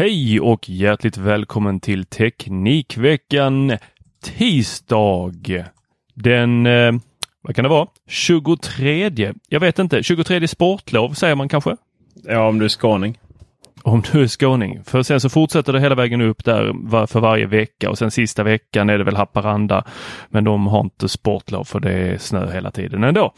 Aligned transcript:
Hej 0.00 0.40
och 0.40 0.68
hjärtligt 0.68 1.16
välkommen 1.16 1.80
till 1.80 2.04
Teknikveckan 2.04 3.72
tisdag. 4.22 5.32
Den, 6.14 6.66
eh, 6.66 6.92
vad 7.42 7.56
kan 7.56 7.62
det 7.62 7.68
vara? 7.68 7.88
23. 8.08 9.32
Jag 9.48 9.60
vet 9.60 9.78
inte. 9.78 10.02
23 10.02 10.48
sportlov 10.48 11.12
säger 11.12 11.34
man 11.34 11.48
kanske? 11.48 11.76
Ja, 12.24 12.48
om 12.48 12.58
du 12.58 12.64
är 12.64 12.68
skåning. 12.68 13.18
Om 13.82 14.02
du 14.12 14.22
är 14.22 14.26
skåning. 14.26 14.84
För 14.84 15.02
sen 15.02 15.20
så 15.20 15.28
fortsätter 15.28 15.72
det 15.72 15.80
hela 15.80 15.94
vägen 15.94 16.20
upp 16.20 16.44
där 16.44 17.06
för 17.06 17.20
varje 17.20 17.46
vecka 17.46 17.90
och 17.90 17.98
sen 17.98 18.10
sista 18.10 18.42
veckan 18.42 18.90
är 18.90 18.98
det 18.98 19.04
väl 19.04 19.16
Haparanda. 19.16 19.84
Men 20.28 20.44
de 20.44 20.66
har 20.66 20.80
inte 20.80 21.08
sportlov 21.08 21.64
för 21.64 21.80
det 21.80 21.92
är 21.92 22.18
snö 22.18 22.52
hela 22.52 22.70
tiden 22.70 23.04
ändå. 23.04 23.34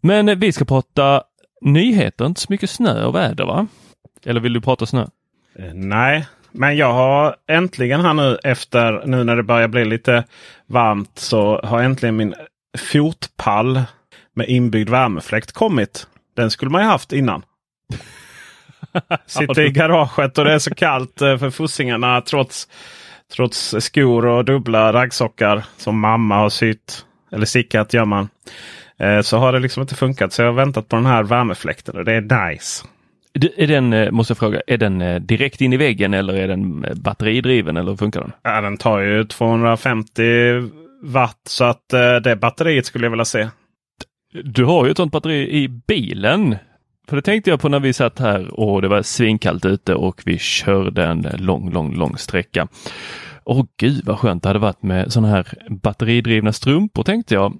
Men 0.00 0.28
eh, 0.28 0.36
vi 0.36 0.52
ska 0.52 0.64
prata 0.64 1.22
nyheter, 1.60 2.26
inte 2.26 2.40
så 2.40 2.46
mycket 2.48 2.70
snö 2.70 3.04
och 3.04 3.14
väder 3.14 3.44
va? 3.44 3.66
Eller 4.24 4.40
vill 4.40 4.52
du 4.52 4.60
prata 4.60 4.86
snö? 4.86 5.06
Eh, 5.58 5.74
Nej, 5.74 6.26
men 6.52 6.76
jag 6.76 6.92
har 6.92 7.36
äntligen 7.48 8.00
här 8.00 8.14
nu 8.14 8.38
efter 8.44 9.02
nu 9.06 9.24
när 9.24 9.36
det 9.36 9.42
börjar 9.42 9.68
bli 9.68 9.84
lite 9.84 10.24
varmt 10.66 11.18
så 11.18 11.60
har 11.64 11.82
äntligen 11.82 12.16
min 12.16 12.34
fotpall 12.78 13.82
med 14.34 14.48
inbyggd 14.48 14.88
värmefläkt 14.88 15.52
kommit. 15.52 16.06
Den 16.36 16.50
skulle 16.50 16.70
man 16.70 16.82
ju 16.82 16.88
haft 16.88 17.12
innan. 17.12 17.42
Sitter 19.26 19.60
i 19.60 19.70
garaget 19.70 20.38
och 20.38 20.44
det 20.44 20.52
är 20.52 20.58
så 20.58 20.74
kallt 20.74 21.22
eh, 21.22 21.38
för 21.38 21.50
fossingarna 21.50 22.20
trots, 22.20 22.68
trots 23.36 23.74
skor 23.78 24.26
och 24.26 24.44
dubbla 24.44 24.92
raggsockar 24.92 25.64
som 25.76 25.98
mamma 26.00 26.36
har 26.36 26.48
sytt. 26.50 27.06
Eller 27.32 27.46
stickat 27.46 27.94
gör 27.94 28.04
man. 28.04 28.28
Eh, 28.98 29.20
Så 29.20 29.38
har 29.38 29.52
det 29.52 29.58
liksom 29.58 29.80
inte 29.80 29.94
funkat. 29.94 30.32
Så 30.32 30.42
jag 30.42 30.48
har 30.48 30.52
väntat 30.54 30.88
på 30.88 30.96
den 30.96 31.06
här 31.06 31.22
värmefläkten 31.22 31.96
och 31.96 32.04
det 32.04 32.12
är 32.12 32.50
nice. 32.50 32.84
Är 33.56 33.66
den, 33.66 33.92
eh, 33.92 34.10
måste 34.10 34.30
jag 34.30 34.38
fråga, 34.38 34.60
är 34.66 34.78
den 34.78 35.00
eh, 35.00 35.20
direkt 35.20 35.60
in 35.60 35.72
i 35.72 35.76
väggen 35.76 36.14
eller 36.14 36.34
är 36.34 36.48
den 36.48 36.84
eh, 36.84 36.94
batteridriven 36.94 37.76
eller 37.76 37.90
hur 37.90 37.96
funkar 37.96 38.20
den? 38.20 38.32
Ja, 38.42 38.60
den 38.60 38.76
tar 38.76 38.98
ju 39.00 39.24
250 39.24 40.22
watt 41.02 41.40
så 41.48 41.64
att 41.64 41.88
det 42.24 42.36
batteriet 42.40 42.86
skulle 42.86 43.06
jag 43.06 43.10
vilja 43.10 43.24
se. 43.24 43.48
Du 44.44 44.64
har 44.64 44.84
ju 44.84 44.90
ett 44.90 44.96
sånt 44.96 45.12
batteri 45.12 45.62
i 45.62 45.68
bilen. 45.68 46.56
För 47.08 47.16
det 47.16 47.22
tänkte 47.22 47.50
jag 47.50 47.60
på 47.60 47.68
när 47.68 47.80
vi 47.80 47.92
satt 47.92 48.18
här 48.18 48.60
och 48.60 48.82
det 48.82 48.88
var 48.88 49.02
svinkallt 49.02 49.64
ute 49.64 49.94
och 49.94 50.22
vi 50.24 50.38
körde 50.38 51.04
en 51.04 51.26
lång, 51.38 51.72
lång, 51.72 51.94
lång 51.94 52.16
sträcka. 52.16 52.68
Åh 53.44 53.64
gud 53.78 54.04
vad 54.04 54.18
skönt 54.18 54.42
det 54.42 54.48
hade 54.48 54.58
varit 54.58 54.82
med 54.82 55.12
sådana 55.12 55.28
här 55.28 55.46
batteridrivna 55.70 56.52
strumpor 56.52 57.02
tänkte 57.02 57.34
jag. 57.34 57.58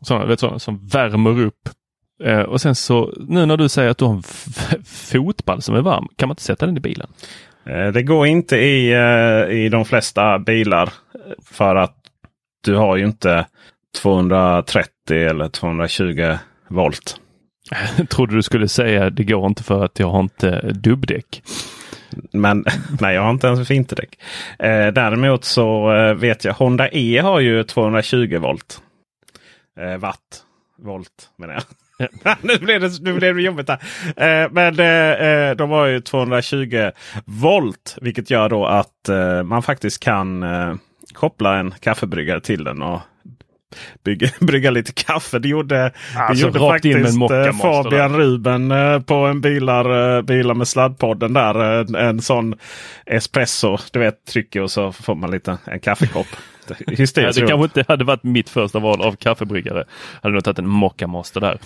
Sådana, 0.00 0.26
vet, 0.26 0.40
sådana 0.40 0.58
som 0.58 0.86
värmer 0.86 1.40
upp. 1.40 1.68
Eh, 2.24 2.40
och 2.40 2.60
sen 2.60 2.74
så 2.74 3.14
nu 3.28 3.46
när 3.46 3.56
du 3.56 3.68
säger 3.68 3.90
att 3.90 3.98
du 3.98 4.04
har 4.04 4.12
en 4.14 4.22
fotboll 4.84 5.62
som 5.62 5.74
är 5.74 5.80
varm, 5.80 6.08
kan 6.16 6.28
man 6.28 6.32
inte 6.32 6.42
sätta 6.42 6.66
den 6.66 6.76
i 6.76 6.80
bilen? 6.80 7.08
Eh, 7.66 7.86
Det 7.88 8.02
går 8.02 8.26
inte 8.26 8.56
i, 8.56 8.92
eh, 8.92 9.56
i 9.56 9.68
de 9.68 9.84
flesta 9.84 10.38
bilar. 10.38 10.82
eh, 11.14 11.20
För 11.44 11.76
att 11.76 11.96
du 12.64 12.74
har 12.76 12.96
ju 12.96 13.04
inte 13.04 13.46
230 14.02 14.90
eller 15.10 15.48
220 15.48 16.36
volt. 16.68 17.20
Jag 17.98 18.08
trodde 18.10 18.34
du 18.34 18.42
skulle 18.42 18.68
säga 18.68 19.10
det 19.10 19.24
går 19.24 19.46
inte 19.46 19.62
för 19.62 19.84
att 19.84 19.98
jag 19.98 20.10
har 20.10 20.20
inte 20.20 20.60
dubbdäck. 20.72 21.42
Men 22.32 22.64
nej, 23.00 23.14
jag 23.14 23.22
har 23.22 23.30
inte 23.30 23.46
ens 23.46 23.70
vinterdäck. 23.70 24.18
Eh, 24.58 24.86
däremot 24.86 25.44
så 25.44 25.94
eh, 25.96 26.14
vet 26.14 26.44
jag 26.44 26.52
Honda 26.54 26.88
E 26.92 27.18
har 27.18 27.40
ju 27.40 27.64
220 27.64 28.38
volt. 28.38 28.82
Eh, 29.80 29.96
watt. 29.96 30.44
Volt 30.78 31.30
menar 31.38 31.54
jag. 31.54 31.62
nu, 32.42 32.58
blev 32.58 32.80
det, 32.80 32.90
nu 33.02 33.12
blev 33.14 33.34
det 33.34 33.42
jobbigt 33.42 33.68
här. 33.68 33.78
Eh, 34.16 34.50
men 34.50 34.80
eh, 34.80 35.28
eh, 35.28 35.56
de 35.56 35.70
har 35.70 35.86
ju 35.86 36.00
220 36.00 36.90
volt. 37.24 37.98
Vilket 38.00 38.30
gör 38.30 38.48
då 38.48 38.66
att 38.66 39.08
eh, 39.08 39.42
man 39.42 39.62
faktiskt 39.62 40.02
kan 40.02 40.42
eh, 40.42 40.74
koppla 41.12 41.58
en 41.58 41.74
kaffebryggare 41.80 42.40
till 42.40 42.64
den. 42.64 42.82
och 42.82 43.00
Bygga, 44.04 44.28
brygga 44.40 44.70
lite 44.70 44.92
kaffe. 44.92 45.38
Det 45.38 45.48
gjorde, 45.48 45.92
Alltså, 46.16 46.34
det 46.34 46.40
gjorde 46.40 46.58
faktiskt 46.58 47.20
eh, 47.30 47.52
Fabian 47.62 48.16
Ruben 48.16 48.70
eh, 48.70 49.00
på 49.00 49.14
en 49.14 49.40
bilar, 49.40 50.22
bilar 50.22 50.54
med 50.54 50.68
sladdpodden 50.68 51.32
där. 51.32 51.80
En, 51.80 51.94
en 51.94 52.22
sån 52.22 52.54
espresso. 53.06 53.78
Du 53.92 53.98
vet 53.98 54.24
trycker 54.24 54.60
och 54.62 54.70
så 54.70 54.92
får 54.92 55.14
man 55.14 55.30
lite 55.30 55.58
en 55.64 55.80
kaffekopp. 55.80 56.26
Ja, 56.78 56.92
Hysteriskt 56.96 57.14
det 57.16 57.42
roligt. 57.42 57.50
kanske 57.50 57.80
inte 57.80 57.92
hade 57.92 58.04
varit 58.04 58.22
mitt 58.22 58.48
första 58.48 58.78
val 58.78 59.00
av 59.00 59.16
kaffebryggare. 59.16 59.84
Hade 60.22 60.34
nog 60.34 60.44
tagit 60.44 60.58
en 60.58 60.68
Mocca 60.68 61.06
Master 61.06 61.40
där. 61.40 61.58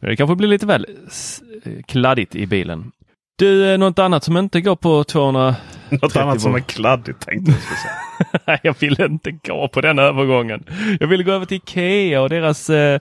Det 0.00 0.16
kanske 0.16 0.36
blir 0.36 0.48
lite 0.48 0.66
väl 0.66 0.86
kladdigt 1.86 2.34
i 2.34 2.46
bilen. 2.46 2.92
Du, 3.36 3.72
eh, 3.72 3.78
något 3.78 3.98
annat 3.98 4.24
som 4.24 4.36
inte 4.36 4.60
går 4.60 4.76
på 4.76 5.04
200... 5.04 5.54
Något 5.90 6.16
annat 6.16 6.40
som 6.40 6.54
är 6.54 6.60
kladdigt 6.60 7.20
tänkte 7.26 7.52
jag. 7.52 7.60
skulle 7.60 7.76
säga. 7.78 8.40
Nej, 8.46 8.60
jag 8.62 8.76
vill 8.80 9.00
inte 9.00 9.30
gå 9.30 9.68
på 9.68 9.80
den 9.80 9.98
övergången. 9.98 10.64
Jag 11.00 11.06
vill 11.06 11.22
gå 11.24 11.32
över 11.32 11.46
till 11.46 11.56
Ikea 11.56 12.22
och 12.22 12.28
deras 12.28 12.70
eh, 12.70 13.00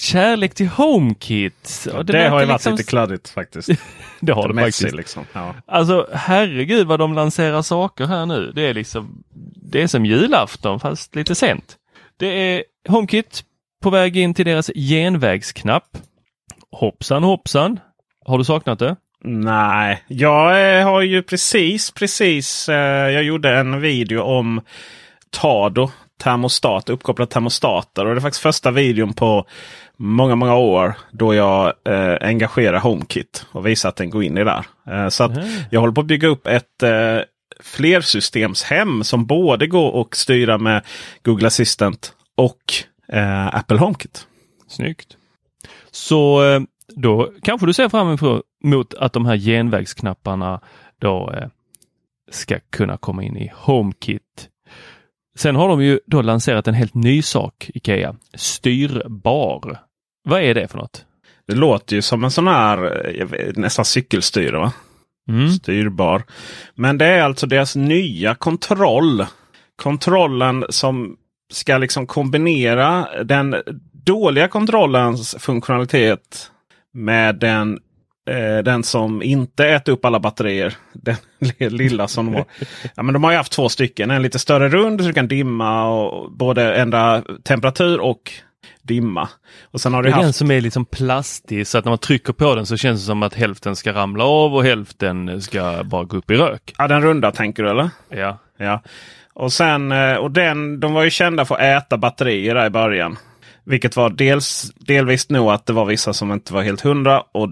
kärlek 0.00 0.54
till 0.54 0.68
HomeKit. 0.68 1.88
Och 1.94 2.04
Det, 2.06 2.12
verkar 2.12 2.30
har 2.30 2.40
ju 2.40 2.46
varit 2.46 2.54
liksom- 2.60 2.72
lite 2.72 2.84
kladdigt 2.90 3.28
faktiskt. 3.28 3.68
Det 4.20 4.32
har 4.32 4.48
det 4.48 4.54
messy, 4.54 4.64
faktiskt. 4.84 4.94
liksom. 4.94 5.24
Ja. 5.32 5.54
Alltså 5.66 6.08
herregud 6.12 6.86
vad 6.86 6.98
de 6.98 7.14
lanserar 7.14 7.62
saker 7.62 8.06
här 8.06 8.26
nu. 8.26 8.52
Det 8.54 8.62
är 8.62 8.74
liksom 8.74 9.22
Det 9.56 9.82
är 9.82 9.86
som 9.86 10.06
julafton 10.06 10.80
fast 10.80 11.14
lite 11.14 11.34
sent. 11.34 11.76
Det 12.16 12.26
är 12.26 12.64
HomeKit 12.88 13.44
på 13.82 13.90
väg 13.90 14.16
in 14.16 14.34
till 14.34 14.44
deras 14.46 14.70
genvägsknapp. 14.74 15.84
Hoppsan 16.72 17.22
hoppsan. 17.24 17.80
Har 18.26 18.38
du 18.38 18.44
saknat 18.44 18.78
det? 18.78 18.96
Nej, 19.24 20.02
jag 20.06 20.78
eh, 20.78 20.84
har 20.84 21.02
ju 21.02 21.22
precis, 21.22 21.90
precis. 21.90 22.68
Eh, 22.68 23.10
jag 23.10 23.22
gjorde 23.22 23.50
en 23.56 23.80
video 23.80 24.20
om 24.20 24.60
Tado 25.30 25.90
termostat, 26.22 26.88
uppkopplad 26.88 27.30
termostater. 27.30 28.06
Och 28.06 28.14
det 28.14 28.18
är 28.18 28.20
faktiskt 28.20 28.42
första 28.42 28.70
videon 28.70 29.12
på 29.12 29.46
många, 29.96 30.34
många 30.34 30.56
år 30.56 30.94
då 31.10 31.34
jag 31.34 31.72
eh, 31.84 32.28
engagerar 32.28 32.78
HomeKit 32.78 33.46
och 33.52 33.66
visar 33.66 33.88
att 33.88 33.96
den 33.96 34.10
går 34.10 34.24
in 34.24 34.38
i 34.38 34.44
där. 34.44 34.64
Eh, 34.90 35.08
så 35.08 35.24
att 35.24 35.32
jag 35.70 35.80
håller 35.80 35.94
på 35.94 36.00
att 36.00 36.06
bygga 36.06 36.28
upp 36.28 36.46
ett 36.46 36.82
eh, 36.82 37.18
flersystemshem 37.60 39.04
som 39.04 39.26
både 39.26 39.66
går 39.66 40.00
att 40.00 40.14
styra 40.14 40.58
med 40.58 40.82
Google 41.22 41.46
Assistant 41.46 42.12
och 42.36 42.74
eh, 43.12 43.46
Apple 43.56 43.78
HomeKit. 43.78 44.26
Snyggt. 44.68 45.16
Så 45.90 46.44
eh, 46.44 46.60
då 46.96 47.32
kanske 47.42 47.66
du 47.66 47.72
ser 47.72 47.88
fram 47.88 48.18
emot 48.64 48.94
att 48.94 49.12
de 49.12 49.26
här 49.26 49.36
genvägsknapparna 49.36 50.60
då 50.98 51.32
eh, 51.36 51.48
ska 52.30 52.58
kunna 52.70 52.96
komma 52.96 53.22
in 53.22 53.36
i 53.36 53.52
HomeKit. 53.54 54.48
Sen 55.36 55.56
har 55.56 55.68
de 55.68 55.82
ju 55.82 56.00
då 56.06 56.22
lanserat 56.22 56.68
en 56.68 56.74
helt 56.74 56.94
ny 56.94 57.22
sak, 57.22 57.70
Ikea. 57.74 58.14
Styrbar. 58.34 59.78
Vad 60.24 60.42
är 60.42 60.54
det 60.54 60.68
för 60.68 60.78
något? 60.78 61.06
Det 61.46 61.54
låter 61.54 61.96
ju 61.96 62.02
som 62.02 62.24
en 62.24 62.30
sån 62.30 62.46
här 62.46 63.08
eh, 63.20 63.52
nästan 63.56 63.84
cykelstyre. 63.84 64.58
Va? 64.58 64.72
Mm. 65.28 65.50
Styrbar. 65.50 66.22
Men 66.74 66.98
det 66.98 67.06
är 67.06 67.22
alltså 67.22 67.46
deras 67.46 67.76
nya 67.76 68.34
kontroll. 68.34 69.26
Kontrollen 69.76 70.64
som 70.68 71.16
ska 71.52 71.78
liksom 71.78 72.06
kombinera 72.06 73.08
den 73.24 73.56
dåliga 73.92 74.48
kontrollens 74.48 75.36
funktionalitet 75.38 76.51
med 76.94 77.36
den, 77.36 77.78
eh, 78.30 78.64
den 78.64 78.82
som 78.82 79.22
inte 79.22 79.66
äter 79.66 79.92
upp 79.92 80.04
alla 80.04 80.20
batterier. 80.20 80.74
Den 80.92 81.16
lilla 81.76 82.08
som 82.08 82.26
de 82.26 82.34
har. 82.34 82.44
Ja, 82.94 83.02
men 83.02 83.12
de 83.12 83.24
har 83.24 83.30
ju 83.30 83.36
haft 83.36 83.52
två 83.52 83.68
stycken. 83.68 84.10
En 84.10 84.22
lite 84.22 84.38
större 84.38 84.68
rund 84.68 85.00
så 85.00 85.06
du 85.06 85.12
kan 85.12 85.28
dimma 85.28 85.88
och 85.88 86.32
både 86.32 86.74
ändra 86.74 87.22
temperatur 87.42 88.00
och 88.00 88.32
dimma. 88.82 89.28
Och 89.62 89.80
sen 89.80 89.94
har 89.94 90.02
det 90.02 90.08
är 90.08 90.12
haft... 90.12 90.24
den 90.24 90.32
som 90.32 90.50
är 90.50 90.60
liksom 90.60 90.84
plastig 90.84 91.66
så 91.66 91.78
att 91.78 91.84
när 91.84 91.92
man 91.92 91.98
trycker 91.98 92.32
på 92.32 92.54
den 92.54 92.66
så 92.66 92.76
känns 92.76 93.00
det 93.00 93.06
som 93.06 93.22
att 93.22 93.34
hälften 93.34 93.76
ska 93.76 93.92
ramla 93.92 94.24
av 94.24 94.54
och 94.54 94.64
hälften 94.64 95.42
ska 95.42 95.82
bara 95.84 96.04
gå 96.04 96.16
upp 96.16 96.30
i 96.30 96.34
rök. 96.34 96.74
Ja, 96.78 96.88
den 96.88 97.02
runda 97.02 97.32
tänker 97.32 97.62
du 97.62 97.70
eller? 97.70 97.90
Ja. 98.08 98.38
ja. 98.56 98.82
Och 99.34 99.52
sen, 99.52 99.92
eh, 99.92 100.14
och 100.14 100.30
den, 100.30 100.80
de 100.80 100.92
var 100.92 101.04
ju 101.04 101.10
kända 101.10 101.44
för 101.44 101.54
att 101.54 101.60
äta 101.60 101.96
batterier 101.96 102.54
där 102.54 102.66
i 102.66 102.70
början. 102.70 103.18
Vilket 103.64 103.96
var 103.96 104.10
dels 104.10 104.72
delvis 104.76 105.28
nog 105.28 105.50
att 105.50 105.66
det 105.66 105.72
var 105.72 105.84
vissa 105.84 106.12
som 106.12 106.32
inte 106.32 106.54
var 106.54 106.62
helt 106.62 106.80
hundra 106.80 107.20
och 107.20 107.50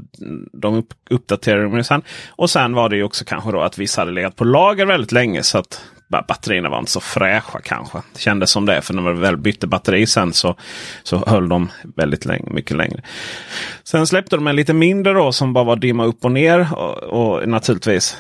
de 0.53 0.75
upp, 0.75 0.95
uppdaterade 1.11 1.63
dem 1.63 1.85
sen. 1.85 2.03
Och 2.29 2.51
sen 2.51 2.75
var 2.75 2.89
det 2.89 2.97
ju 2.97 3.03
också 3.03 3.25
kanske 3.25 3.53
då 3.53 3.61
att 3.61 3.79
vissa 3.79 4.01
hade 4.01 4.13
legat 4.13 4.37
på 4.37 4.45
lager 4.45 4.87
väldigt 4.87 5.13
länge 5.13 5.43
så 5.43 5.59
att 5.59 5.81
batterierna 6.11 6.69
var 6.69 6.79
inte 6.79 6.91
så 6.91 7.01
fräscha 7.01 7.61
kanske. 7.61 7.99
Det 8.13 8.21
kändes 8.21 8.51
som 8.51 8.67
det 8.67 8.81
för 8.83 8.95
när 8.95 9.03
man 9.03 9.21
väl 9.21 9.37
bytte 9.37 9.67
batteri 9.67 10.07
sen 10.07 10.33
så, 10.33 10.57
så 11.03 11.25
höll 11.27 11.49
de 11.49 11.69
väldigt 11.97 12.25
länge, 12.25 12.51
mycket 12.51 12.77
längre. 12.77 13.03
Sen 13.85 14.07
släppte 14.07 14.37
de 14.37 14.47
en 14.47 14.57
lite 14.57 14.73
mindre 14.73 15.13
då 15.13 15.33
som 15.33 15.53
bara 15.53 15.65
var 15.65 15.77
dimma 15.77 16.05
upp 16.05 16.25
och 16.25 16.33
ner 16.33 16.69
och, 16.73 16.97
och 16.97 17.49
naturligtvis 17.49 18.17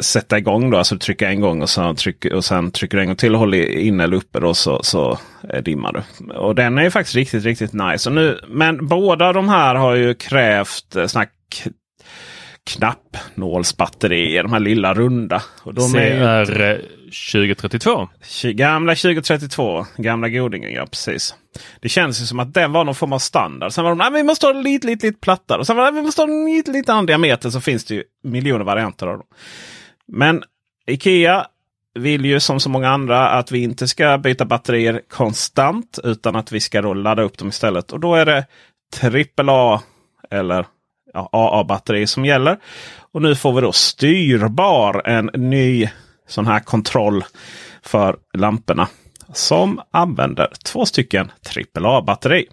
sätta 0.00 0.38
igång 0.38 0.70
då. 0.70 0.78
Alltså 0.78 0.98
trycka 0.98 1.28
en 1.28 1.40
gång 1.40 1.62
och, 1.62 1.70
så 1.70 1.94
tryck, 1.94 2.24
och 2.24 2.44
sen 2.44 2.70
trycker 2.70 2.96
du 2.96 3.02
en 3.02 3.08
gång 3.08 3.16
till 3.16 3.34
och 3.34 3.40
håller 3.40 3.68
inne 3.68 4.04
eller 4.04 4.16
uppe 4.16 4.40
då 4.40 4.54
så, 4.54 4.82
så 4.82 5.18
dimmar 5.64 5.92
du. 5.92 6.34
Och 6.34 6.54
den 6.54 6.78
är 6.78 6.90
faktiskt 6.90 7.16
riktigt, 7.16 7.44
riktigt 7.44 7.72
nice. 7.72 8.08
Och 8.08 8.14
nu, 8.14 8.40
men 8.48 8.86
båda 8.86 9.32
de 9.32 9.48
här 9.48 9.74
har 9.74 9.94
ju 9.94 10.14
krävt 10.14 10.96
eh, 10.96 11.06
snack 11.06 11.30
knappnålsbatterier. 12.64 14.42
De 14.42 14.52
här 14.52 14.60
lilla 14.60 14.94
runda. 14.94 15.42
Och 15.62 15.74
de 15.74 15.92
CR 15.92 15.98
är 15.98 16.82
2032. 17.14 18.08
Gamla 18.42 18.94
2032. 18.94 19.86
Gamla 19.96 20.28
godingen, 20.28 20.72
ja 20.72 20.86
precis. 20.86 21.34
Det 21.80 21.88
känns 21.88 22.22
ju 22.22 22.26
som 22.26 22.40
att 22.40 22.54
den 22.54 22.72
var 22.72 22.84
någon 22.84 22.94
form 22.94 23.12
av 23.12 23.18
standard. 23.18 23.72
Sen 23.72 23.84
var 23.84 23.90
de, 23.90 23.98
nej 23.98 24.10
vi 24.12 24.22
måste 24.22 24.46
ha 24.46 24.52
lite, 24.52 24.86
lite, 24.86 25.06
lite 25.06 25.20
plattare. 25.20 25.58
Och 25.58 25.66
sen 25.66 25.76
var 25.76 25.84
det, 25.84 25.90
vi 25.90 26.02
måste 26.02 26.22
ha 26.22 26.26
lite, 26.26 26.70
lite 26.70 26.92
annan 26.92 27.06
diameter. 27.06 27.50
Så 27.50 27.60
finns 27.60 27.84
det 27.84 27.94
ju 27.94 28.02
miljoner 28.22 28.64
varianter 28.64 29.06
av 29.06 29.18
dem. 29.18 29.26
Men 30.06 30.42
Ikea 30.86 31.46
vill 31.94 32.24
ju 32.24 32.40
som 32.40 32.60
så 32.60 32.68
många 32.68 32.88
andra 32.88 33.28
att 33.28 33.52
vi 33.52 33.62
inte 33.62 33.88
ska 33.88 34.18
byta 34.18 34.44
batterier 34.44 35.00
konstant. 35.08 35.98
Utan 36.04 36.36
att 36.36 36.52
vi 36.52 36.60
ska 36.60 36.82
då 36.82 36.94
ladda 36.94 37.22
upp 37.22 37.38
dem 37.38 37.48
istället. 37.48 37.92
Och 37.92 38.00
då 38.00 38.14
är 38.14 38.26
det 38.26 38.46
AAA 39.42 39.82
eller 40.30 40.66
ja, 41.12 41.28
AA-batterier 41.32 42.06
som 42.06 42.24
gäller. 42.24 42.58
Och 43.12 43.22
nu 43.22 43.36
får 43.36 43.52
vi 43.52 43.60
då 43.60 43.72
styrbar 43.72 45.08
en 45.08 45.30
ny 45.34 45.88
sån 46.28 46.46
här 46.46 46.60
kontroll 46.60 47.24
för 47.82 48.16
lamporna. 48.34 48.88
Som 49.32 49.80
använder 49.90 50.52
två 50.64 50.86
stycken 50.86 51.32
AAA-batteri. 51.76 52.46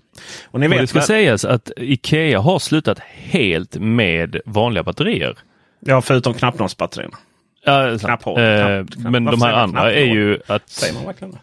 Och 0.46 0.60
ni 0.60 0.68
vet 0.68 0.76
och 0.76 0.82
det 0.82 0.88
ska 0.88 1.00
väl... 1.00 1.08
sägas 1.08 1.46
att 1.46 1.72
Ikea 1.78 2.40
har 2.40 2.60
slutat 2.60 3.00
helt 3.16 3.76
med 3.76 4.42
vanliga 4.46 4.84
batterier. 4.84 5.38
Ja, 5.80 6.02
förutom 6.02 6.34
knappnålsbatterierna. 6.34 7.18
Ja, 7.64 7.98
Knapphål. 8.00 8.40
Eh, 8.40 8.86
knapp, 8.86 9.12
men 9.12 9.26
de 9.26 9.42
här 9.42 9.54
andra 9.54 9.94
är 9.94 10.06
ju 10.06 10.40
att... 10.48 10.70
Säger 10.70 10.94
man 10.94 11.06
verkligen? 11.06 11.38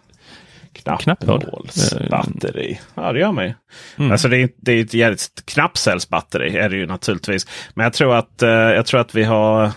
Knappnålsbatteri. 0.98 2.80
Ja 2.94 3.12
det 3.12 3.20
gör 3.20 3.32
man 3.32 3.44
ju. 3.44 3.54
Mm. 3.98 4.12
Alltså 4.12 4.28
det 4.28 4.36
är, 4.36 4.48
det 4.56 4.72
är 4.72 4.82
ett 4.82 4.94
jävligt 4.94 5.42
knappcellsbatteri 5.44 6.56
är 6.56 6.68
det 6.68 6.76
ju 6.76 6.86
naturligtvis. 6.86 7.46
Men 7.74 7.84
jag 7.84 7.92
tror 7.92 8.14
att, 8.14 8.42
eh, 8.42 8.48
jag 8.50 8.86
tror 8.86 9.00
att 9.00 9.14
vi 9.14 9.24
har 9.24 9.70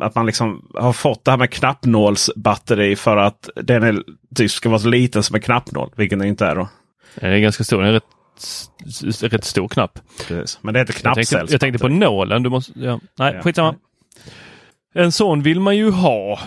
att 0.00 0.14
man 0.14 0.26
liksom 0.26 0.70
har 0.74 0.92
fått 0.92 1.24
det 1.24 1.30
här 1.30 1.38
med 1.38 1.50
knappnålsbatteri 1.50 2.96
för 2.96 3.16
att 3.16 3.48
den 3.56 3.82
är, 3.82 4.02
typ 4.34 4.50
ska 4.50 4.68
vara 4.68 4.78
så 4.78 4.88
liten 4.88 5.22
som 5.22 5.34
en 5.34 5.42
knappnål. 5.42 5.90
Vilken 5.96 6.18
den 6.18 6.28
inte 6.28 6.46
är 6.46 6.56
då. 6.56 6.68
Den 7.14 7.32
är 7.32 7.38
ganska 7.38 7.64
stor. 7.64 7.82
Den 7.82 7.88
är 7.88 7.92
rätt, 7.92 9.32
rätt 9.32 9.44
stor 9.44 9.68
knapp. 9.68 9.98
Precis. 10.28 10.58
Men 10.62 10.74
det 10.74 10.80
heter 10.80 10.92
knappcellsbatteri. 10.92 11.46
Jag, 11.46 11.54
jag 11.54 11.60
tänkte, 11.60 11.78
på 11.78 11.88
nålen. 11.88 12.42
Du 12.42 12.50
måste, 12.50 12.72
ja. 12.76 13.00
Nej, 13.18 13.34
ja. 13.34 13.42
skitsamma. 13.42 13.74
En 14.94 15.12
sån 15.12 15.42
vill 15.42 15.60
man 15.60 15.76
ju 15.76 15.90
ha 15.90 16.40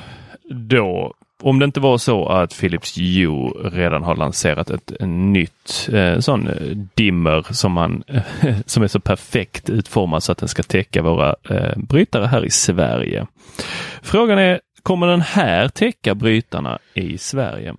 då 0.50 1.14
om 1.44 1.60
det 1.60 1.66
inte 1.66 1.80
var 1.80 1.98
så 1.98 2.26
att 2.28 2.60
Philips 2.60 2.98
Hue 2.98 3.70
redan 3.70 4.04
har 4.04 4.16
lanserat 4.16 4.70
ett, 4.70 4.92
nytt 5.08 5.90
eh, 5.94 6.20
sån 6.20 6.48
eh, 6.48 6.78
dimmer 6.96 7.46
som, 7.54 7.72
man, 7.72 8.04
som 8.66 8.84
är 8.84 8.88
så 8.88 9.00
perfekt 9.00 9.70
utformad 9.70 10.24
så 10.24 10.32
att 10.32 10.38
den 10.38 10.50
ska 10.50 10.64
täcka 10.64 11.02
våra 11.02 11.36
eh, 11.50 11.78
brytare 11.78 12.26
här 12.26 12.46
i 12.46 12.50
Sverige. 12.50 13.28
Frågan 14.02 14.40
är, 14.40 14.60
kommer 14.84 15.08
den 15.08 15.22
här 15.22 15.68
täcka 15.68 16.16
brytarna 16.16 16.80
i 16.94 17.18
Sverige? 17.18 17.76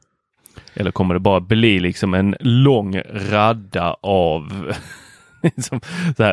Eller 0.75 0.91
kommer 0.91 1.15
det 1.15 1.21
bara 1.21 1.41
bli 1.41 1.81
liksom 1.81 2.15
en 2.15 2.37
lång 2.41 3.01
radda 3.31 3.97
av 4.01 4.73
liksom 5.43 5.81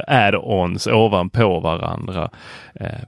add-ons 0.07 0.88
ovanpå 0.88 1.60
varandra? 1.60 2.30
Eh, 2.75 3.00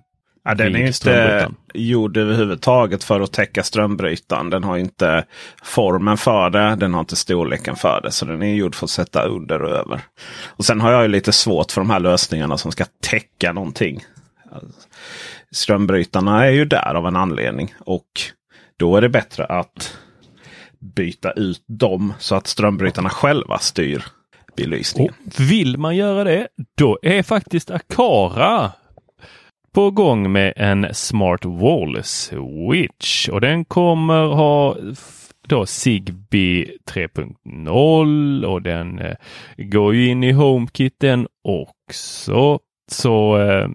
Ja, 0.48 0.54
den 0.54 0.76
är 0.76 0.88
inte 0.88 1.50
gjord 1.74 2.18
överhuvudtaget 2.18 3.04
för 3.04 3.22
att 3.22 3.32
täcka 3.32 3.64
strömbrytaren. 3.64 4.50
Den 4.50 4.64
har 4.64 4.78
inte 4.78 5.26
formen 5.64 6.18
för 6.18 6.50
det. 6.50 6.76
Den 6.76 6.94
har 6.94 7.00
inte 7.00 7.16
storleken 7.16 7.76
för 7.76 8.02
det. 8.02 8.12
Så 8.12 8.26
den 8.26 8.42
är 8.42 8.56
gjord 8.56 8.76
för 8.76 8.86
att 8.86 8.90
sätta 8.90 9.24
under 9.24 9.62
och 9.62 9.70
över. 9.70 10.02
Och 10.46 10.66
Sen 10.66 10.82
har 10.82 10.92
jag 10.92 11.02
ju 11.02 11.08
lite 11.08 11.32
svårt 11.32 11.72
för 11.72 11.82
de 11.82 11.90
här 11.90 12.00
lösningarna 12.00 12.58
som 12.58 12.72
ska 12.72 12.86
täcka 13.02 13.54
någonting. 13.54 14.04
Strömbrytarna 15.52 16.46
är 16.46 16.52
ju 16.52 16.66
där 16.66 16.96
av 16.96 17.08
en 17.08 17.16
anledning. 17.16 17.74
Och 17.80 18.08
då 18.78 18.98
är 18.98 19.02
det 19.02 19.10
bättre 19.10 19.46
att 19.46 19.98
byta 20.80 21.32
ut 21.32 21.64
dem 21.68 22.14
så 22.20 22.36
att 22.36 22.48
strömbrytarna 22.48 23.10
själva 23.10 23.58
styr 23.58 24.04
belysningen. 24.56 25.14
Och 25.26 25.40
vill 25.40 25.78
man 25.78 25.96
göra 25.96 26.24
det, 26.24 26.48
då 26.78 27.00
är 27.02 27.24
faktiskt 27.24 27.72
Akara 27.72 28.72
på 29.78 29.92
gång 29.92 30.32
med 30.32 30.54
en 30.56 30.88
Smart 30.94 31.46
Wall 31.46 32.04
Switch 32.04 33.30
och 33.30 33.42
den 33.42 33.66
kommer 33.66 34.26
ha 34.26 34.78
då 35.48 35.66
Zigbee 35.66 36.72
3.0 36.92 38.46
och 38.46 38.62
den 38.62 39.00
eh, 39.00 39.16
går 39.58 39.96
ju 39.96 40.08
in 40.08 40.24
i 40.24 40.32
HomeKiten 40.32 41.28
också. 41.44 42.60
Så 42.92 43.38
eh, 43.38 43.70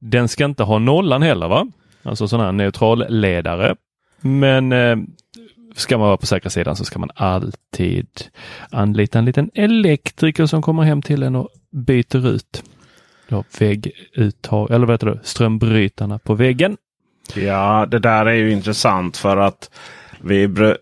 den 0.00 0.28
ska 0.28 0.44
inte 0.44 0.62
ha 0.62 0.78
nollan 0.78 1.22
heller 1.22 1.48
va? 1.48 1.66
Alltså 2.02 2.28
sån 2.28 2.40
här 2.40 2.52
neutralledare. 2.52 3.74
Men 4.20 4.72
eh, 4.72 4.96
ska 5.74 5.98
man 5.98 6.06
vara 6.06 6.16
på 6.16 6.26
säkra 6.26 6.50
sidan 6.50 6.76
så 6.76 6.84
ska 6.84 6.98
man 6.98 7.10
alltid 7.14 8.08
anlita 8.70 9.18
en 9.18 9.24
liten 9.24 9.50
elektriker 9.54 10.46
som 10.46 10.62
kommer 10.62 10.82
hem 10.82 11.02
till 11.02 11.22
en 11.22 11.36
och 11.36 11.48
byter 11.70 12.28
ut 12.28 12.62
du 13.30 13.36
har 13.36 13.44
vägguttag, 13.58 14.70
eller 14.70 14.86
vad 14.86 14.94
heter 14.94 15.06
det, 15.06 15.20
strömbrytarna 15.22 16.18
på 16.18 16.34
väggen. 16.34 16.76
Ja, 17.34 17.86
det 17.90 17.98
där 17.98 18.26
är 18.26 18.34
ju 18.34 18.52
intressant 18.52 19.16
för 19.16 19.36
att 19.36 19.70
vi 20.20 20.48
brö 20.48 20.76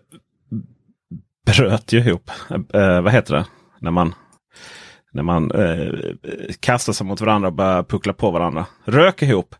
bröt 1.45 1.93
ju 1.93 1.99
ihop. 1.99 2.31
Eh, 2.73 3.01
vad 3.01 3.11
heter 3.11 3.35
det? 3.35 3.45
När 3.79 3.91
man 3.91 4.15
när 5.11 5.23
man 5.23 5.51
eh, 5.51 5.93
kastar 6.59 6.93
sig 6.93 7.07
mot 7.07 7.21
varandra 7.21 7.47
och 7.47 7.53
börjar 7.53 7.83
puckla 7.83 8.13
på 8.13 8.31
varandra. 8.31 8.65
Rök 8.85 9.21
ihop. 9.21 9.55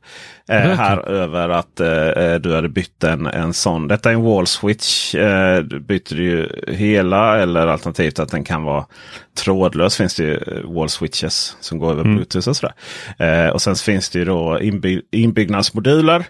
Eh, 0.50 0.60
här 0.60 1.10
över 1.10 1.50
att 1.50 1.80
eh, 1.80 2.08
eh, 2.08 2.40
du 2.40 2.56
hade 2.56 2.70
bytt 2.70 3.04
en, 3.04 3.26
en 3.26 3.54
sån. 3.54 3.88
Detta 3.88 4.10
är 4.10 4.14
en 4.14 4.24
wall 4.24 4.48
switch. 4.48 5.16
Eh, 5.16 5.64
du 5.64 5.80
byter 5.80 6.14
ju 6.14 6.50
hela 6.68 7.40
eller 7.40 7.68
alternativt 7.68 8.20
att 8.20 8.32
den 8.32 8.44
kan 8.44 8.64
vara 8.64 8.86
trådlös. 9.38 9.98
Finns 9.98 10.16
det 10.16 10.24
ju 10.24 10.36
eh, 10.36 10.72
wall 10.72 10.90
switches 10.90 11.58
som 11.60 11.80
går 11.80 11.92
över 11.92 12.02
mm. 12.02 12.16
bluetooth 12.16 12.50
och 12.50 12.56
sådär. 12.56 12.74
Eh, 13.18 13.50
och 13.50 13.62
sen 13.62 13.76
finns 13.76 14.10
det 14.10 14.20
ju 14.20 14.26
då 14.26 14.60
inby 14.62 15.02
inbyggnadsmoduler. 15.12 16.26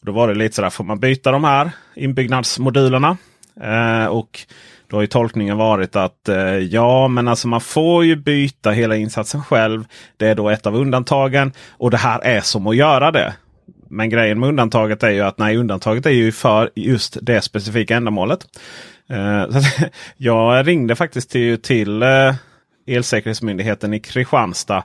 Och 0.00 0.06
då 0.06 0.12
var 0.12 0.28
det 0.28 0.34
lite 0.34 0.54
sådär, 0.54 0.70
får 0.70 0.84
man 0.84 1.00
byta 1.00 1.30
de 1.30 1.44
här 1.44 1.70
inbyggnadsmodulerna? 1.94 3.16
och 4.10 4.40
då 4.92 4.96
har 4.96 5.02
ju 5.02 5.06
tolkningen 5.06 5.56
varit 5.56 5.96
att 5.96 6.28
eh, 6.28 6.58
ja, 6.58 7.08
men 7.08 7.28
alltså 7.28 7.48
man 7.48 7.60
får 7.60 8.04
ju 8.04 8.16
byta 8.16 8.70
hela 8.70 8.96
insatsen 8.96 9.42
själv. 9.42 9.84
Det 10.16 10.28
är 10.28 10.34
då 10.34 10.50
ett 10.50 10.66
av 10.66 10.76
undantagen 10.76 11.52
och 11.70 11.90
det 11.90 11.96
här 11.96 12.20
är 12.24 12.40
som 12.40 12.66
att 12.66 12.76
göra 12.76 13.10
det. 13.10 13.34
Men 13.88 14.10
grejen 14.10 14.40
med 14.40 14.48
undantaget 14.48 15.02
är 15.02 15.10
ju 15.10 15.20
att 15.20 15.38
nej, 15.38 15.56
undantaget 15.56 16.06
är 16.06 16.10
ju 16.10 16.32
för 16.32 16.70
just 16.74 17.16
det 17.22 17.40
specifika 17.40 17.96
ändamålet. 17.96 18.46
Eh, 19.10 19.50
så 19.50 19.84
jag 20.16 20.68
ringde 20.68 20.96
faktiskt 20.96 21.30
till, 21.30 21.62
till 21.62 22.02
eh, 22.02 22.34
Elsäkerhetsmyndigheten 22.86 23.94
i 23.94 24.00
Kristianstad 24.00 24.84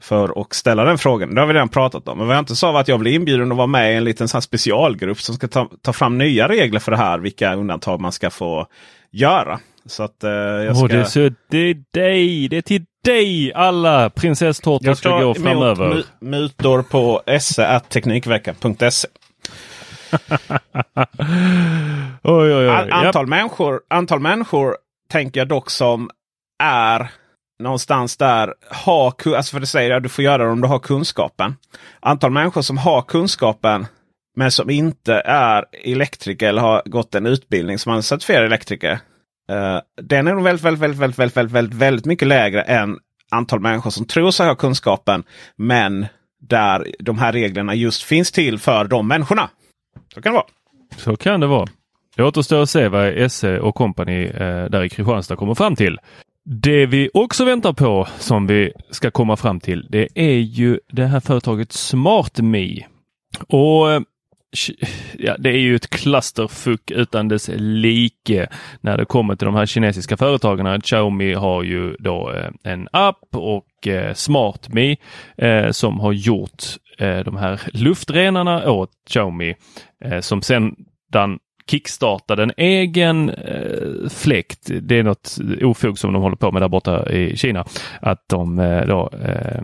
för 0.00 0.40
att 0.40 0.52
ställa 0.52 0.84
den 0.84 0.98
frågan. 0.98 1.34
Det 1.34 1.40
har 1.40 1.48
vi 1.48 1.54
redan 1.54 1.68
pratat 1.68 2.08
om. 2.08 2.18
Men 2.18 2.26
vad 2.26 2.36
jag 2.36 2.42
inte 2.42 2.56
sa 2.56 2.72
var 2.72 2.80
att 2.80 2.88
jag 2.88 3.00
blev 3.00 3.14
inbjuden 3.14 3.52
att 3.52 3.56
vara 3.56 3.66
med 3.66 3.92
i 3.92 3.96
en 3.96 4.04
liten 4.04 4.28
sån 4.28 4.42
specialgrupp 4.42 5.20
som 5.20 5.34
ska 5.34 5.48
ta, 5.48 5.70
ta 5.82 5.92
fram 5.92 6.18
nya 6.18 6.48
regler 6.48 6.80
för 6.80 6.90
det 6.90 6.98
här. 6.98 7.18
Vilka 7.18 7.54
undantag 7.54 8.00
man 8.00 8.12
ska 8.12 8.30
få 8.30 8.66
göra. 9.16 9.60
Så 9.86 10.02
att, 10.02 10.24
eh, 10.24 10.30
jag 10.30 10.76
ska... 10.76 10.84
oh, 10.84 10.88
det, 10.88 10.96
är 10.96 11.04
så, 11.04 11.30
det 11.50 11.58
är 11.58 11.82
dig! 11.92 12.48
Det 12.48 12.56
är 12.56 12.62
till 12.62 12.84
dig 13.04 13.52
alla 13.54 14.10
prinsesstårtor 14.10 14.94
ska 14.94 15.20
gå 15.20 15.34
framöver. 15.34 15.94
Jag 15.94 16.04
mutor 16.28 16.82
på 16.82 17.22
se.teknikveckan.se. 17.40 19.08
oj, 22.22 22.54
oj, 22.54 22.68
oj. 22.68 22.90
Antal, 22.90 23.24
yep. 23.24 23.28
människor, 23.28 23.80
antal 23.88 24.20
människor 24.20 24.76
tänker 25.08 25.40
jag 25.40 25.48
dock 25.48 25.70
som 25.70 26.10
är 26.62 27.10
någonstans 27.62 28.16
där 28.16 28.54
ha, 28.84 29.12
alltså 29.26 29.52
för 29.52 29.60
det 29.60 29.66
säger 29.66 29.90
jag, 29.90 30.02
du 30.02 30.08
får 30.08 30.24
göra 30.24 30.44
det 30.44 30.50
om 30.50 30.60
du 30.60 30.68
har 30.68 30.78
kunskapen. 30.78 31.56
Antal 32.00 32.30
människor 32.30 32.62
som 32.62 32.78
har 32.78 33.02
kunskapen 33.02 33.86
men 34.36 34.50
som 34.50 34.70
inte 34.70 35.14
är 35.24 35.64
elektriker 35.84 36.48
eller 36.48 36.62
har 36.62 36.82
gått 36.84 37.14
en 37.14 37.26
utbildning 37.26 37.78
som 37.78 37.92
man 37.92 38.02
certifierar 38.02 38.44
elektriker. 38.44 38.92
Uh, 39.52 39.78
den 40.02 40.28
är 40.28 40.34
nog 40.34 40.44
väldigt, 40.44 40.64
väldigt, 40.64 40.80
väldigt, 40.80 40.98
väldigt, 40.98 41.36
väldigt, 41.36 41.52
väldigt, 41.52 41.74
väldigt 41.74 42.06
mycket 42.06 42.28
lägre 42.28 42.62
än 42.62 42.98
antal 43.30 43.60
människor 43.60 43.90
som 43.90 44.06
tror 44.06 44.30
sig 44.30 44.46
ha 44.46 44.54
kunskapen. 44.54 45.24
Men 45.56 46.06
där 46.40 46.86
de 46.98 47.18
här 47.18 47.32
reglerna 47.32 47.74
just 47.74 48.02
finns 48.02 48.32
till 48.32 48.58
för 48.58 48.84
de 48.84 49.08
människorna. 49.08 49.50
Så 50.14 50.22
kan 50.22 50.32
det 50.32 50.36
vara. 50.36 50.46
Så 50.96 51.16
kan 51.16 51.40
det 51.40 51.46
vara. 51.46 51.68
Det 52.16 52.22
återstår 52.22 52.62
att 52.62 52.70
se 52.70 52.88
vad 52.88 53.32
SE 53.32 53.60
och 53.60 53.74
kompani 53.74 54.24
eh, 54.24 54.64
där 54.64 54.84
i 54.84 54.88
Kristianstad 54.88 55.36
kommer 55.36 55.54
fram 55.54 55.76
till. 55.76 55.98
Det 56.44 56.86
vi 56.86 57.10
också 57.14 57.44
väntar 57.44 57.72
på 57.72 58.08
som 58.18 58.46
vi 58.46 58.72
ska 58.90 59.10
komma 59.10 59.36
fram 59.36 59.60
till 59.60 59.86
det 59.90 60.08
är 60.14 60.38
ju 60.38 60.80
det 60.92 61.06
här 61.06 61.20
företaget 61.20 61.72
SmartMe. 61.72 62.86
Och 63.48 63.92
eh, 63.92 64.00
ja, 65.18 65.36
det 65.38 65.50
är 65.50 65.58
ju 65.58 65.76
ett 65.76 65.90
clusterfuck 65.90 66.90
utan 66.90 67.28
dess 67.28 67.50
like 67.58 68.48
när 68.80 68.96
det 68.96 69.04
kommer 69.04 69.36
till 69.36 69.46
de 69.46 69.54
här 69.54 69.66
kinesiska 69.66 70.16
företagen. 70.16 70.80
Xiaomi 70.80 71.34
har 71.34 71.62
ju 71.62 71.96
då 71.98 72.32
eh, 72.32 72.72
en 72.72 72.88
app 72.92 73.28
och 73.32 73.86
eh, 73.86 74.14
SmartMe 74.14 74.96
eh, 75.36 75.70
som 75.70 76.00
har 76.00 76.12
gjort 76.12 76.62
eh, 76.98 77.18
de 77.18 77.36
här 77.36 77.60
luftrenarna 77.72 78.70
åt 78.70 78.90
Xiaomi 79.08 79.54
eh, 80.04 80.20
som 80.20 80.42
sedan 80.42 80.76
kickstartade 81.70 82.42
en 82.42 82.52
egen 82.56 83.30
eh, 83.30 84.08
fläkt. 84.10 84.70
Det 84.82 84.98
är 84.98 85.02
något 85.02 85.38
ofog 85.62 85.98
som 85.98 86.12
de 86.12 86.22
håller 86.22 86.36
på 86.36 86.52
med 86.52 86.62
där 86.62 86.68
borta 86.68 87.10
i 87.12 87.36
Kina. 87.36 87.64
Att 88.00 88.28
de 88.28 88.58
eh, 88.58 88.86
då 88.86 89.10
eh, 89.24 89.62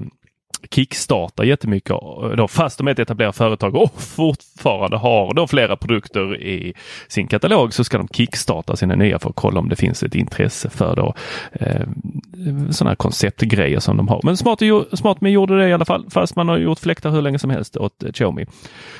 kickstartar 0.71 1.45
jättemycket 1.45 1.91
eh, 1.91 2.29
då, 2.37 2.49
fast 2.49 2.79
de 2.79 2.89
är 2.89 2.93
ett 2.93 2.99
etablerat 2.99 3.37
företag 3.37 3.77
och 3.77 4.03
fortfarande 4.03 4.97
har 4.97 5.35
då 5.35 5.47
flera 5.47 5.77
produkter 5.77 6.43
i 6.43 6.75
sin 7.09 7.27
katalog 7.27 7.75
så 7.75 7.85
ska 7.85 7.99
de 7.99 8.09
kickstarta 8.09 8.77
sina 8.77 8.95
nya 8.95 9.19
för 9.19 9.31
att 9.31 9.37
kolla 9.37 9.61
om 9.61 9.69
det 9.69 9.77
finns 9.77 10.03
ett 10.03 10.15
intresse 10.15 10.71
för 10.71 10.97
då 10.97 11.15
eh, 11.53 11.87
sådana 12.71 12.91
här 12.91 12.97
konceptgrejer 12.97 13.81
som 13.81 13.97
de 13.97 14.09
har. 14.09 14.21
Men 14.25 14.37
Smart, 14.37 14.61
SmartMe 14.93 15.31
gjorde 15.31 15.59
det 15.59 15.69
i 15.69 15.73
alla 15.73 15.85
fall 15.85 16.07
fast 16.11 16.37
man 16.37 16.49
har 16.49 16.59
gjort 16.59 16.79
fläktar 16.79 17.11
hur 17.11 17.23
länge 17.23 17.39
som 17.39 17.51
helst 17.51 17.77
åt 17.77 18.03
eh, 18.03 18.13
Xiaomi. 18.13 18.47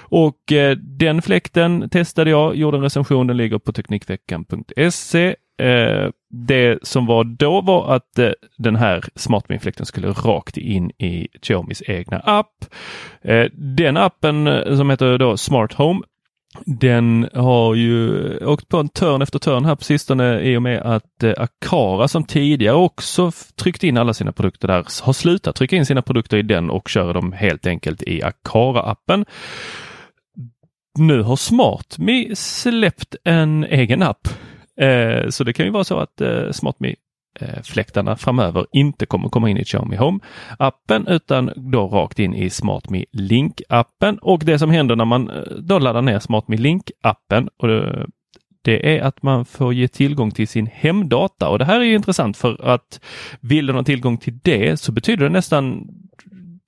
Och 0.01 0.53
eh, 0.53 0.77
den 0.77 1.23
fläkten 1.23 1.89
testade 1.91 2.31
jag, 2.31 2.57
gjorde 2.57 2.77
en 2.77 2.83
recension, 2.83 3.27
den 3.27 3.37
ligger 3.37 3.59
på 3.59 3.73
Teknikveckan.se 3.73 5.35
Eh, 5.63 6.11
det 6.33 6.79
som 6.83 7.07
var 7.07 7.25
då 7.25 7.61
var 7.61 7.95
att 7.95 8.19
eh, 8.19 8.31
den 8.59 8.77
här 8.77 9.05
SmartMe-fläkten 9.15 9.87
skulle 9.87 10.09
rakt 10.09 10.57
in 10.57 10.91
i 10.91 11.29
Xiaomis 11.43 11.83
egna 11.87 12.19
app. 12.19 12.65
Eh, 13.23 13.47
den 13.53 13.97
appen 13.97 14.47
eh, 14.47 14.77
som 14.77 14.91
heter 14.91 15.19
då 15.19 15.37
Smart 15.37 15.73
Home 15.73 16.03
den 16.67 17.29
har 17.35 17.75
ju 17.75 18.27
eh, 18.37 18.49
åkt 18.49 18.69
på 18.69 18.77
en 18.77 18.89
törn 18.89 19.23
efter 19.23 19.39
törn 19.39 19.65
här 19.65 19.77
på 19.77 19.85
sistone 19.85 20.41
i 20.41 20.57
och 20.57 20.63
med 20.63 20.83
att 20.83 21.23
eh, 21.23 21.35
Akara 21.37 22.09
som 22.09 22.25
tidigare 22.25 22.77
också 22.77 23.33
tryckt 23.57 23.85
in 23.85 23.97
alla 23.97 24.15
sina 24.15 24.33
produkter 24.33 24.69
där 24.69 24.85
har 25.03 25.13
slutat 25.13 25.57
trycka 25.57 25.77
in 25.77 25.87
sina 25.87 26.03
produkter 26.03 26.37
i 26.37 26.43
den 26.43 26.71
och 26.71 26.89
kör 26.89 27.15
dem 27.15 27.33
helt 27.33 27.67
enkelt 27.67 28.03
i 28.03 28.23
Akara-appen. 28.23 29.25
Nu 30.99 31.23
har 31.23 31.37
SmartMe 31.37 32.37
släppt 32.37 33.17
en 33.25 33.65
egen 33.65 34.03
app 34.03 34.29
Eh, 34.81 35.29
så 35.29 35.45
det 35.45 35.53
kan 35.53 35.67
ju 35.67 35.73
vara 35.73 35.85
så 35.85 35.99
att 35.99 36.21
eh, 36.21 36.51
SmartMe-fläktarna 36.51 38.11
eh, 38.11 38.17
framöver 38.17 38.67
inte 38.73 39.07
kommer 39.07 39.29
komma 39.29 39.51
in 39.51 39.57
i 39.57 39.65
Xiaomi 39.65 39.97
Home-appen 39.97 41.09
utan 41.09 41.51
då 41.57 41.89
rakt 41.89 42.19
in 42.19 42.35
i 42.35 42.51
SmartMe 42.51 43.05
Link-appen. 43.13 44.19
Och 44.19 44.45
det 44.45 44.59
som 44.59 44.71
händer 44.71 44.97
när 44.97 45.05
man 45.05 45.31
eh, 45.31 45.43
då 45.59 45.79
laddar 45.79 46.03
ner 46.03 46.19
SmartMe 46.19 46.57
Link-appen 46.57 47.49
och 47.57 47.69
det, 47.69 48.07
det 48.63 48.99
är 48.99 49.03
att 49.03 49.23
man 49.23 49.45
får 49.45 49.75
ge 49.75 49.89
tillgång 49.89 50.31
till 50.31 50.49
sin 50.49 50.67
hemdata 50.67 51.49
och 51.49 51.59
det 51.59 51.65
här 51.65 51.81
är 51.81 51.85
intressant 51.85 52.37
för 52.37 52.65
att 52.65 53.01
vill 53.41 53.67
du 53.67 53.73
ha 53.73 53.83
tillgång 53.83 54.19
till 54.19 54.39
det 54.43 54.81
så 54.81 54.93
betyder 54.93 55.25
det 55.25 55.31
nästan 55.33 55.89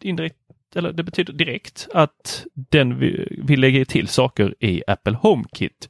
indirekt 0.03 0.37
eller 0.77 0.93
det 0.93 1.03
betyder 1.03 1.33
direkt 1.33 1.89
att 1.95 2.47
den 2.55 2.99
vill 3.47 3.61
lägga 3.61 3.85
till 3.85 4.09
saker 4.09 4.55
i 4.61 4.83
Apple 4.87 5.17
HomeKit. 5.17 5.89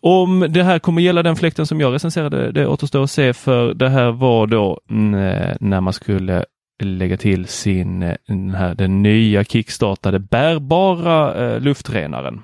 Om 0.00 0.46
det 0.50 0.62
här 0.62 0.78
kommer 0.78 1.02
gälla 1.02 1.22
den 1.22 1.36
fläkten 1.36 1.66
som 1.66 1.80
jag 1.80 1.94
recenserade, 1.94 2.52
det 2.52 2.66
återstår 2.66 3.02
att 3.02 3.10
se 3.10 3.32
för 3.32 3.74
det 3.74 3.88
här 3.88 4.12
var 4.12 4.46
då 4.46 4.80
mm, 4.90 5.14
eh, 5.14 5.56
när 5.60 5.80
man 5.80 5.92
skulle 5.92 6.44
lägga 6.82 7.16
till 7.16 7.46
sin, 7.46 8.02
eh, 8.02 8.16
den, 8.26 8.50
här, 8.50 8.74
den 8.74 9.02
nya 9.02 9.44
kickstartade 9.44 10.18
bärbara 10.18 11.34
eh, 11.34 11.60
luftrenaren. 11.60 12.42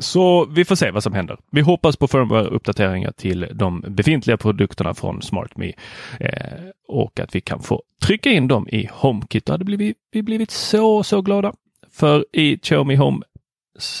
Så 0.00 0.44
vi 0.44 0.64
får 0.64 0.74
se 0.74 0.90
vad 0.90 1.02
som 1.02 1.12
händer. 1.12 1.38
Vi 1.52 1.60
hoppas 1.60 1.96
på 1.96 2.06
firmware-uppdateringar 2.06 3.12
till 3.12 3.46
de 3.52 3.84
befintliga 3.88 4.36
produkterna 4.36 4.94
från 4.94 5.22
SmartMe 5.22 5.72
eh, 6.20 6.32
och 6.88 7.20
att 7.20 7.34
vi 7.34 7.40
kan 7.40 7.62
få 7.62 7.82
trycka 8.02 8.30
in 8.30 8.48
dem 8.48 8.68
i 8.68 8.88
HomeKit. 8.92 9.46
Då 9.46 9.52
hade 9.52 9.64
blivit, 9.64 9.96
vi 10.12 10.22
blivit 10.22 10.50
så, 10.50 11.02
så 11.02 11.22
glada. 11.22 11.52
För 11.90 12.26
i 12.32 12.58
Xiaomi 12.58 12.96
Home 12.96 13.20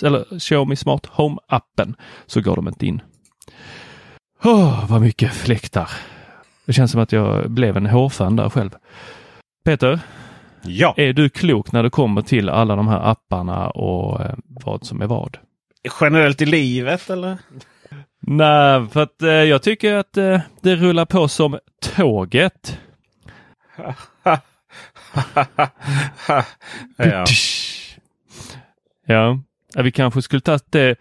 eller 0.02 0.38
Xiaomi 0.38 0.76
Smart 0.76 1.06
Home-appen 1.06 1.94
så 2.26 2.40
går 2.40 2.56
de 2.56 2.68
inte 2.68 2.86
in. 2.86 3.02
Oh, 4.44 4.90
vad 4.90 5.00
mycket 5.00 5.32
fläktar! 5.32 5.90
Det 6.66 6.72
känns 6.72 6.90
som 6.90 7.00
att 7.00 7.12
jag 7.12 7.50
blev 7.50 7.76
en 7.76 7.86
hårfan 7.86 8.36
där 8.36 8.50
själv. 8.50 8.70
Peter, 9.64 10.00
ja. 10.62 10.94
är 10.96 11.12
du 11.12 11.28
klok 11.28 11.72
när 11.72 11.82
det 11.82 11.90
kommer 11.90 12.22
till 12.22 12.48
alla 12.48 12.76
de 12.76 12.88
här 12.88 13.10
apparna 13.10 13.70
och 13.70 14.20
eh, 14.20 14.34
vad 14.46 14.84
som 14.84 15.02
är 15.02 15.06
vad? 15.06 15.38
Generellt 16.00 16.42
i 16.42 16.46
livet 16.46 17.10
eller? 17.10 17.38
Nej, 18.20 18.86
för 18.88 19.02
att 19.02 19.22
eh, 19.22 19.30
jag 19.30 19.62
tycker 19.62 19.94
att 19.94 20.16
eh, 20.16 20.40
det 20.60 20.76
rullar 20.76 21.04
på 21.04 21.28
som 21.28 21.58
tåget. 21.96 22.78
ja. 26.96 27.24
ja 29.06 29.38
vi 29.82 29.92
kanske 29.92 30.22
skulle 30.22 30.40
tagit 30.40 30.72
det 30.72 30.96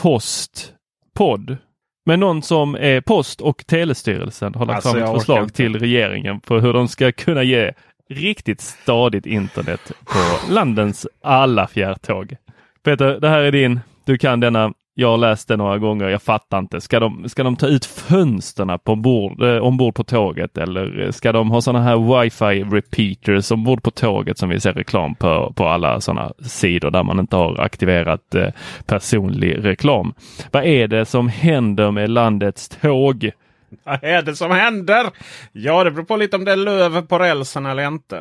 postpodd. 0.00 1.56
Men 2.06 2.20
någon 2.20 2.42
som 2.42 2.74
är 2.74 3.00
Post 3.00 3.40
och 3.40 3.66
telestyrelsen 3.66 4.54
har 4.54 4.66
lagt 4.66 4.76
alltså, 4.76 4.92
fram 4.92 5.02
ett 5.02 5.20
förslag 5.20 5.54
till 5.54 5.78
regeringen 5.78 6.40
på 6.40 6.60
hur 6.60 6.72
de 6.72 6.88
ska 6.88 7.12
kunna 7.12 7.42
ge 7.42 7.72
riktigt 8.10 8.60
stadigt 8.60 9.26
internet 9.26 9.92
på 10.04 10.52
landens 10.52 11.06
alla 11.22 11.66
fjärrtåg. 11.66 12.36
Peter, 12.84 13.20
det 13.20 13.28
här 13.28 13.40
är 13.40 13.52
din. 13.52 13.80
Du 14.04 14.18
kan 14.18 14.40
denna 14.40 14.72
jag 15.00 15.08
har 15.08 15.18
läst 15.18 15.48
det 15.48 15.56
några 15.56 15.78
gånger. 15.78 16.08
Jag 16.08 16.22
fattar 16.22 16.58
inte. 16.58 16.80
Ska 16.80 17.00
de, 17.00 17.28
ska 17.28 17.42
de 17.42 17.56
ta 17.56 17.66
ut 17.66 17.86
fönsterna 17.86 18.78
på 18.78 18.92
ombord, 18.92 19.42
eh, 19.42 19.56
ombord 19.56 19.94
på 19.94 20.04
tåget 20.04 20.58
eller 20.58 21.10
ska 21.10 21.32
de 21.32 21.50
ha 21.50 21.60
sådana 21.60 21.84
här 21.84 22.22
wifi 22.22 22.64
repeaters 22.76 23.50
ombord 23.50 23.82
på 23.82 23.90
tåget 23.90 24.38
som 24.38 24.48
vi 24.48 24.60
ser 24.60 24.72
reklam 24.72 25.14
på, 25.14 25.52
på 25.56 25.68
alla 25.68 26.00
sådana 26.00 26.32
sidor 26.42 26.90
där 26.90 27.02
man 27.02 27.18
inte 27.18 27.36
har 27.36 27.60
aktiverat 27.60 28.34
eh, 28.34 28.48
personlig 28.86 29.64
reklam. 29.64 30.14
Vad 30.50 30.64
är 30.64 30.88
det 30.88 31.04
som 31.04 31.28
händer 31.28 31.90
med 31.90 32.10
landets 32.10 32.68
tåg? 32.68 33.30
Vad 33.84 34.04
är 34.04 34.22
det 34.22 34.36
som 34.36 34.50
händer? 34.50 35.06
Ja, 35.52 35.84
det 35.84 35.90
beror 35.90 36.04
på 36.04 36.16
lite 36.16 36.36
om 36.36 36.44
det 36.44 36.52
är 36.52 36.56
löv 36.56 37.06
på 37.06 37.18
rälsen 37.18 37.66
eller 37.66 37.86
inte. 37.86 38.20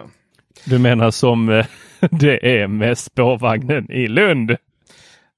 Du 0.65 0.79
menar 0.79 1.11
som 1.11 1.49
eh, 1.49 1.65
det 2.11 2.61
är 2.61 2.67
med 2.67 2.97
spårvagnen 2.97 3.91
i 3.91 4.07
Lund? 4.07 4.57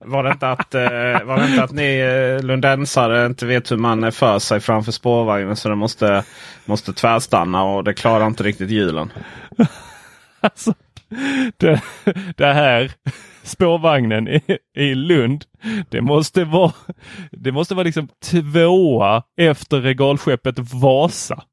Var 0.05 0.23
det 0.23 0.31
inte 0.31 0.49
att, 0.49 0.75
eh, 0.75 1.23
var 1.23 1.37
det 1.37 1.47
inte 1.47 1.63
att 1.63 1.71
ni 1.71 1.99
eh, 1.99 2.45
lundensare 2.45 3.25
inte 3.25 3.45
vet 3.45 3.71
hur 3.71 3.77
man 3.77 4.11
för 4.11 4.39
sig 4.39 4.59
framför 4.59 4.91
spårvagnen 4.91 5.55
så 5.55 5.69
den 5.69 5.77
måste, 5.77 6.23
måste 6.65 6.93
tvärstanna 6.93 7.63
och 7.63 7.83
det 7.83 7.93
klarar 7.93 8.27
inte 8.27 8.43
riktigt 8.43 8.69
hjulen? 8.69 9.11
Alltså, 10.43 10.73
det, 11.57 11.81
det 12.37 12.53
här 12.53 12.91
spårvagnen 13.43 14.27
i, 14.27 14.41
i 14.75 14.95
Lund. 14.95 15.43
Det 15.89 16.01
måste 16.01 16.43
vara, 16.43 16.71
det 17.31 17.51
måste 17.51 17.75
vara 17.75 17.83
liksom 17.83 18.07
tvåa 18.23 19.23
efter 19.37 19.81
regalskeppet 19.81 20.59
Vasa. 20.59 21.43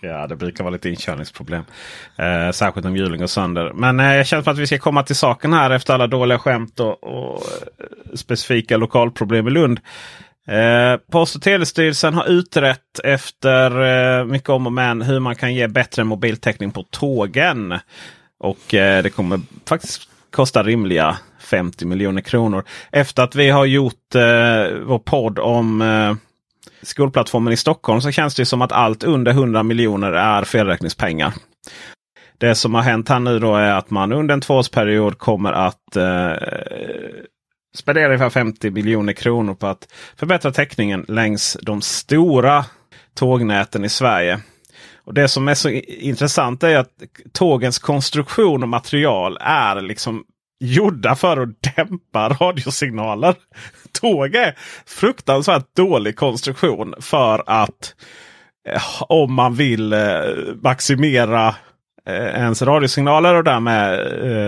Ja, 0.00 0.26
det 0.26 0.36
brukar 0.36 0.64
vara 0.64 0.72
lite 0.72 0.88
inkörningsproblem. 0.88 1.64
Eh, 2.16 2.50
särskilt 2.50 2.86
om 2.86 2.96
hjulen 2.96 3.18
går 3.18 3.26
sönder. 3.26 3.72
Men 3.74 4.00
eh, 4.00 4.14
jag 4.14 4.26
känner 4.26 4.42
för 4.42 4.50
att 4.50 4.58
vi 4.58 4.66
ska 4.66 4.78
komma 4.78 5.02
till 5.02 5.16
saken 5.16 5.52
här 5.52 5.70
efter 5.70 5.94
alla 5.94 6.06
dåliga 6.06 6.38
skämt 6.38 6.80
och, 6.80 7.04
och 7.04 7.42
eh, 7.78 8.14
specifika 8.14 8.76
lokalproblem 8.76 9.48
i 9.48 9.50
Lund. 9.50 9.80
Eh, 10.48 10.96
Post 11.12 11.36
och 11.36 11.42
telestyrelsen 11.42 12.14
har 12.14 12.26
utrett 12.26 13.00
efter 13.04 13.80
eh, 14.20 14.24
mycket 14.24 14.48
om 14.48 14.66
och 14.66 14.72
men 14.72 15.02
hur 15.02 15.20
man 15.20 15.36
kan 15.36 15.54
ge 15.54 15.68
bättre 15.68 16.04
mobiltäckning 16.04 16.70
på 16.70 16.82
tågen. 16.82 17.78
Och 18.40 18.74
eh, 18.74 19.02
det 19.02 19.10
kommer 19.10 19.40
faktiskt 19.68 20.08
kosta 20.30 20.62
rimliga 20.62 21.16
50 21.40 21.86
miljoner 21.86 22.20
kronor. 22.20 22.64
Efter 22.92 23.22
att 23.22 23.34
vi 23.34 23.50
har 23.50 23.64
gjort 23.64 24.14
eh, 24.14 24.78
vår 24.86 24.98
podd 24.98 25.38
om 25.38 25.82
eh, 25.82 26.14
skolplattformen 26.82 27.52
i 27.52 27.56
Stockholm 27.56 28.00
så 28.00 28.10
känns 28.10 28.34
det 28.34 28.46
som 28.46 28.62
att 28.62 28.72
allt 28.72 29.04
under 29.04 29.32
100 29.32 29.62
miljoner 29.62 30.12
är 30.12 30.44
felräkningspengar. 30.44 31.32
Det 32.38 32.54
som 32.54 32.74
har 32.74 32.82
hänt 32.82 33.08
här 33.08 33.20
nu 33.20 33.38
då 33.38 33.56
är 33.56 33.72
att 33.72 33.90
man 33.90 34.12
under 34.12 34.34
en 34.34 34.40
tvåårsperiod 34.40 35.18
kommer 35.18 35.52
att 35.52 35.96
eh, 35.96 36.32
spendera 37.76 38.06
ungefär 38.06 38.30
50 38.30 38.70
miljoner 38.70 39.12
kronor 39.12 39.54
på 39.54 39.66
att 39.66 39.92
förbättra 40.16 40.50
täckningen 40.50 41.04
längs 41.08 41.56
de 41.62 41.80
stora 41.80 42.64
tågnäten 43.14 43.84
i 43.84 43.88
Sverige. 43.88 44.40
Och 45.04 45.14
Det 45.14 45.28
som 45.28 45.48
är 45.48 45.54
så 45.54 45.68
intressant 45.68 46.62
är 46.62 46.76
att 46.76 46.92
tågens 47.32 47.78
konstruktion 47.78 48.62
och 48.62 48.68
material 48.68 49.38
är 49.40 49.80
liksom 49.80 50.24
gjorda 50.60 51.14
för 51.14 51.36
att 51.36 51.48
dämpa 51.76 52.28
radiosignaler. 52.28 53.34
Tåg 54.00 54.34
är 54.34 54.54
fruktansvärt 54.86 55.76
dålig 55.76 56.16
konstruktion 56.16 56.94
för 57.00 57.42
att 57.46 57.94
eh, 58.68 58.82
om 59.00 59.34
man 59.34 59.54
vill 59.54 59.92
eh, 59.92 60.20
maximera 60.62 61.48
eh, 62.06 62.14
ens 62.14 62.62
radiosignaler 62.62 63.34
och 63.34 63.44
därmed 63.44 64.00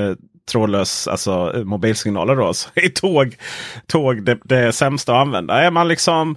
eh, 0.08 0.16
trådlös, 0.50 1.08
alltså 1.08 1.62
mobilsignaler 1.64 2.36
då, 2.36 2.54
så 2.54 2.68
är 2.74 2.88
tåg, 2.88 3.36
tåg 3.86 4.22
det, 4.22 4.38
det 4.44 4.72
sämsta 4.72 5.12
att 5.12 5.20
använda. 5.20 5.62
Är 5.62 5.70
man 5.70 5.88
liksom 5.88 6.36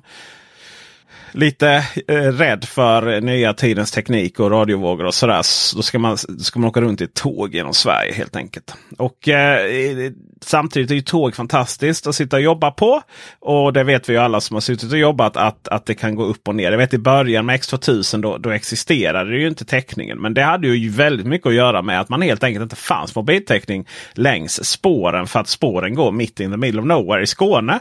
lite 1.34 1.86
eh, 2.08 2.16
rädd 2.16 2.66
för 2.66 3.22
nya 3.22 3.54
tidens 3.54 3.92
teknik 3.92 4.40
och 4.40 4.52
radiovågor 4.52 5.06
och 5.06 5.13
sådär. 5.13 5.42
Så 5.42 5.75
då 5.75 5.82
ska 5.82 6.00
man, 6.00 6.18
då 6.28 6.44
ska 6.44 6.60
man 6.60 6.70
åka 6.70 6.82
runt 6.82 7.02
i 7.02 7.04
ett 7.04 7.13
tåg 7.13 7.56
genom 7.56 7.74
Sverige 7.74 8.13
helt 8.13 8.36
enkelt. 8.36 8.75
Och 8.98 9.30
eh, 9.30 10.12
Samtidigt 10.46 10.92
är 10.92 10.96
ju 10.96 11.02
tåg 11.02 11.36
fantastiskt 11.36 12.08
att 12.08 12.16
sitta 12.16 12.36
och 12.36 12.42
jobba 12.42 12.72
på. 12.72 13.02
Och 13.40 13.74
det 13.74 13.84
vet 13.84 14.10
vi 14.10 14.13
ju 14.13 14.20
alla 14.20 14.42
som 14.42 14.54
har 14.54 14.62
suttit 14.62 14.92
och 14.92 14.98
jobbat 14.98 15.38
att, 15.38 15.68
att 15.68 15.86
det 15.86 15.96
kan 15.96 16.16
gå 16.16 16.24
upp 16.24 16.48
och 16.48 16.56
ner. 16.56 16.72
Jag 16.72 16.78
vet 16.78 16.94
i 16.94 16.98
början 16.98 17.46
med 17.46 17.60
X2000 17.60 18.22
då, 18.22 18.38
då 18.38 18.50
existerade 18.50 19.38
ju 19.38 19.48
inte 19.48 19.66
täckningen. 19.66 20.18
Men 20.18 20.34
det 20.34 20.44
hade 20.44 20.68
ju 20.68 20.90
väldigt 20.90 21.25
mycket 21.25 21.48
att 21.48 21.54
göra 21.54 21.82
med 21.82 22.00
att 22.00 22.10
man 22.10 22.22
helt 22.22 22.44
enkelt 22.44 22.63
inte 22.63 22.75
fanns 22.75 23.16
mobiltäckning 23.16 23.88
längs 24.13 24.66
spåren. 24.66 25.28
För 25.28 25.40
att 25.40 25.48
spåren 25.48 25.96
går 25.96 26.12
mitt 26.12 26.40
in 26.40 26.52
the 26.52 26.58
middle 26.58 26.82
of 26.82 26.88
nowhere 26.88 27.24
i 27.24 27.28
Skåne. 27.28 27.80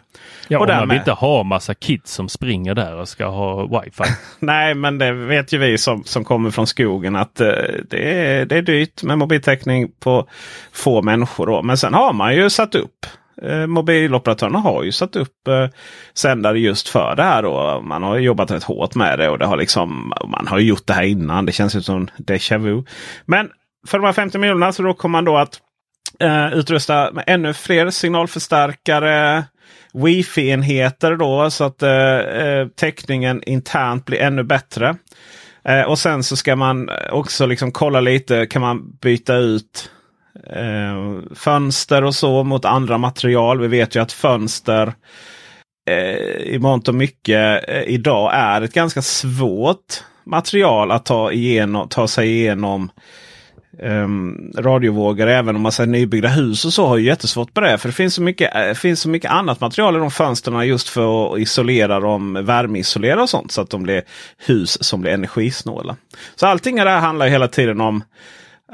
Ja, 0.49 0.59
och, 0.59 0.63
och 0.63 0.69
man 0.69 0.89
vill 0.89 0.99
inte 0.99 1.13
ha 1.13 1.43
massa 1.43 1.75
kids 1.75 2.13
som 2.13 2.29
springer 2.29 2.75
där 2.75 2.95
och 2.95 3.09
ska 3.09 3.27
ha 3.27 3.42
wifi. 3.63 4.13
Nej, 4.39 4.75
men 4.75 4.99
det 4.99 5.13
vet 5.13 5.53
ju 5.53 5.59
vi 5.59 5.79
som, 5.79 6.05
som 6.05 6.25
kommer 6.25 6.51
från 6.51 6.67
skogen 6.67 7.17
att 7.17 7.41
uh, 7.41 7.47
det, 7.91 8.15
är, 8.15 8.47
det 8.47 8.57
är 8.57 8.63
dyrt 8.63 9.03
med 9.03 9.19
mobiltäckning 9.19 9.89
på 10.01 10.29
få 10.73 11.03
människor. 11.03 11.47
Då. 11.47 11.63
Men 11.63 11.77
sen 11.77 11.95
har 11.95 12.13
man 12.13 12.35
ju 12.35 12.51
satt 12.51 12.75
upp 12.75 13.07
eh, 13.43 13.67
mobiloperatörerna 13.67 14.59
har 14.59 14.83
ju 14.83 14.93
satt 14.93 15.17
upp 15.17 15.49
eh, 15.49 15.69
sändare 16.15 16.61
just 16.61 16.89
för 16.89 17.17
det 17.17 17.23
här. 17.23 17.43
Då. 17.43 17.81
Man 17.85 18.03
har 18.03 18.19
jobbat 18.19 18.51
rätt 18.51 18.65
hårt 18.65 18.95
med 18.95 19.19
det 19.19 19.29
och 19.29 19.39
det 19.39 19.47
har 19.47 19.57
liksom, 19.57 20.13
man 20.29 20.47
har 20.47 20.59
gjort 20.59 20.87
det 20.87 20.93
här 20.93 21.03
innan. 21.03 21.47
Det 21.47 21.53
känns 21.53 21.85
som 21.85 22.09
déjà 22.19 22.59
vu. 22.59 22.85
Men 23.27 23.51
för 23.87 23.99
de 23.99 24.05
här 24.05 24.13
50 24.13 24.39
miljonerna 24.39 24.73
så 24.73 24.83
då 24.83 24.95
kommer 24.95 25.19
man 25.19 25.25
då 25.25 25.37
att 25.37 25.61
eh, 26.21 26.53
utrusta 26.53 27.13
med 27.13 27.25
ännu 27.27 27.55
fler 27.55 27.91
signalförstärkare. 27.91 29.45
Wifi-enheter 29.93 31.17
då 31.17 31.51
så 31.51 31.65
att 31.65 31.83
eh, 31.83 32.19
eh, 32.19 32.69
täckningen 32.69 33.43
internt 33.47 34.05
blir 34.05 34.21
ännu 34.21 34.43
bättre. 34.43 34.97
Eh, 35.65 35.83
och 35.83 35.99
sen 35.99 36.23
så 36.23 36.37
ska 36.37 36.57
man 36.57 36.91
också 37.11 37.47
liksom 37.47 37.73
kolla 37.73 38.01
lite. 38.01 38.47
Kan 38.47 38.63
man 38.63 38.97
byta 39.01 39.35
ut 39.35 39.91
eh, 40.47 41.35
fönster 41.35 42.05
och 42.05 42.15
så 42.15 42.45
mot 42.45 42.65
andra 42.65 42.99
material. 42.99 43.61
Vi 43.61 43.69
vet 43.69 43.97
ju 43.97 44.03
att 44.03 44.13
fönster 44.13 44.93
eh, 45.91 46.37
i 46.37 46.59
mångt 46.61 46.89
och 46.89 46.95
mycket 46.95 47.69
eh, 47.69 47.83
idag 47.83 48.31
är 48.35 48.63
ett 48.63 48.75
ganska 48.75 49.03
svårt 49.03 50.05
material 50.25 50.91
att 50.91 51.05
ta, 51.05 51.33
igenom, 51.33 51.89
ta 51.89 52.09
sig 52.09 52.29
igenom 52.29 52.91
Ehm, 53.79 54.05
um, 54.05 54.53
radiovågor. 54.57 55.27
Även 55.27 55.57
om 55.57 55.63
man 55.63 55.73
säger 55.73 55.91
nybyggda 55.91 56.29
hus 56.29 56.65
och 56.65 56.73
så 56.73 56.87
har 56.87 56.97
ju 56.97 57.07
jättesvårt 57.07 57.55
på 57.55 57.61
det. 57.61 57.79
För 57.79 57.89
det 57.89 57.93
finns 57.93 58.15
så 58.15 58.23
mycket, 58.23 58.55
äh, 58.55 58.75
finns 58.75 59.01
så 59.01 59.09
mycket 59.09 59.31
annat 59.31 59.61
material 59.61 59.97
i 59.97 59.99
de 59.99 60.11
fönstren 60.11 60.69
just 60.69 60.89
för 60.89 61.35
att 61.35 61.41
isolera 61.41 62.01
dem, 62.01 62.45
värmeisolera 62.45 63.23
och 63.23 63.29
sånt. 63.29 63.53
Så 63.53 63.61
att 63.61 63.71
de 63.71 63.83
blir 63.83 64.03
hus 64.47 64.85
som 64.85 65.01
blir 65.01 65.13
energisnåla. 65.13 65.97
Så 66.35 66.47
allting 66.47 66.77
det 66.77 66.91
här 66.91 67.01
handlar 67.01 67.27
hela 67.27 67.49
tiden 67.49 67.81
om 67.81 68.03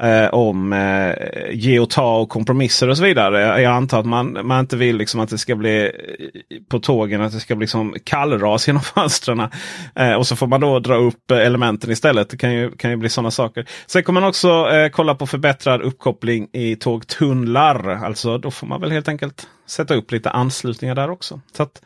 eh, 0.01 0.27
om 0.27 0.73
eh, 0.73 1.13
ge 1.51 1.79
och 1.79 1.89
ta 1.89 2.17
och 2.17 2.29
kompromisser 2.29 2.89
och 2.89 2.97
så 2.97 3.03
vidare. 3.03 3.61
Jag 3.61 3.73
antar 3.73 3.99
att 3.99 4.05
man, 4.05 4.37
man 4.43 4.59
inte 4.59 4.77
vill 4.77 4.97
liksom 4.97 5.19
att 5.19 5.29
det 5.29 5.37
ska 5.37 5.55
bli 5.55 5.83
eh, 5.83 6.57
på 6.69 6.79
tågen 6.79 7.21
att 7.21 7.31
det 7.31 7.39
ska 7.39 7.55
bli 7.55 7.63
liksom 7.63 7.95
kallras 8.03 8.67
genom 8.67 8.81
fönstren. 8.95 9.39
Eh, 9.95 10.13
och 10.13 10.27
så 10.27 10.35
får 10.35 10.47
man 10.47 10.61
då 10.61 10.79
dra 10.79 10.95
upp 10.95 11.31
elementen 11.31 11.91
istället. 11.91 12.29
Det 12.29 12.37
kan 12.37 12.53
ju, 12.53 12.71
kan 12.71 12.91
ju 12.91 12.97
bli 12.97 13.09
sådana 13.09 13.31
saker. 13.31 13.65
Sen 13.87 14.03
kommer 14.03 14.21
man 14.21 14.29
också 14.29 14.69
eh, 14.71 14.89
kolla 14.89 15.15
på 15.15 15.27
förbättrad 15.27 15.81
uppkoppling 15.81 16.47
i 16.53 16.75
tågtunnlar. 16.75 17.89
Alltså 17.89 18.37
då 18.37 18.51
får 18.51 18.67
man 18.67 18.81
väl 18.81 18.91
helt 18.91 19.07
enkelt 19.07 19.47
sätta 19.67 19.95
upp 19.95 20.11
lite 20.11 20.29
anslutningar 20.29 20.95
där 20.95 21.09
också. 21.09 21.41
Så 21.57 21.63
att, 21.63 21.81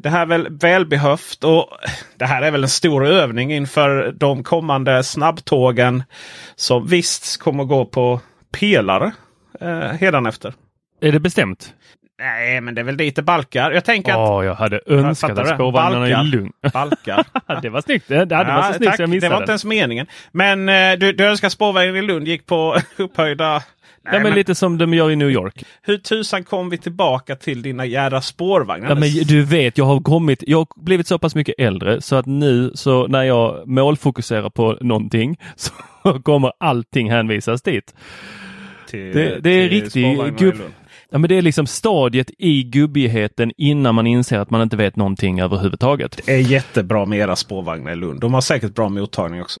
det 0.00 0.08
här 0.08 0.22
är 0.22 0.26
väl 0.26 0.48
välbehövt 0.50 1.44
och 1.44 1.68
det 2.16 2.26
här 2.26 2.42
är 2.42 2.50
väl 2.50 2.62
en 2.62 2.68
stor 2.68 3.06
övning 3.06 3.52
inför 3.52 4.12
de 4.12 4.44
kommande 4.44 5.04
snabbtågen. 5.04 6.02
Som 6.56 6.86
visst 6.86 7.40
kommer 7.40 7.64
gå 7.64 7.84
på 7.84 8.20
pelare 8.58 9.12
eh, 9.60 10.26
efter. 10.26 10.54
Är 11.00 11.12
det 11.12 11.20
bestämt? 11.20 11.74
Nej, 12.20 12.60
men 12.60 12.74
det 12.74 12.80
är 12.80 12.84
väl 12.84 12.96
dit 12.96 13.16
det 13.16 13.22
balkar. 13.22 13.70
Jag 13.70 13.84
tänker 13.84 14.12
att... 14.12 14.18
Åh, 14.18 14.44
jag 14.44 14.54
hade 14.54 14.80
önskat 14.86 15.38
att 15.38 15.48
spårvagnarna 15.48 16.08
är 16.08 16.24
lugn. 16.24 16.52
Balkar. 16.72 17.24
det 17.62 17.68
var 17.68 17.80
snyggt. 17.80 18.08
Det, 18.08 18.24
det 18.24 18.34
ja, 18.34 18.44
var 18.44 18.62
så 18.62 18.72
snyggt 18.72 18.96
så 18.96 19.02
jag 19.02 19.10
missade 19.10 19.28
Det 19.28 19.34
var 19.34 19.42
inte 19.42 19.52
ens 19.52 19.64
meningen. 19.64 20.06
Men 20.32 20.68
eh, 20.68 20.98
du, 20.98 21.12
du 21.12 21.24
önskar 21.24 21.48
spårvagnen 21.48 21.96
i 21.96 22.02
Lund 22.02 22.28
gick 22.28 22.46
på 22.46 22.76
upphöjda 22.96 23.62
Nej, 24.10 24.20
ja, 24.20 24.22
men, 24.22 24.34
lite 24.34 24.54
som 24.54 24.78
de 24.78 24.94
gör 24.94 25.10
i 25.10 25.16
New 25.16 25.30
York. 25.30 25.64
Hur 25.82 25.98
tusan 25.98 26.44
kom 26.44 26.70
vi 26.70 26.78
tillbaka 26.78 27.36
till 27.36 27.62
dina 27.62 27.86
jädra 27.86 28.20
spårvagnar? 28.20 28.88
Ja, 28.88 28.94
men 28.94 29.08
du 29.08 29.44
vet, 29.44 29.78
jag 29.78 29.84
har 29.84 30.00
kommit, 30.00 30.44
jag 30.46 30.58
har 30.58 30.66
blivit 30.82 31.06
så 31.06 31.18
pass 31.18 31.34
mycket 31.34 31.54
äldre 31.58 32.00
så 32.00 32.16
att 32.16 32.26
nu 32.26 32.70
så 32.74 33.06
när 33.06 33.22
jag 33.22 33.68
målfokuserar 33.68 34.50
på 34.50 34.78
någonting 34.80 35.36
så 35.56 35.72
kommer 36.22 36.52
allting 36.60 37.10
hänvisas 37.10 37.62
dit. 37.62 37.94
Till, 38.88 39.12
det, 39.12 39.40
det 39.40 39.50
är 39.50 39.68
riktigt 39.68 40.36
gubb... 40.38 40.54
Ja, 41.10 41.18
men 41.18 41.28
det 41.28 41.34
är 41.34 41.42
liksom 41.42 41.66
stadiet 41.66 42.30
i 42.38 42.62
gubbigheten 42.62 43.52
innan 43.56 43.94
man 43.94 44.06
inser 44.06 44.38
att 44.38 44.50
man 44.50 44.62
inte 44.62 44.76
vet 44.76 44.96
någonting 44.96 45.40
överhuvudtaget. 45.40 46.20
Det 46.26 46.32
är 46.32 46.38
jättebra 46.38 47.06
med 47.06 47.18
era 47.18 47.36
spårvagnar 47.36 47.92
i 47.92 47.96
Lund. 47.96 48.20
De 48.20 48.34
har 48.34 48.40
säkert 48.40 48.74
bra 48.74 48.88
mottagning 48.88 49.42
också. 49.42 49.60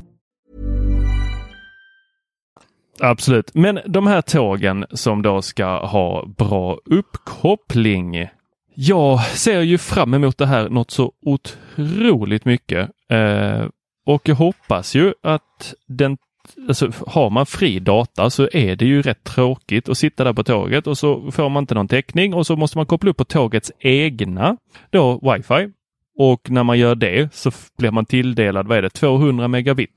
Absolut. 3.01 3.51
Men 3.53 3.79
de 3.85 4.07
här 4.07 4.21
tågen 4.21 4.85
som 4.91 5.21
då 5.21 5.41
ska 5.41 5.85
ha 5.85 6.25
bra 6.37 6.79
uppkoppling. 6.85 8.27
Jag 8.75 9.25
ser 9.25 9.61
ju 9.61 9.77
fram 9.77 10.13
emot 10.13 10.37
det 10.37 10.45
här 10.45 10.69
något 10.69 10.91
så 10.91 11.11
otroligt 11.21 12.45
mycket. 12.45 12.89
Eh, 13.09 13.65
och 14.05 14.29
jag 14.29 14.35
hoppas 14.35 14.95
ju 14.95 15.13
att 15.23 15.73
den 15.87 16.17
Alltså, 16.67 16.91
har 17.07 17.29
man 17.29 17.45
fri 17.45 17.79
data 17.79 18.29
så 18.29 18.49
är 18.53 18.75
det 18.75 18.85
ju 18.85 19.01
rätt 19.01 19.23
tråkigt 19.23 19.89
att 19.89 19.97
sitta 19.97 20.23
där 20.23 20.33
på 20.33 20.43
tåget 20.43 20.87
och 20.87 20.97
så 20.97 21.31
får 21.31 21.49
man 21.49 21.63
inte 21.63 21.75
någon 21.75 21.87
täckning 21.87 22.33
och 22.33 22.47
så 22.47 22.55
måste 22.55 22.77
man 22.77 22.85
koppla 22.85 23.09
upp 23.09 23.17
på 23.17 23.25
tågets 23.25 23.71
egna 23.79 24.57
då 24.89 25.33
wifi. 25.33 25.71
Och 26.17 26.49
när 26.49 26.63
man 26.63 26.79
gör 26.79 26.95
det 26.95 27.33
så 27.33 27.51
blir 27.77 27.91
man 27.91 28.05
tilldelad, 28.05 28.67
vad 28.67 28.77
är 28.77 28.81
det, 28.81 28.89
200 28.89 29.47
megabit. 29.47 29.91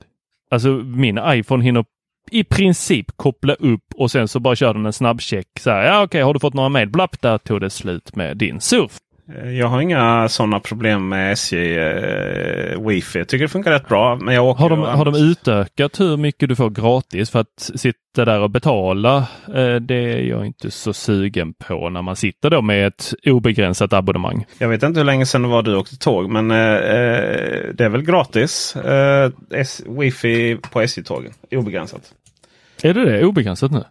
Alltså 0.51 0.69
min 0.69 1.19
iPhone 1.25 1.63
hinner 1.63 1.85
i 2.31 2.43
princip 2.43 3.05
koppla 3.15 3.53
upp 3.53 3.83
och 3.95 4.11
sen 4.11 4.27
så 4.27 4.39
bara 4.39 4.55
kör 4.55 4.73
den 4.73 4.85
en 4.85 4.93
snabbcheck. 4.93 5.47
Så 5.59 5.69
här, 5.69 5.83
ja 5.83 5.95
okej, 5.95 6.05
okay, 6.05 6.21
har 6.21 6.33
du 6.33 6.39
fått 6.39 6.53
några 6.53 6.69
mejl? 6.69 6.89
Blapp, 6.89 7.21
där 7.21 7.37
tog 7.37 7.61
det 7.61 7.69
slut 7.69 8.15
med 8.15 8.37
din 8.37 8.61
surf. 8.61 8.97
Jag 9.27 9.67
har 9.67 9.81
inga 9.81 10.29
sådana 10.29 10.59
problem 10.59 11.09
med 11.09 11.31
SJ 11.31 11.77
eh, 11.77 12.87
wifi. 12.87 13.19
Jag 13.19 13.27
tycker 13.27 13.45
det 13.45 13.49
funkar 13.49 13.71
rätt 13.71 13.87
bra. 13.87 14.15
Men 14.15 14.35
jag 14.35 14.45
åker 14.45 14.61
har, 14.61 14.69
de, 14.69 14.81
har 14.81 15.05
de 15.05 15.15
utökat 15.15 15.99
hur 15.99 16.17
mycket 16.17 16.49
du 16.49 16.55
får 16.55 16.69
gratis 16.69 17.29
för 17.29 17.39
att 17.39 17.71
sitta 17.75 18.25
där 18.25 18.39
och 18.39 18.49
betala? 18.49 19.17
Eh, 19.47 19.75
det 19.75 19.95
är 19.95 20.21
jag 20.21 20.45
inte 20.45 20.71
så 20.71 20.93
sugen 20.93 21.53
på 21.53 21.89
när 21.89 22.01
man 22.01 22.15
sitter 22.15 22.49
då 22.49 22.61
med 22.61 22.87
ett 22.87 23.13
obegränsat 23.25 23.93
abonnemang. 23.93 24.45
Jag 24.59 24.69
vet 24.69 24.83
inte 24.83 24.99
hur 24.99 25.05
länge 25.05 25.25
sedan 25.25 25.41
det 25.41 25.47
var 25.47 25.63
du 25.63 25.75
åkte 25.75 25.97
tåg 25.97 26.29
men 26.29 26.51
eh, 26.51 26.57
eh 26.57 27.73
det 27.73 27.85
är 27.85 27.89
väl 27.89 28.01
gratis 28.01 28.75
eh, 28.75 29.31
wifi 29.85 30.57
på 30.71 30.81
SJ-tågen. 30.81 31.31
Obegränsat. 31.51 32.13
Är 32.83 32.93
det 32.93 33.05
det? 33.05 33.25
Obegränsat 33.25 33.71
nu? 33.71 33.83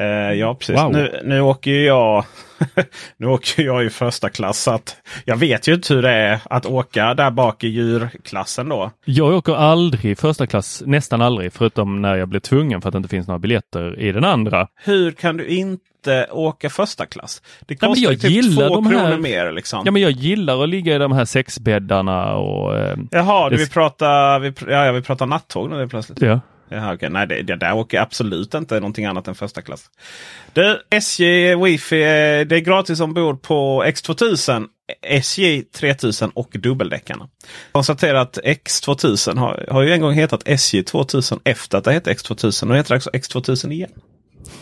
Uh, 0.00 0.32
ja 0.32 0.54
precis. 0.54 0.76
Wow. 0.76 0.92
Nu, 0.92 1.20
nu 1.24 1.40
åker 1.40 1.70
jag 1.70 2.24
nu 3.16 3.26
åker 3.26 3.62
jag 3.62 3.84
i 3.84 3.90
första 3.90 4.30
klass. 4.30 4.62
Så 4.62 4.70
att 4.70 4.96
jag 5.24 5.36
vet 5.36 5.68
ju 5.68 5.74
inte 5.74 5.94
hur 5.94 6.02
det 6.02 6.10
är 6.10 6.40
att 6.44 6.66
åka 6.66 7.14
där 7.14 7.30
bak 7.30 7.64
i 7.64 7.68
djurklassen 7.68 8.68
då. 8.68 8.90
Jag 9.04 9.34
åker 9.34 9.54
aldrig 9.54 10.18
första 10.18 10.46
klass, 10.46 10.82
nästan 10.86 11.22
aldrig, 11.22 11.52
förutom 11.52 12.02
när 12.02 12.16
jag 12.16 12.28
blir 12.28 12.40
tvungen 12.40 12.80
för 12.80 12.88
att 12.88 12.92
det 12.92 12.96
inte 12.96 13.08
finns 13.08 13.26
några 13.28 13.38
biljetter 13.38 14.00
i 14.00 14.12
den 14.12 14.24
andra. 14.24 14.68
Hur 14.84 15.12
kan 15.12 15.36
du 15.36 15.46
inte 15.46 16.26
åka 16.30 16.70
första 16.70 17.06
klass? 17.06 17.42
Det 17.60 17.76
kostar 17.76 18.02
ja, 18.02 18.10
jag 18.10 18.20
typ 18.20 18.30
gillar 18.30 18.68
två 18.68 18.74
de 18.74 18.90
kronor 18.90 19.04
här... 19.04 19.18
mer. 19.18 19.52
Liksom. 19.52 19.82
Ja 19.84 19.90
men 19.90 20.02
jag 20.02 20.10
gillar 20.10 20.62
att 20.62 20.68
ligga 20.68 20.94
i 20.94 20.98
de 20.98 21.12
här 21.12 21.24
sexbäddarna 21.24 22.36
och... 22.36 22.78
Eh, 22.78 22.96
Jaha, 23.10 23.50
det... 23.50 23.56
vi 23.56 23.68
pratar, 23.68 24.38
vi, 24.38 24.52
ja, 24.68 24.92
vi 24.92 25.02
pratar 25.02 25.26
nattåg 25.26 25.70
nu 25.70 25.88
plötsligt. 25.88 26.22
Ja. 26.22 26.40
Jaha, 26.70 26.94
okay. 26.94 27.08
Nej, 27.08 27.26
det, 27.26 27.42
det 27.42 27.56
där 27.56 27.74
åker 27.74 28.00
absolut 28.00 28.54
inte 28.54 28.74
någonting 28.74 29.04
annat 29.04 29.28
än 29.28 29.34
första 29.34 29.62
klass. 29.62 29.90
Du, 30.52 30.82
SJ 30.90 31.54
Wifi, 31.54 32.02
eh, 32.02 32.46
det 32.46 32.56
är 32.56 32.60
gratis 32.60 33.00
ombord 33.00 33.42
på 33.42 33.84
X2000, 33.84 34.66
SJ 35.02 35.62
3000 35.62 36.30
och 36.30 36.50
dubbeldäckarna. 36.52 37.28
Konstatera 37.72 38.20
att 38.20 38.38
X2000 38.38 39.38
har, 39.38 39.66
har 39.70 39.82
ju 39.82 39.92
en 39.92 40.00
gång 40.00 40.12
hetat 40.12 40.48
SJ 40.48 40.82
2000 40.82 41.40
efter 41.44 41.78
att 41.78 41.84
det 41.84 41.92
hette 41.92 42.12
X2000. 42.12 42.66
Nu 42.66 42.76
heter 42.76 42.90
det 42.90 42.96
också 42.96 43.10
X2000 43.10 43.72
igen. 43.72 43.90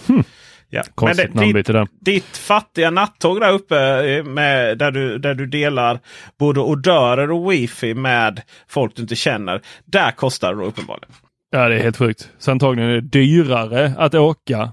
Hmm. 0.06 0.24
Ja. 0.70 0.82
Konstigt 0.94 1.34
namnbyte 1.34 1.72
där. 1.72 1.88
Ditt 2.00 2.36
fattiga 2.36 2.90
nattåg 2.90 3.40
där 3.40 3.52
uppe 3.52 4.10
eh, 4.10 4.24
med, 4.24 4.78
där, 4.78 4.90
du, 4.90 5.18
där 5.18 5.34
du 5.34 5.46
delar 5.46 6.00
både 6.38 6.60
odörer 6.60 7.30
och 7.30 7.52
wifi 7.52 7.94
med 7.94 8.42
folk 8.68 8.96
du 8.96 9.02
inte 9.02 9.16
känner. 9.16 9.62
Där 9.84 10.10
kostar 10.10 10.54
det 10.54 10.64
uppenbarligen. 10.64 11.14
Ja, 11.50 11.68
det 11.68 11.74
är 11.74 11.82
helt 11.82 11.96
sjukt. 11.96 12.30
Så 12.38 12.50
antagligen 12.50 12.90
är 12.90 12.94
det 12.94 13.00
dyrare 13.00 13.92
att 13.98 14.14
åka 14.14 14.72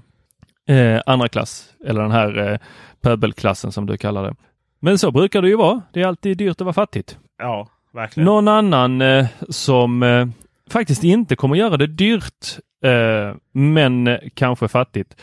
eh, 0.68 1.00
andra 1.06 1.28
klass 1.28 1.74
eller 1.86 2.02
den 2.02 2.10
här 2.10 2.52
eh, 2.52 2.58
pöbelklassen 3.00 3.72
som 3.72 3.86
du 3.86 3.96
kallar 3.96 4.24
det. 4.24 4.34
Men 4.80 4.98
så 4.98 5.10
brukar 5.10 5.42
det 5.42 5.48
ju 5.48 5.56
vara. 5.56 5.82
Det 5.92 6.02
är 6.02 6.06
alltid 6.06 6.38
dyrt 6.38 6.60
att 6.60 6.64
vara 6.64 6.72
fattigt. 6.72 7.18
Ja, 7.38 7.68
verkligen. 7.92 8.24
Någon 8.24 8.48
annan 8.48 9.02
eh, 9.02 9.26
som 9.48 10.02
eh, 10.02 10.26
faktiskt 10.70 11.04
inte 11.04 11.36
kommer 11.36 11.56
göra 11.56 11.76
det 11.76 11.86
dyrt, 11.86 12.58
eh, 12.84 13.36
men 13.52 14.18
kanske 14.34 14.68
fattigt. 14.68 15.16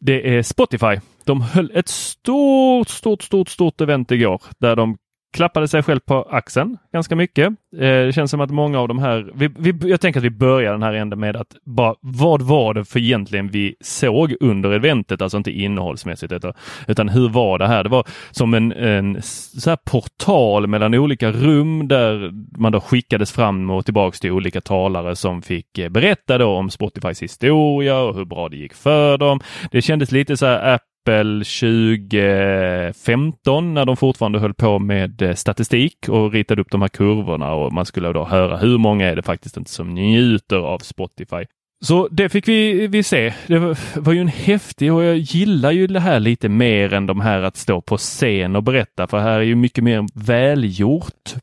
Det 0.00 0.36
är 0.36 0.42
Spotify. 0.42 1.00
De 1.24 1.40
höll 1.40 1.70
ett 1.74 1.88
stort, 1.88 2.88
stort, 2.88 3.22
stort, 3.22 3.48
stort 3.48 3.80
event 3.80 4.10
igår 4.10 4.42
där 4.58 4.76
de 4.76 4.98
klappade 5.32 5.68
sig 5.68 5.82
själv 5.82 6.00
på 6.00 6.22
axeln 6.30 6.78
ganska 6.92 7.16
mycket. 7.16 7.46
Eh, 7.76 7.78
det 7.78 8.14
känns 8.14 8.30
som 8.30 8.40
att 8.40 8.50
många 8.50 8.80
av 8.80 8.88
de 8.88 8.98
här, 8.98 9.30
vi, 9.34 9.50
vi, 9.58 9.90
jag 9.90 10.00
tänker 10.00 10.20
att 10.20 10.24
vi 10.24 10.30
börjar 10.30 10.72
den 10.72 10.82
här 10.82 10.92
änden 10.92 11.20
med 11.20 11.36
att 11.36 11.56
bara, 11.64 11.94
vad 12.00 12.42
var 12.42 12.74
det 12.74 12.84
för 12.84 12.98
egentligen 12.98 13.48
vi 13.48 13.74
såg 13.80 14.34
under 14.40 14.72
eventet, 14.72 15.22
alltså 15.22 15.36
inte 15.38 15.50
innehållsmässigt 15.50 16.32
utan, 16.32 16.52
utan 16.86 17.08
hur 17.08 17.28
var 17.28 17.58
det 17.58 17.66
här? 17.66 17.84
Det 17.84 17.90
var 17.90 18.04
som 18.30 18.54
en, 18.54 18.72
en 18.72 19.22
så 19.22 19.70
här 19.70 19.78
portal 19.84 20.66
mellan 20.66 20.94
olika 20.94 21.32
rum 21.32 21.88
där 21.88 22.30
man 22.58 22.72
då 22.72 22.80
skickades 22.80 23.32
fram 23.32 23.70
och 23.70 23.84
tillbaks 23.84 24.20
till 24.20 24.30
olika 24.30 24.60
talare 24.60 25.16
som 25.16 25.42
fick 25.42 25.78
eh, 25.78 25.88
berätta 25.88 26.38
då 26.38 26.48
om 26.48 26.70
Spotifys 26.70 27.22
historia 27.22 27.98
och 27.98 28.14
hur 28.14 28.24
bra 28.24 28.48
det 28.48 28.56
gick 28.56 28.74
för 28.74 29.18
dem. 29.18 29.40
Det 29.70 29.82
kändes 29.82 30.12
lite 30.12 30.36
så 30.36 30.46
här 30.46 30.72
äh, 30.72 30.78
exempel 31.02 31.44
2015 31.44 33.74
när 33.74 33.84
de 33.84 33.96
fortfarande 33.96 34.38
höll 34.38 34.54
på 34.54 34.78
med 34.78 35.22
eh, 35.22 35.34
statistik 35.34 36.08
och 36.08 36.32
ritade 36.32 36.60
upp 36.60 36.70
de 36.70 36.82
här 36.82 36.88
kurvorna 36.88 37.54
och 37.54 37.72
man 37.72 37.86
skulle 37.86 38.12
då 38.12 38.24
höra 38.24 38.56
hur 38.56 38.78
många 38.78 39.06
är 39.06 39.16
det 39.16 39.22
faktiskt 39.22 39.56
inte 39.56 39.70
som 39.70 39.94
njuter 39.94 40.56
av 40.56 40.78
Spotify. 40.78 41.44
Så 41.84 42.08
det 42.08 42.28
fick 42.28 42.48
vi, 42.48 42.86
vi 42.86 43.02
se. 43.02 43.34
Det 43.46 43.58
var, 43.58 44.00
var, 44.00 44.12
ju 44.12 44.20
en 44.20 44.28
häftig 44.28 44.92
och 44.92 45.04
jag 45.04 45.16
gillar 45.16 45.70
ju 45.70 45.86
det 45.86 46.00
här 46.00 46.20
lite 46.20 46.48
mer 46.48 46.92
än 46.92 47.06
de 47.06 47.20
här 47.20 47.42
att 47.42 47.56
stå 47.56 47.80
på 47.80 47.96
scen 47.96 48.56
och 48.56 48.62
berätta 48.62 49.06
för 49.06 49.18
här 49.18 49.38
är 49.38 49.40
ju 49.40 49.54
mycket 49.54 49.84
mer 49.84 50.06
välgjort 50.14 51.34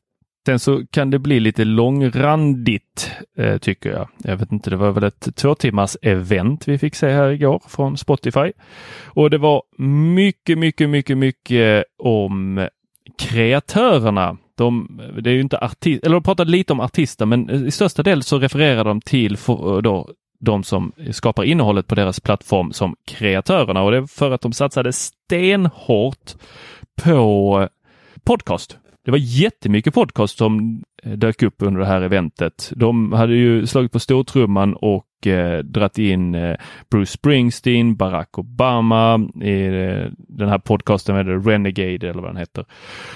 Sen 0.45 0.59
så 0.59 0.85
kan 0.91 1.09
det 1.09 1.19
bli 1.19 1.39
lite 1.39 1.65
långrandigt 1.65 3.11
eh, 3.37 3.57
tycker 3.57 3.89
jag. 3.89 4.09
Jag 4.17 4.37
vet 4.37 4.51
inte, 4.51 4.69
det 4.69 4.75
var 4.75 4.91
väl 4.91 5.03
ett 5.03 5.35
två 5.35 5.55
timmars 5.55 5.97
event 6.01 6.67
vi 6.67 6.77
fick 6.77 6.95
se 6.95 7.09
här 7.09 7.29
igår 7.29 7.61
från 7.67 7.97
Spotify. 7.97 8.51
Och 9.05 9.29
det 9.29 9.37
var 9.37 9.63
mycket, 10.13 10.57
mycket, 10.57 10.89
mycket, 10.89 11.17
mycket 11.17 11.85
om 12.03 12.67
kreatörerna. 13.17 14.37
De, 14.57 15.01
det 15.21 15.29
är 15.29 15.33
ju 15.33 15.41
inte 15.41 15.57
artist, 15.57 16.03
eller 16.03 16.13
de 16.13 16.23
pratade 16.23 16.51
lite 16.51 16.73
om 16.73 16.79
artister, 16.79 17.25
men 17.25 17.67
i 17.67 17.71
största 17.71 18.03
del 18.03 18.23
så 18.23 18.39
refererar 18.39 18.83
de 18.83 19.01
till 19.01 19.37
för, 19.37 19.75
eh, 19.75 19.81
då, 19.81 20.09
de 20.39 20.63
som 20.63 20.91
skapar 21.11 21.43
innehållet 21.43 21.87
på 21.87 21.95
deras 21.95 22.19
plattform 22.19 22.71
som 22.73 22.95
kreatörerna 23.07 23.81
och 23.81 23.91
det 23.91 23.97
är 23.97 24.07
för 24.07 24.31
att 24.31 24.41
de 24.41 24.53
satsade 24.53 24.93
stenhårt 24.93 26.33
på 27.03 27.67
podcast. 28.23 28.77
Det 29.09 29.11
var 29.11 29.17
jättemycket 29.17 29.93
podcast 29.93 30.37
som 30.37 30.83
eh, 31.03 31.11
dök 31.11 31.43
upp 31.43 31.55
under 31.57 31.79
det 31.79 31.87
här 31.87 32.01
eventet. 32.01 32.71
De 32.75 33.13
hade 33.13 33.35
ju 33.35 33.67
slagit 33.67 33.91
på 33.91 33.99
stortrumman 33.99 34.73
och 34.73 35.27
eh, 35.27 35.59
dratt 35.59 35.97
in 35.97 36.35
eh, 36.35 36.55
Bruce 36.91 37.11
Springsteen, 37.11 37.95
Barack 37.95 38.37
Obama 38.37 39.29
i 39.41 39.65
eh, 39.65 40.11
den 40.17 40.49
här 40.49 40.57
podcasten 40.57 41.15
med 41.15 41.45
Renegade 41.47 42.09
eller 42.09 42.21
vad 42.21 42.29
den 42.29 42.37
heter. 42.37 42.65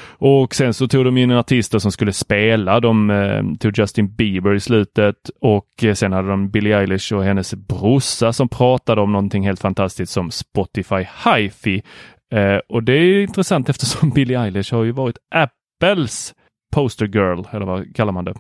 Och 0.07 0.55
sen 0.55 0.73
så 0.73 0.87
tog 0.87 1.05
de 1.05 1.17
in 1.17 1.31
artister 1.31 1.79
som 1.79 1.91
skulle 1.91 2.13
spela. 2.13 2.79
De 2.79 3.09
eh, 3.09 3.43
tog 3.59 3.77
Justin 3.77 4.15
Bieber 4.15 4.53
i 4.53 4.59
slutet 4.59 5.29
och 5.41 5.83
eh, 5.83 5.93
sen 5.93 6.13
hade 6.13 6.29
de 6.29 6.49
Billie 6.49 6.73
Eilish 6.73 7.13
och 7.13 7.23
hennes 7.23 7.53
brorsa 7.53 8.33
som 8.33 8.49
pratade 8.49 9.01
om 9.01 9.11
någonting 9.11 9.45
helt 9.45 9.61
fantastiskt 9.61 10.11
som 10.11 10.31
Spotify 10.31 11.05
HiFi. 11.25 11.81
Eh, 12.33 12.57
och 12.69 12.83
det 12.83 12.93
är 12.93 13.21
intressant 13.21 13.69
eftersom 13.69 14.09
Billie 14.15 14.35
Eilish 14.35 14.73
har 14.73 14.83
ju 14.83 14.91
varit 14.91 15.17
Apples 15.83 16.33
poster 16.71 17.05
girl, 17.07 17.43
eller 17.51 17.65
vad 17.65 17.95
kallar 17.95 18.11
man 18.11 18.25
det? 18.25 18.33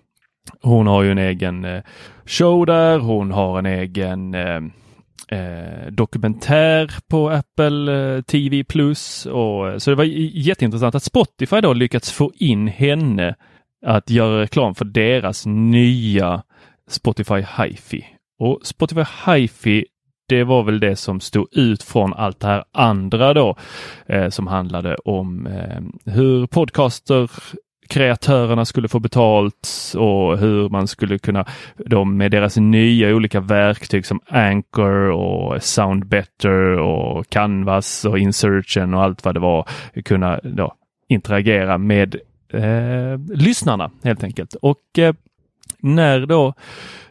Hon 0.61 0.87
har 0.87 1.03
ju 1.03 1.11
en 1.11 1.17
egen 1.17 1.65
eh, 1.65 1.83
show 2.25 2.65
där. 2.65 2.99
Hon 2.99 3.31
har 3.31 3.59
en 3.59 3.65
egen 3.65 4.33
eh, 4.33 4.61
eh, 5.39 5.91
dokumentär 5.91 6.91
på 7.09 7.29
Apple 7.29 8.15
eh, 8.15 8.21
TV 8.21 8.63
Plus. 8.63 9.25
Och, 9.25 9.69
eh, 9.69 9.77
så 9.77 9.89
det 9.89 9.95
var 9.95 10.03
jätteintressant 10.03 10.95
att 10.95 11.03
Spotify 11.03 11.61
då 11.61 11.73
lyckats 11.73 12.11
få 12.11 12.31
in 12.35 12.67
henne 12.67 13.35
att 13.85 14.09
göra 14.09 14.41
reklam 14.41 14.75
för 14.75 14.85
deras 14.85 15.45
nya 15.45 16.43
Spotify 16.89 17.45
HiFi. 17.57 18.05
Och 18.39 18.59
Spotify 18.63 19.03
HiFi 19.25 19.85
det 20.33 20.43
var 20.43 20.63
väl 20.63 20.79
det 20.79 20.95
som 20.95 21.19
stod 21.19 21.47
ut 21.51 21.83
från 21.83 22.13
allt 22.13 22.39
det 22.39 22.47
här 22.47 22.63
andra 22.71 23.33
då 23.33 23.55
eh, 24.05 24.29
som 24.29 24.47
handlade 24.47 24.95
om 24.95 25.47
eh, 25.47 26.11
hur 26.13 26.47
podcaster 26.47 27.31
kreatörerna 27.87 28.65
skulle 28.65 28.87
få 28.87 28.99
betalt 28.99 29.93
och 29.97 30.37
hur 30.37 30.69
man 30.69 30.87
skulle 30.87 31.19
kunna 31.19 31.45
de 31.77 32.17
med 32.17 32.31
deras 32.31 32.57
nya 32.57 33.15
olika 33.15 33.39
verktyg 33.39 34.05
som 34.05 34.19
Anchor 34.27 35.09
och 35.11 35.63
Soundbetter 35.63 36.77
och 36.77 37.29
Canvas 37.29 38.05
och 38.05 38.19
Insertion 38.19 38.93
och 38.93 39.03
allt 39.03 39.25
vad 39.25 39.35
det 39.35 39.39
var 39.39 39.67
kunna 40.05 40.39
då, 40.43 40.73
interagera 41.09 41.77
med 41.77 42.15
eh, 42.53 43.35
lyssnarna 43.35 43.91
helt 44.03 44.23
enkelt. 44.23 44.55
Och 44.61 44.99
eh, 44.99 45.13
när 45.79 46.25
då 46.25 46.53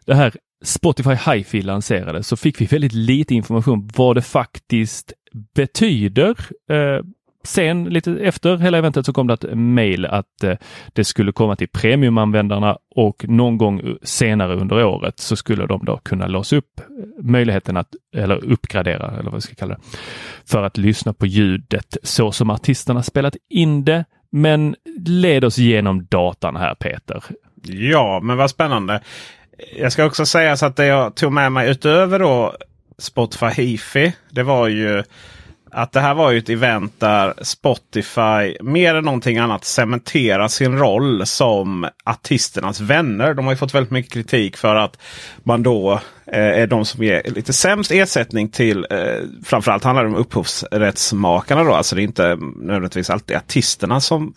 det 0.06 0.14
här 0.14 0.32
Spotify 0.62 1.14
HiFi 1.14 1.62
lanserades 1.62 2.28
så 2.28 2.36
fick 2.36 2.60
vi 2.60 2.64
väldigt 2.64 2.92
lite 2.92 3.34
information 3.34 3.90
vad 3.96 4.16
det 4.16 4.22
faktiskt 4.22 5.12
betyder. 5.54 6.36
Eh, 6.70 7.04
sen 7.44 7.84
lite 7.84 8.12
efter 8.12 8.56
hela 8.56 8.78
eventet 8.78 9.06
så 9.06 9.12
kom 9.12 9.26
det 9.26 9.34
ett 9.34 9.58
mail 9.58 10.06
att 10.06 10.44
eh, 10.44 10.56
det 10.92 11.04
skulle 11.04 11.32
komma 11.32 11.56
till 11.56 11.68
premiumanvändarna 11.68 12.78
och 12.96 13.24
någon 13.28 13.58
gång 13.58 13.96
senare 14.02 14.56
under 14.56 14.84
året 14.84 15.20
så 15.20 15.36
skulle 15.36 15.66
de 15.66 15.84
då 15.84 15.96
kunna 15.96 16.26
låsa 16.26 16.56
upp 16.56 16.80
eh, 16.80 16.84
möjligheten 17.24 17.76
att 17.76 17.88
eller 18.16 18.44
uppgradera 18.44 19.10
eller 19.10 19.30
vad 19.30 19.34
vi 19.34 19.40
ska 19.40 19.54
kalla 19.54 19.74
det 19.74 19.80
för 20.44 20.62
att 20.62 20.78
lyssna 20.78 21.12
på 21.12 21.26
ljudet 21.26 21.96
så 22.02 22.32
som 22.32 22.50
artisterna 22.50 23.02
spelat 23.02 23.36
in 23.50 23.84
det. 23.84 24.04
Men 24.34 24.76
led 25.06 25.44
oss 25.44 25.58
genom 25.58 26.06
datan 26.06 26.56
här 26.56 26.74
Peter. 26.74 27.24
Ja, 27.64 28.20
men 28.22 28.36
vad 28.36 28.50
spännande. 28.50 29.00
Jag 29.76 29.92
ska 29.92 30.04
också 30.04 30.26
säga 30.26 30.56
så 30.56 30.66
att 30.66 30.76
det 30.76 30.86
jag 30.86 31.14
tog 31.14 31.32
med 31.32 31.52
mig 31.52 31.70
utöver 31.70 32.18
då 32.18 32.56
Spotify 32.98 33.46
Hifi. 33.46 34.12
Det 34.30 34.42
var 34.42 34.68
ju 34.68 35.02
att 35.74 35.92
det 35.92 36.00
här 36.00 36.14
var 36.14 36.30
ju 36.30 36.38
ett 36.38 36.48
event 36.48 37.00
där 37.00 37.34
Spotify 37.42 38.56
mer 38.60 38.94
än 38.94 39.04
någonting 39.04 39.38
annat 39.38 39.64
cementerar 39.64 40.48
sin 40.48 40.78
roll 40.78 41.26
som 41.26 41.88
artisternas 42.04 42.80
vänner. 42.80 43.34
De 43.34 43.44
har 43.44 43.52
ju 43.52 43.56
fått 43.56 43.74
väldigt 43.74 43.90
mycket 43.90 44.12
kritik 44.12 44.56
för 44.56 44.76
att 44.76 44.98
man 45.42 45.62
då 45.62 45.92
eh, 46.26 46.60
är 46.60 46.66
de 46.66 46.84
som 46.84 47.04
ger 47.04 47.22
lite 47.24 47.52
sämst 47.52 47.90
ersättning 47.90 48.48
till 48.48 48.86
eh, 48.90 48.98
framförallt 49.44 49.84
handlar 49.84 50.04
det 50.04 50.10
om 50.10 50.16
upphovsrättsmakarna. 50.16 51.64
Då. 51.64 51.74
Alltså 51.74 51.96
det 51.96 52.02
är 52.02 52.04
inte 52.04 52.36
nödvändigtvis 52.56 53.10
alltid 53.10 53.36
artisterna 53.36 54.00
som 54.00 54.34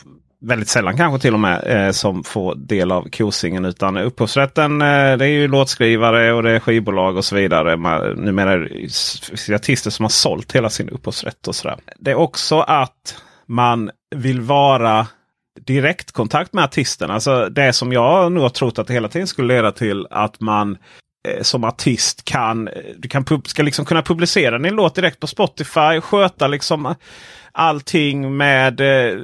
väldigt 0.48 0.70
sällan 0.70 0.98
kanske 0.98 1.22
till 1.22 1.34
och 1.34 1.40
med 1.40 1.64
eh, 1.66 1.92
som 1.92 2.24
får 2.24 2.56
del 2.56 2.92
av 2.92 3.10
kosingen. 3.10 3.66
Utan 3.66 3.98
upphovsrätten 3.98 4.82
eh, 4.82 5.18
det 5.18 5.26
är 5.26 5.30
ju 5.30 5.48
låtskrivare 5.48 6.34
och 6.34 6.44
det 6.44 6.52
är 6.52 6.60
skivbolag 6.60 7.18
och 7.18 7.26
så 7.26 7.36
vidare. 7.36 7.78
Man, 7.78 8.12
numera 8.12 8.54
är 8.54 8.88
det 9.48 9.56
artister 9.56 9.90
som 9.90 10.04
har 10.04 10.10
sålt 10.10 10.56
hela 10.56 10.70
sin 10.70 10.90
upphovsrätt. 10.90 11.48
och 11.48 11.56
sådär. 11.56 11.78
Det 12.00 12.12
är 12.12 12.16
också 12.16 12.60
att 12.60 13.22
man 13.48 13.92
vill 14.16 14.42
vara 14.42 15.08
direktkontakt 15.62 16.54
med 16.54 16.64
artisten. 16.64 17.12
Alltså 17.12 17.50
det 17.50 17.74
som 17.74 17.94
jag 17.94 18.32
nog 18.32 18.44
har 18.44 18.50
trott 18.50 18.80
att 18.80 18.88
det 18.88 18.94
hela 18.94 19.08
tiden 19.08 19.28
skulle 19.28 19.54
leda 19.54 19.72
till 19.72 20.08
att 20.10 20.42
man 20.42 20.78
som 21.42 21.64
artist 21.64 22.26
kan, 22.26 22.70
du 22.98 23.10
kan, 23.10 23.26
ska 23.46 23.64
liksom 23.64 23.86
kunna 23.86 24.02
publicera 24.02 24.58
din 24.58 24.76
låt 24.76 24.96
direkt 24.96 25.20
på 25.20 25.28
Spotify. 25.28 26.02
Sköta 26.02 26.48
liksom 26.48 26.96
allting 27.58 28.38
med, 28.38 28.82
eh, 28.82 29.20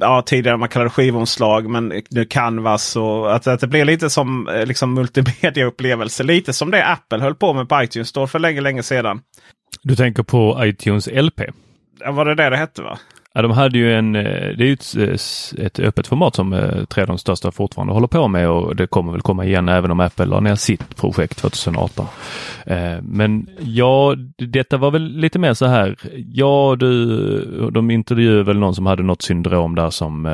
ja 0.00 0.22
tidigare 0.22 0.56
man 0.56 0.68
kallade 0.68 0.90
skivomslag 0.90 1.70
men 1.70 2.02
nu 2.10 2.24
Canvas 2.24 2.96
och 2.96 3.34
att, 3.34 3.46
att 3.46 3.60
det 3.60 3.66
blir 3.66 3.84
lite 3.84 4.10
som 4.10 4.48
eh, 4.48 4.66
liksom 4.66 4.94
multimedia-upplevelse. 4.94 6.22
Lite 6.22 6.52
som 6.52 6.70
det 6.70 6.86
Apple 6.86 7.18
höll 7.18 7.34
på 7.34 7.52
med 7.52 7.68
på 7.68 7.82
iTunes 7.82 8.08
Store 8.08 8.26
för 8.26 8.38
länge, 8.38 8.60
länge 8.60 8.82
sedan. 8.82 9.20
Du 9.82 9.96
tänker 9.96 10.22
på 10.22 10.60
iTunes 10.64 11.08
LP? 11.12 11.40
Ja, 12.00 12.12
var 12.12 12.24
det 12.24 12.34
det 12.34 12.50
det 12.50 12.56
hette 12.56 12.82
va? 12.82 12.98
Ja, 13.36 13.42
de 13.42 13.50
hade 13.50 13.78
ju 13.78 13.92
en, 13.92 14.16
eh, 14.16 14.22
det 14.56 14.64
är 14.64 14.66
ju 14.66 14.72
ett, 14.72 14.96
eh, 15.58 15.66
ett 15.66 15.78
öppet 15.78 16.06
format 16.06 16.34
som 16.34 16.52
eh, 16.52 16.84
tre 16.84 17.02
av 17.02 17.06
de 17.06 17.18
största 17.18 17.52
fortfarande 17.52 17.92
håller 17.92 18.06
på 18.06 18.28
med 18.28 18.48
och 18.48 18.76
det 18.76 18.86
kommer 18.86 19.12
väl 19.12 19.20
komma 19.20 19.44
igen 19.44 19.68
även 19.68 19.90
om 19.90 20.00
Apple 20.00 20.26
la 20.26 20.40
ner 20.40 20.54
sitt 20.54 20.96
projekt 20.96 21.38
2018. 21.38 22.06
Men 23.02 23.50
ja, 23.60 24.16
detta 24.38 24.76
var 24.76 24.90
väl 24.90 25.02
lite 25.02 25.38
mer 25.38 25.54
så 25.54 25.66
här. 25.66 25.96
Ja, 26.32 26.76
du, 26.78 27.70
de 27.70 27.90
intervjuade 27.90 28.42
väl 28.42 28.58
någon 28.58 28.74
som 28.74 28.86
hade 28.86 29.02
något 29.02 29.22
syndrom 29.22 29.74
där 29.74 29.90
som 29.90 30.28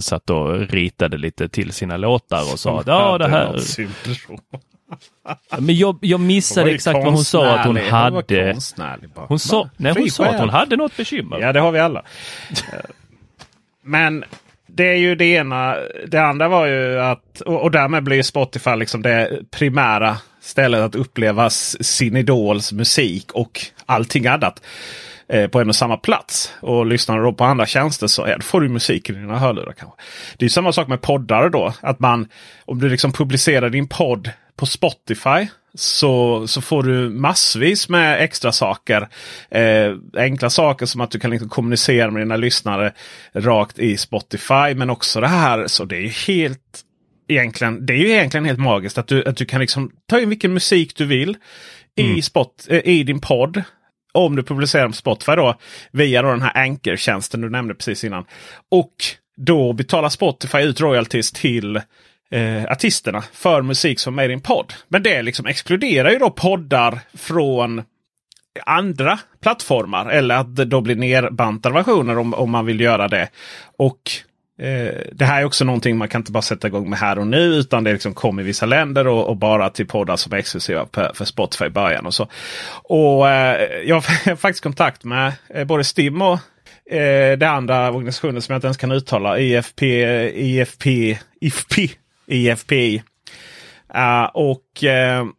satt 0.00 0.30
och 0.30 0.58
ritade 0.58 1.18
lite 1.18 1.48
till 1.48 1.72
sina 1.72 1.96
låtar 1.96 2.52
och 2.52 2.58
sa 2.58 2.80
att 2.80 2.86
ja, 2.86 3.18
det 3.18 3.28
här. 3.28 3.56
Men 5.58 5.76
jag, 5.76 5.98
jag 6.00 6.20
missade 6.20 6.70
exakt 6.70 6.94
vad 6.94 7.12
hon 7.12 7.24
sa 7.24 7.58
att 7.58 7.66
hon 7.66 7.76
hade. 7.76 8.56
Hon 9.14 9.38
sa, 9.38 9.70
nej, 9.76 9.94
hon 9.96 10.10
sa 10.10 10.24
att 10.24 10.40
hon 10.40 10.48
hade 10.48 10.76
något 10.76 10.96
bekymmer. 10.96 11.40
Ja, 11.40 11.52
det 11.52 11.60
har 11.60 11.72
vi 11.72 11.78
alla. 11.78 12.02
Men 13.82 14.24
det 14.66 14.88
är 14.88 14.96
ju 14.96 15.14
det 15.14 15.24
ena. 15.24 15.76
Det 16.06 16.18
andra 16.18 16.48
var 16.48 16.66
ju 16.66 17.00
att, 17.00 17.40
och, 17.40 17.62
och 17.62 17.70
därmed 17.70 18.02
blir 18.02 18.22
Spotify 18.22 18.76
liksom 18.76 19.02
det 19.02 19.40
primära 19.50 20.16
stället 20.40 20.80
att 20.80 20.94
uppleva 20.94 21.50
sin 21.50 22.16
idols 22.16 22.72
musik 22.72 23.32
och 23.32 23.60
allting 23.86 24.26
annat 24.26 24.62
eh, 25.28 25.48
på 25.48 25.60
en 25.60 25.68
och 25.68 25.76
samma 25.76 25.96
plats. 25.96 26.52
Och 26.60 26.86
lyssnar 26.86 27.16
du 27.16 27.22
då 27.22 27.32
på 27.32 27.44
andra 27.44 27.66
tjänster 27.66 28.06
så 28.06 28.26
ja, 28.28 28.40
får 28.40 28.60
du 28.60 28.68
musik 28.68 29.10
i 29.10 29.12
dina 29.12 29.38
hörlurar. 29.38 29.72
Kanske. 29.72 29.96
Det 30.36 30.44
är 30.44 30.48
samma 30.48 30.72
sak 30.72 30.88
med 30.88 31.02
poddar 31.02 31.48
då. 31.48 31.74
Att 31.80 32.00
man, 32.00 32.28
om 32.64 32.80
du 32.80 32.88
liksom 32.88 33.12
publicerar 33.12 33.70
din 33.70 33.88
podd 33.88 34.30
på 34.56 34.66
Spotify 34.66 35.46
så, 35.78 36.46
så 36.46 36.60
får 36.60 36.82
du 36.82 37.10
massvis 37.10 37.88
med 37.88 38.22
extra 38.22 38.52
saker. 38.52 39.08
Eh, 39.50 39.94
enkla 40.16 40.50
saker 40.50 40.86
som 40.86 41.00
att 41.00 41.10
du 41.10 41.18
kan 41.18 41.30
liksom 41.30 41.48
kommunicera 41.48 42.10
med 42.10 42.22
dina 42.22 42.36
lyssnare 42.36 42.92
rakt 43.32 43.78
i 43.78 43.96
Spotify. 43.96 44.74
Men 44.76 44.90
också 44.90 45.20
det 45.20 45.28
här, 45.28 45.66
så 45.66 45.84
det 45.84 45.96
är 45.96 46.26
helt 46.26 46.82
egentligen, 47.28 47.86
det 47.86 47.92
är 47.92 47.96
ju 47.96 48.10
egentligen 48.10 48.44
helt 48.44 48.58
magiskt 48.58 48.98
att 48.98 49.06
du, 49.06 49.24
att 49.24 49.36
du 49.36 49.44
kan 49.44 49.60
liksom 49.60 49.90
ta 50.06 50.20
in 50.20 50.28
vilken 50.28 50.52
musik 50.52 50.96
du 50.96 51.04
vill 51.04 51.36
mm. 51.96 52.16
i, 52.16 52.22
spot, 52.22 52.66
eh, 52.68 52.80
i 52.84 53.02
din 53.02 53.20
podd. 53.20 53.62
Om 54.12 54.36
du 54.36 54.42
publicerar 54.42 54.86
på 54.86 54.92
Spotify 54.92 55.32
då 55.32 55.58
via 55.92 56.22
då 56.22 56.30
den 56.30 56.42
här 56.42 56.56
Anchor-tjänsten 56.56 57.40
du 57.40 57.50
nämnde 57.50 57.74
precis 57.74 58.04
innan. 58.04 58.24
Och 58.70 58.94
då 59.36 59.72
betalar 59.72 60.08
Spotify 60.08 60.58
ut 60.58 60.80
royalties 60.80 61.32
till 61.32 61.80
eh, 62.30 62.64
artisterna 62.64 63.24
för 63.32 63.62
musik 63.62 64.00
som 64.00 64.18
är 64.18 64.28
i 64.28 64.32
en 64.32 64.40
podd. 64.40 64.72
Men 64.88 65.02
det 65.02 65.22
liksom 65.22 65.46
exkluderar 65.46 66.10
ju 66.10 66.18
då 66.18 66.30
poddar 66.30 66.98
från 67.14 67.82
andra 68.66 69.18
plattformar. 69.42 70.10
Eller 70.10 70.34
att 70.34 70.56
det 70.56 70.64
då 70.64 70.80
blir 70.80 70.96
nerbantade 70.96 71.74
versioner 71.74 72.18
om, 72.18 72.34
om 72.34 72.50
man 72.50 72.66
vill 72.66 72.80
göra 72.80 73.08
det. 73.08 73.28
Och 73.78 74.00
Eh, 74.58 75.00
det 75.12 75.24
här 75.24 75.40
är 75.40 75.44
också 75.44 75.64
någonting 75.64 75.96
man 75.96 76.08
kan 76.08 76.20
inte 76.20 76.32
bara 76.32 76.42
sätta 76.42 76.66
igång 76.66 76.90
med 76.90 76.98
här 76.98 77.18
och 77.18 77.26
nu. 77.26 77.38
Utan 77.38 77.84
det 77.84 77.92
liksom 77.92 78.14
kom 78.14 78.40
i 78.40 78.42
vissa 78.42 78.66
länder 78.66 79.06
och, 79.06 79.28
och 79.28 79.36
bara 79.36 79.70
till 79.70 79.86
poddar 79.86 80.16
som 80.16 80.32
är 80.32 80.36
exklusiva 80.36 80.86
för, 80.92 81.10
för 81.14 81.24
Spotify 81.24 81.64
i 81.64 81.70
början. 81.70 82.06
Och 82.06 82.14
så. 82.14 82.28
Och 82.82 83.28
eh, 83.28 83.68
jag 83.84 83.94
har 83.94 84.36
faktiskt 84.36 84.62
kontakt 84.62 85.04
med 85.04 85.32
eh, 85.48 85.64
både 85.64 85.84
Stim 85.84 86.22
och 86.22 86.38
eh, 86.90 87.38
det 87.38 87.48
andra 87.48 87.92
organisationen 87.92 88.42
som 88.42 88.52
jag 88.52 88.58
inte 88.58 88.66
ens 88.66 88.76
kan 88.76 88.92
uttala. 88.92 89.38
IFP, 89.38 89.82
IFP, 90.34 90.86
IFP, 91.40 91.74
IFPI. 92.26 92.96
Uh, 92.96 93.02
ah, 93.88 94.28
och 94.28 94.84
uh, 94.84 95.30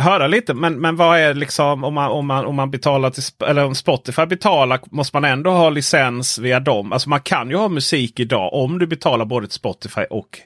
höra 0.00 0.26
lite. 0.26 0.54
Men, 0.54 0.80
men 0.80 0.96
vad 0.96 1.18
är 1.18 1.34
liksom 1.34 1.84
om 1.84 1.94
man, 1.94 2.10
om 2.10 2.26
man, 2.26 2.44
om 2.44 2.54
man 2.54 2.70
betalar 2.70 3.10
till 3.10 3.22
eller 3.46 3.64
om 3.64 3.74
Spotify 3.74 4.26
betalar 4.26 4.80
måste 4.84 5.16
man 5.16 5.24
ändå 5.24 5.50
ha 5.50 5.70
licens 5.70 6.38
via 6.38 6.60
dem. 6.60 6.92
Alltså 6.92 7.08
man 7.08 7.20
kan 7.20 7.50
ju 7.50 7.56
ha 7.56 7.68
musik 7.68 8.20
idag 8.20 8.54
om 8.54 8.78
du 8.78 8.86
betalar 8.86 9.24
både 9.24 9.46
till 9.46 9.54
Spotify 9.54 10.02
och 10.10 10.38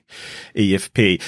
IFP. 0.54 1.18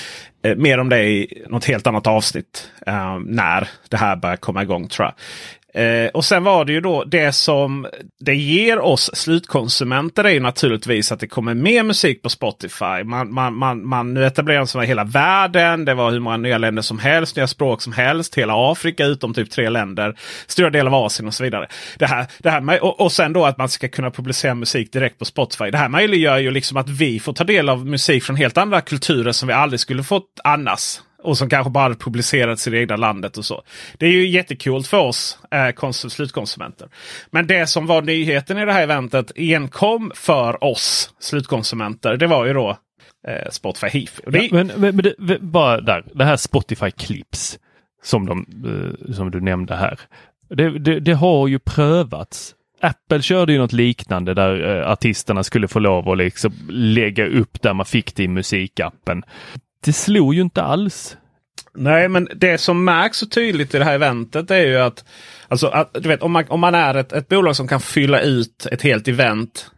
Eh, 0.45 0.57
mer 0.57 0.79
om 0.79 0.89
det 0.89 1.05
i 1.05 1.45
något 1.49 1.65
helt 1.65 1.87
annat 1.87 2.07
avsnitt 2.07 2.71
eh, 2.87 3.19
när 3.27 3.69
det 3.89 3.97
här 3.97 4.17
börjar 4.17 4.37
komma 4.37 4.63
igång 4.63 4.89
tror 4.89 5.07
jag. 5.07 5.15
Eh, 5.75 6.09
och 6.09 6.25
sen 6.25 6.45
var 6.45 6.65
det 6.65 6.73
ju 6.73 6.81
då 6.81 7.05
det 7.05 7.33
som 7.33 7.87
det 8.21 8.35
ger 8.35 8.79
oss 8.79 9.11
slutkonsumenter 9.15 10.25
är 10.25 10.31
ju 10.31 10.41
naturligtvis 10.41 11.13
att 11.13 11.21
det 11.21 11.27
kommer 11.27 11.55
mer 11.55 11.83
musik 11.83 12.23
på 12.23 12.29
Spotify. 12.29 13.05
Man, 13.05 13.35
man, 13.35 13.55
man, 13.55 13.87
man 13.87 14.15
nu 14.15 14.27
etablerar 14.27 14.65
sig 14.65 14.85
i 14.85 14.87
hela 14.87 15.05
världen. 15.05 15.85
Det 15.85 15.95
var 15.95 16.11
hur 16.11 16.21
många 16.21 16.37
nya 16.37 16.59
länder 16.59 16.83
som 16.83 16.99
helst, 16.99 17.37
nya 17.37 17.47
språk 17.47 17.83
som 17.83 17.93
helst. 17.93 18.35
Hela 18.35 18.73
Afrika 18.73 19.07
utom 19.07 19.35
typ 19.35 19.51
tre 19.51 19.71
länder. 19.71 20.19
Stora 20.47 20.71
delar 20.71 20.91
av 20.91 21.05
Asien 21.05 21.27
och 21.27 21.35
så 21.35 21.45
vidare. 21.45 21.69
Det 21.99 22.07
här, 22.07 22.27
det 22.39 22.51
här 22.51 22.85
och, 22.85 23.01
och 23.01 23.13
sen 23.13 23.33
då 23.33 23.45
att 23.45 23.59
man 23.59 23.69
ska 23.69 23.89
kunna 23.89 24.11
publicera 24.11 24.55
musik 24.55 24.93
direkt 24.93 25.19
på 25.19 25.25
Spotify. 25.25 25.71
Det 25.71 25.79
här 25.79 25.89
möjliggör 25.89 26.39
ju 26.39 26.51
liksom 26.51 26.77
att 26.77 26.89
vi 26.89 27.21
får 27.21 27.33
ta 27.33 27.45
del 27.45 27.69
av 27.69 27.87
musik 27.87 28.25
från 28.25 28.37
helt 28.37 28.59
andra 28.59 28.81
kulturer 28.81 29.33
som 29.33 29.49
vi 29.49 29.55
aldrig 29.55 29.81
skulle 29.81 30.03
fått 30.03 30.41
annars. 30.45 30.99
Och 31.25 31.39
som 31.39 31.49
kanske 31.49 31.71
bara 31.71 31.83
hade 31.83 31.95
publicerats 31.95 32.67
i 32.67 32.71
det 32.71 32.79
egna 32.79 32.97
landet 32.97 33.39
och 33.39 33.45
så. 33.45 33.63
Det 33.99 34.07
är 34.07 34.11
ju 34.11 34.29
jättekul 34.29 34.83
för 34.83 34.99
oss 34.99 35.39
eh, 35.51 35.91
slutkonsumenter. 35.91 36.89
Men 37.31 37.47
det 37.47 37.67
som 37.67 37.87
var 37.87 38.03
nyheten 38.03 38.59
i 38.59 38.65
det 38.65 38.73
här 38.73 38.83
eventet 38.83 39.33
enkom 39.37 40.13
för 40.15 40.65
oss 40.65 41.15
slutkonsumenter. 41.21 42.17
Det 42.17 42.27
var 42.27 42.47
ju 42.47 42.53
då 42.53 42.77
eh, 43.29 43.51
Spotify 43.51 43.87
Hifi. 43.87 44.23
Ja, 44.27 44.49
men, 44.51 44.67
men, 44.67 44.97
men 44.97 45.13
det, 45.19 45.39
bara 45.41 45.81
där, 45.81 46.05
det 46.15 46.25
här 46.25 46.37
Spotify 46.37 46.91
Clips 46.91 47.59
som, 48.03 48.27
de, 48.27 48.47
eh, 48.67 49.15
som 49.15 49.31
du 49.31 49.41
nämnde 49.41 49.77
här. 49.77 50.01
Det, 50.49 50.79
det, 50.79 51.01
det, 51.01 51.13
har 51.13 51.49
ju 51.49 51.59
prövats. 51.59 52.55
Apple 52.81 53.23
körde 53.23 53.53
ju 53.53 53.59
något 53.59 53.73
liknande 53.73 54.35
där 54.35 54.79
eh, 54.79 54.91
artisterna 54.91 55.45
skulle 55.45 55.69
få 55.69 55.79
lov 55.79 56.09
att 56.09 56.19
liksom 56.19 56.53
lägga 56.71 57.27
upp 57.27 57.63
där 57.63 57.75
man 57.75 57.87
fick 57.87 58.17
det 58.17 58.23
i 58.23 58.29
musikappen 58.29 59.23
det 59.85 59.93
slog 59.93 60.35
ju 60.35 60.41
inte 60.41 60.63
alls. 60.63 61.17
Nej, 61.77 62.09
men 62.09 62.29
det 62.37 62.59
som 62.59 62.85
märks 62.85 63.19
så 63.19 63.27
tydligt 63.27 63.75
i 63.75 63.79
det 63.79 63.85
här 63.85 63.95
eventet 63.95 64.51
är 64.51 64.67
ju 64.67 64.77
att, 64.77 65.05
alltså, 65.49 65.67
att 65.67 65.91
du 65.95 66.09
vet, 66.09 66.23
om, 66.23 66.33
man, 66.33 66.45
om 66.49 66.61
man 66.61 66.75
är 66.75 66.95
ett, 66.95 67.13
ett 67.13 67.29
bolag 67.29 67.57
som 67.57 67.69
kan 67.69 67.81
fylla 67.81 68.21
ut 68.21 68.67
ett 68.71 68.83
helt 68.83 69.09
event 69.09 69.71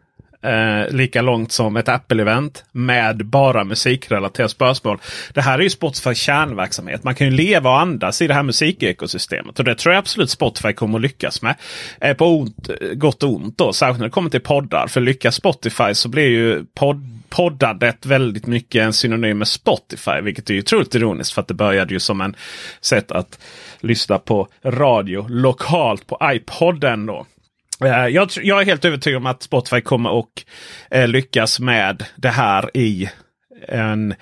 eh, 0.43 0.95
lika 0.95 1.21
långt 1.21 1.51
som 1.51 1.77
ett 1.77 1.87
Apple-event 1.87 2.63
med 2.71 3.25
bara 3.25 3.63
musikrelaterade 3.63 4.49
spörsmål. 4.49 4.97
Det 5.33 5.41
här 5.41 5.59
är 5.59 5.63
ju 5.63 5.69
Spotifys 5.69 6.17
kärnverksamhet. 6.17 7.03
Man 7.03 7.15
kan 7.15 7.27
ju 7.27 7.33
leva 7.33 7.69
och 7.69 7.79
andas 7.79 8.21
i 8.21 8.27
det 8.27 8.33
här 8.33 8.43
musikekosystemet. 8.43 9.59
Och 9.59 9.65
det 9.65 9.75
tror 9.75 9.93
jag 9.93 9.99
absolut 9.99 10.29
Spotify 10.29 10.73
kommer 10.73 10.97
att 10.97 11.01
lyckas 11.01 11.41
med. 11.41 11.55
Eh, 12.01 12.13
på 12.13 12.25
ont, 12.25 12.69
gott 12.93 13.23
och 13.23 13.35
ont 13.35 13.57
då, 13.57 13.73
särskilt 13.73 13.99
när 13.99 14.05
det 14.05 14.11
kommer 14.11 14.29
till 14.29 14.41
poddar. 14.41 14.87
För 14.87 15.01
lyckas 15.01 15.35
Spotify 15.35 15.93
så 15.93 16.09
blir 16.09 16.27
ju 16.27 16.65
podd 16.75 17.16
poddandet 17.37 18.05
väldigt 18.05 18.47
mycket 18.47 18.83
en 18.83 18.93
synonym 18.93 19.37
med 19.37 19.47
Spotify. 19.47 20.21
Vilket 20.21 20.49
är 20.49 20.53
ju 20.53 20.59
otroligt 20.59 20.95
ironiskt 20.95 21.33
för 21.33 21.41
att 21.41 21.47
det 21.47 21.53
började 21.53 21.93
ju 21.93 21.99
som 21.99 22.21
en 22.21 22.35
sätt 22.81 23.11
att 23.11 23.39
lyssna 23.79 24.19
på 24.19 24.47
radio 24.63 25.27
lokalt 25.29 26.07
på 26.07 26.19
iPoden. 26.23 27.05
Då. 27.05 27.25
Eh, 27.85 28.07
jag, 28.07 28.29
jag, 28.41 28.61
är 28.61 28.65
helt 28.65 28.85
övertygad 28.85 29.17
om 29.17 29.25
att 29.25 29.43
Spotify 29.43 29.81
kommer 29.81 30.19
att 30.19 30.25
eh, 30.91 31.07
lyckas 31.07 31.59
med 31.59 32.05
det 32.15 32.29
här 32.29 32.77
i 32.77 33.09
en, 33.67 34.15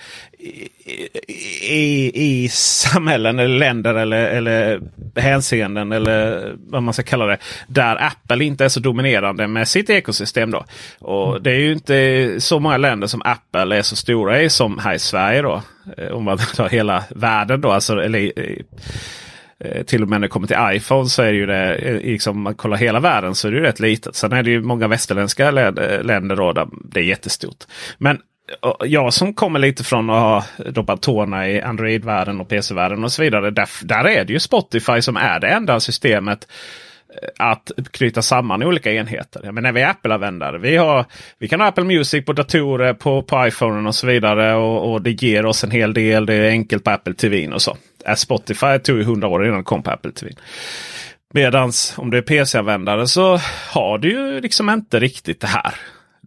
i, 1.69 2.11
i 2.13 2.49
samhällen 2.49 3.39
eller 3.39 3.59
länder 3.59 3.95
eller, 3.95 4.25
eller 4.25 4.81
hänseenden 5.15 5.91
eller 5.91 6.51
vad 6.57 6.83
man 6.83 6.93
ska 6.93 7.03
kalla 7.03 7.25
det. 7.25 7.37
Där 7.67 8.03
Apple 8.03 8.45
inte 8.45 8.65
är 8.65 8.69
så 8.69 8.79
dominerande 8.79 9.47
med 9.47 9.67
sitt 9.67 9.89
ekosystem. 9.89 10.51
då. 10.51 10.65
Och 10.99 11.29
mm. 11.29 11.43
Det 11.43 11.51
är 11.51 11.59
ju 11.59 11.71
inte 11.71 12.35
så 12.41 12.59
många 12.59 12.77
länder 12.77 13.07
som 13.07 13.21
Apple 13.25 13.77
är 13.77 13.81
så 13.81 13.95
stora 13.95 14.41
i 14.41 14.49
som 14.49 14.79
här 14.79 14.93
i 14.93 14.99
Sverige. 14.99 15.41
då. 15.41 15.61
Eh, 15.97 16.11
om 16.11 16.23
man 16.23 16.37
tar 16.55 16.69
hela 16.69 17.03
världen 17.09 17.61
då. 17.61 17.71
Alltså, 17.71 18.01
eller, 18.01 18.31
eh, 19.59 19.83
till 19.83 20.03
och 20.03 20.09
med 20.09 20.21
när 20.21 20.27
det 20.27 20.31
kommer 20.31 20.47
till 20.47 20.77
iPhone 20.77 21.09
så 21.09 21.21
är 21.21 21.31
det 21.31 21.37
ju 21.37 21.45
det, 21.45 21.75
eh, 21.75 21.95
liksom, 21.95 22.37
om 22.37 22.41
man 22.41 22.55
kollar 22.55 22.77
hela 22.77 22.99
världen 22.99 23.35
så 23.35 23.47
är 23.47 23.51
det 23.51 23.57
ju 23.57 23.63
rätt 23.63 23.79
litet. 23.79 24.15
Sen 24.15 24.33
är 24.33 24.43
det 24.43 24.49
ju 24.51 24.61
många 24.61 24.87
västerländska 24.87 25.51
länder 25.51 26.35
då 26.35 26.53
där 26.53 26.67
det 26.71 26.99
är 26.99 27.03
jättestort. 27.03 27.63
Men 27.97 28.19
jag 28.85 29.13
som 29.13 29.33
kommer 29.33 29.59
lite 29.59 29.83
från 29.83 30.09
att 30.09 30.21
ha 30.21 30.45
doppat 30.71 31.01
tårna 31.01 31.49
i 31.49 31.61
Android-världen 31.61 32.41
och 32.41 32.49
PC-världen 32.49 33.03
och 33.03 33.11
så 33.11 33.21
vidare. 33.21 33.51
Där, 33.51 33.69
där 33.83 34.07
är 34.07 34.25
det 34.25 34.33
ju 34.33 34.39
Spotify 34.39 35.01
som 35.01 35.17
är 35.17 35.39
det 35.39 35.47
enda 35.47 35.79
systemet 35.79 36.47
eh, 37.09 37.47
att 37.49 37.71
knyta 37.91 38.21
samman 38.21 38.63
olika 38.63 38.91
enheter. 38.93 39.51
Men 39.51 39.63
när 39.63 39.71
vi 39.71 39.81
är 39.81 39.89
Apple-användare. 39.89 40.57
Vi, 40.57 40.79
vi 41.39 41.47
kan 41.47 41.61
ha 41.61 41.67
Apple 41.67 41.83
Music 41.83 42.25
på 42.25 42.33
datorer, 42.33 42.93
på, 42.93 43.21
på 43.21 43.47
iPhone 43.47 43.87
och 43.87 43.95
så 43.95 44.07
vidare. 44.07 44.55
Och, 44.55 44.91
och, 44.91 45.01
det 45.01 45.23
ger 45.23 45.45
oss 45.45 45.63
en 45.63 45.71
hel 45.71 45.93
del. 45.93 46.25
Det 46.25 46.33
är 46.33 46.49
enkelt 46.49 46.83
på 46.83 46.91
Apple 46.91 47.13
TV 47.13 47.47
och 47.47 47.61
så. 47.61 47.77
Spotify 48.15 48.79
tog 48.83 48.97
ju 48.97 49.01
100 49.01 49.27
år 49.27 49.45
innan 49.45 49.57
det 49.57 49.63
kom 49.63 49.83
på 49.83 49.91
Apple 49.91 50.11
TV. 50.11 50.31
Medans 51.33 51.93
om 51.97 52.11
du 52.11 52.17
är 52.17 52.21
PC-användare 52.21 53.07
så 53.07 53.39
har 53.69 53.97
du 53.97 54.11
ju 54.11 54.41
liksom 54.41 54.69
inte 54.69 54.99
riktigt 54.99 55.41
det 55.41 55.47
här 55.47 55.73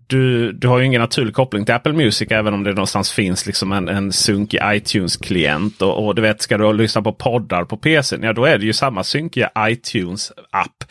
du, 0.09 0.53
du 0.53 0.69
har 0.69 0.79
ju 0.79 0.85
ingen 0.85 1.01
naturlig 1.01 1.35
koppling 1.35 1.65
till 1.65 1.75
Apple 1.75 1.93
Music 1.93 2.29
även 2.31 2.55
om 2.55 2.65
det 2.65 2.71
någonstans 2.71 3.13
finns 3.13 3.47
liksom 3.47 3.73
en, 3.73 3.89
en 3.89 4.13
sunkig 4.13 4.61
iTunes-klient. 4.65 5.83
Och, 5.83 6.07
och, 6.07 6.15
du 6.15 6.23
vet, 6.23 6.43
ska 6.43 6.59
du 6.59 6.73
lyssna 6.73 7.03
på 7.03 7.13
poddar 7.13 7.65
på 7.65 7.77
PC, 7.77 8.19
ja 8.23 8.33
då 8.33 8.45
är 8.45 8.59
det 8.59 8.65
ju 8.65 8.73
samma 8.73 9.05
synkiga 9.05 9.51
iTunes-app. 9.59 10.85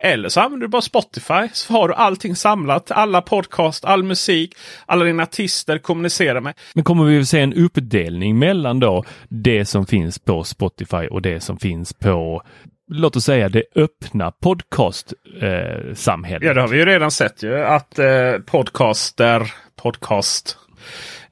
Eller 0.00 0.28
så 0.28 0.40
använder 0.40 0.66
du 0.66 0.70
bara 0.70 0.82
Spotify 0.82 1.48
så 1.52 1.72
har 1.72 1.88
du 1.88 1.94
allting 1.94 2.36
samlat. 2.36 2.90
Alla 2.90 3.22
podcast, 3.22 3.84
all 3.84 4.02
musik, 4.02 4.54
alla 4.86 5.04
dina 5.04 5.22
artister 5.22 5.78
kommunicerar 5.78 6.40
med. 6.40 6.54
Men 6.74 6.84
kommer 6.84 7.04
vi 7.04 7.20
att 7.20 7.28
se 7.28 7.40
en 7.40 7.54
uppdelning 7.54 8.38
mellan 8.38 8.80
då 8.80 9.04
det 9.28 9.64
som 9.64 9.86
finns 9.86 10.18
på 10.18 10.44
Spotify 10.44 11.06
och 11.10 11.22
det 11.22 11.40
som 11.40 11.58
finns 11.58 11.92
på 11.92 12.42
låt 12.90 13.16
oss 13.16 13.24
säga 13.24 13.48
det 13.48 13.62
öppna 13.74 14.30
podcast-samhället. 14.30 16.42
Eh, 16.42 16.48
ja, 16.48 16.54
det 16.54 16.60
har 16.60 16.68
vi 16.68 16.78
ju 16.78 16.84
redan 16.84 17.10
sett 17.10 17.42
ju 17.42 17.64
att 17.64 17.98
eh, 17.98 18.32
podcaster, 18.46 19.52
podcast 19.82 20.58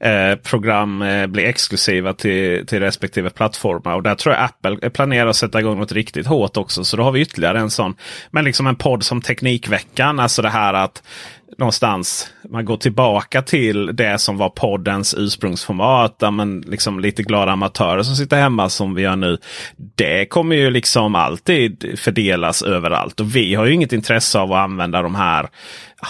eh, 0.00 0.34
program 0.34 1.02
eh, 1.02 1.26
blir 1.26 1.44
exklusiva 1.44 2.12
till, 2.12 2.66
till 2.66 2.80
respektive 2.80 3.30
plattformar. 3.30 3.94
Och 3.94 4.02
där 4.02 4.14
tror 4.14 4.34
jag 4.34 4.44
Apple 4.44 4.78
eh, 4.82 4.90
planerar 4.90 5.26
att 5.26 5.36
sätta 5.36 5.60
igång 5.60 5.78
något 5.78 5.92
riktigt 5.92 6.26
hårt 6.26 6.56
också. 6.56 6.84
Så 6.84 6.96
då 6.96 7.02
har 7.02 7.12
vi 7.12 7.20
ytterligare 7.20 7.58
en 7.58 7.70
sån. 7.70 7.94
Men 8.30 8.44
liksom 8.44 8.66
en 8.66 8.76
podd 8.76 9.04
som 9.04 9.20
Teknikveckan. 9.20 10.20
Alltså 10.20 10.42
det 10.42 10.50
här 10.50 10.74
att 10.74 11.02
någonstans 11.58 12.32
man 12.50 12.64
går 12.64 12.76
tillbaka 12.76 13.42
till 13.42 13.96
det 13.96 14.18
som 14.18 14.36
var 14.36 14.48
poddens 14.48 15.14
ursprungsformat. 15.18 16.18
Där 16.18 16.30
man 16.30 16.60
liksom 16.60 17.00
lite 17.00 17.22
glada 17.22 17.52
amatörer 17.52 18.02
som 18.02 18.16
sitter 18.16 18.40
hemma 18.40 18.68
som 18.68 18.94
vi 18.94 19.02
gör 19.02 19.16
nu. 19.16 19.38
Det 19.76 20.26
kommer 20.26 20.56
ju 20.56 20.70
liksom 20.70 21.14
alltid 21.14 21.98
fördelas 21.98 22.62
överallt. 22.62 23.20
Och 23.20 23.36
vi 23.36 23.54
har 23.54 23.66
ju 23.66 23.72
inget 23.72 23.92
intresse 23.92 24.38
av 24.38 24.52
att 24.52 24.58
använda 24.58 25.02
de 25.02 25.14
här 25.14 25.48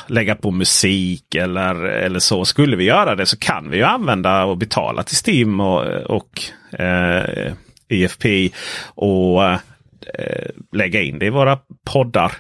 lägga 0.07 0.35
på 0.35 0.51
musik 0.51 1.35
eller, 1.35 1.75
eller 1.85 2.19
så. 2.19 2.45
Skulle 2.45 2.77
vi 2.77 2.85
göra 2.85 3.15
det 3.15 3.27
så 3.27 3.39
kan 3.39 3.71
vi 3.71 3.77
ju 3.77 3.83
använda 3.83 4.45
och 4.45 4.57
betala 4.57 5.03
till 5.03 5.17
Steam 5.27 5.61
och, 5.61 5.83
och 5.87 6.43
eh, 6.81 7.53
EFP 7.89 8.51
och 8.85 9.45
eh, 9.45 9.59
lägga 10.73 11.03
in 11.03 11.19
det 11.19 11.27
i 11.27 11.31
våra 11.31 11.59
poddar. 11.85 12.33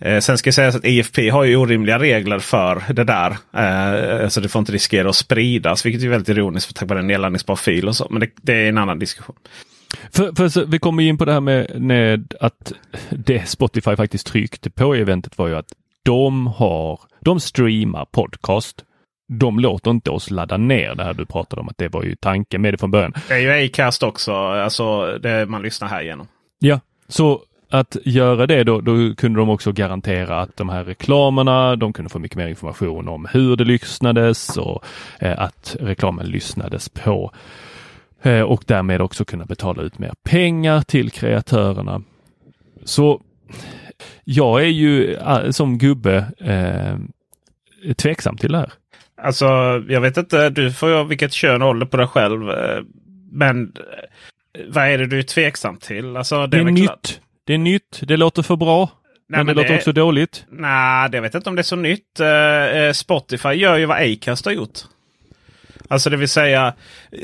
Eh, 0.00 0.20
sen 0.20 0.38
ska 0.38 0.52
sägas 0.52 0.74
att 0.74 0.84
EFP 0.84 1.30
har 1.30 1.44
ju 1.44 1.56
orimliga 1.56 1.98
regler 1.98 2.38
för 2.38 2.82
det 2.92 3.04
där. 3.04 3.36
Eh, 3.52 4.24
alltså 4.24 4.40
det 4.40 4.48
får 4.48 4.60
inte 4.60 4.72
riskera 4.72 5.08
att 5.08 5.16
spridas, 5.16 5.86
vilket 5.86 6.02
är 6.02 6.08
väldigt 6.08 6.28
ironiskt 6.28 6.66
för 6.66 6.74
tack 6.74 6.88
vare 6.88 6.98
en 6.98 7.06
nedladdningsbar 7.06 7.56
fil 7.56 7.88
och 7.88 7.96
så. 7.96 8.06
Men 8.10 8.20
det, 8.20 8.30
det 8.42 8.52
är 8.52 8.68
en 8.68 8.78
annan 8.78 8.98
diskussion. 8.98 9.36
För, 10.12 10.32
för 10.36 10.48
så, 10.48 10.64
vi 10.64 10.78
kommer 10.78 11.02
in 11.02 11.18
på 11.18 11.24
det 11.24 11.32
här 11.32 11.40
med, 11.40 11.82
med 11.82 12.34
att 12.40 12.72
det 13.10 13.48
Spotify 13.48 13.96
faktiskt 13.96 14.26
tryckte 14.26 14.70
på 14.70 14.96
i 14.96 15.00
eventet 15.00 15.38
var 15.38 15.48
ju 15.48 15.56
att 15.56 15.72
de 16.02 16.46
har, 16.46 17.00
de 17.20 17.40
streamar 17.40 18.04
podcast. 18.04 18.84
De 19.28 19.58
låter 19.58 19.90
inte 19.90 20.10
oss 20.10 20.30
ladda 20.30 20.56
ner 20.56 20.94
det 20.94 21.04
här 21.04 21.14
du 21.14 21.26
pratade 21.26 21.60
om 21.62 21.68
att 21.68 21.78
det 21.78 21.88
var 21.88 22.02
ju 22.02 22.16
tanken 22.16 22.62
med 22.62 22.74
det 22.74 22.78
från 22.78 22.90
början. 22.90 23.14
Det 23.28 23.34
är 23.34 23.38
ju 23.38 23.66
Acast 23.66 24.02
också, 24.02 24.34
alltså 24.34 25.18
det 25.18 25.46
man 25.46 25.62
lyssnar 25.62 25.88
här 25.88 26.02
igenom. 26.02 26.28
Ja, 26.58 26.80
så 27.08 27.42
att 27.78 27.96
göra 28.04 28.46
det 28.46 28.64
då, 28.64 28.80
då 28.80 29.14
kunde 29.14 29.38
de 29.38 29.50
också 29.50 29.72
garantera 29.72 30.40
att 30.40 30.56
de 30.56 30.68
här 30.68 30.84
reklamerna, 30.84 31.76
de 31.76 31.92
kunde 31.92 32.08
få 32.08 32.18
mycket 32.18 32.36
mer 32.36 32.48
information 32.48 33.08
om 33.08 33.28
hur 33.32 33.56
det 33.56 33.64
lyssnades 33.64 34.56
och 34.56 34.84
eh, 35.18 35.38
att 35.38 35.76
reklamen 35.80 36.26
lyssnades 36.26 36.88
på. 36.88 37.32
Eh, 38.22 38.40
och 38.40 38.64
därmed 38.66 39.00
också 39.00 39.24
kunna 39.24 39.44
betala 39.44 39.82
ut 39.82 39.98
mer 39.98 40.12
pengar 40.22 40.80
till 40.80 41.10
kreatörerna. 41.10 42.02
Så 42.84 43.20
jag 44.24 44.62
är 44.62 44.68
ju 44.68 45.14
eh, 45.14 45.50
som 45.50 45.78
gubbe 45.78 46.26
eh, 46.38 47.94
tveksam 47.94 48.36
till 48.36 48.52
det 48.52 48.58
här. 48.58 48.72
Alltså, 49.22 49.46
jag 49.88 50.00
vet 50.00 50.16
inte, 50.16 50.50
du 50.50 50.72
får 50.72 50.90
ju 50.90 51.04
vilket 51.04 51.32
kön 51.32 51.62
och 51.62 51.68
ålder 51.68 51.86
på 51.86 51.96
dig 51.96 52.06
själv. 52.06 52.50
Eh, 52.50 52.82
men 53.32 53.72
vad 54.68 54.84
är 54.88 54.98
det 54.98 55.06
du 55.06 55.18
är 55.18 55.22
tveksam 55.22 55.76
till? 55.76 56.16
Alltså, 56.16 56.46
det, 56.46 56.58
är, 56.58 56.64
det 56.64 56.70
är 56.70 56.72
nytt. 56.72 57.20
Det 57.44 57.54
är 57.54 57.58
nytt. 57.58 58.00
Det 58.02 58.16
låter 58.16 58.42
för 58.42 58.56
bra. 58.56 58.90
Nej, 59.28 59.38
men, 59.38 59.46
men 59.46 59.56
det, 59.56 59.62
det 59.62 59.68
låter 59.68 59.76
också 59.76 59.92
dåligt. 59.92 60.44
Nej, 60.50 61.08
jag 61.12 61.22
vet 61.22 61.34
inte 61.34 61.50
om 61.50 61.56
det 61.56 61.60
är 61.60 61.62
så 61.62 61.76
nytt. 61.76 62.20
Uh, 62.20 62.92
Spotify 62.92 63.48
gör 63.48 63.76
ju 63.76 63.86
vad 63.86 64.12
Acast 64.12 64.44
har 64.44 64.52
gjort. 64.52 64.78
Alltså 65.88 66.10
det 66.10 66.16
vill 66.16 66.28
säga 66.28 66.74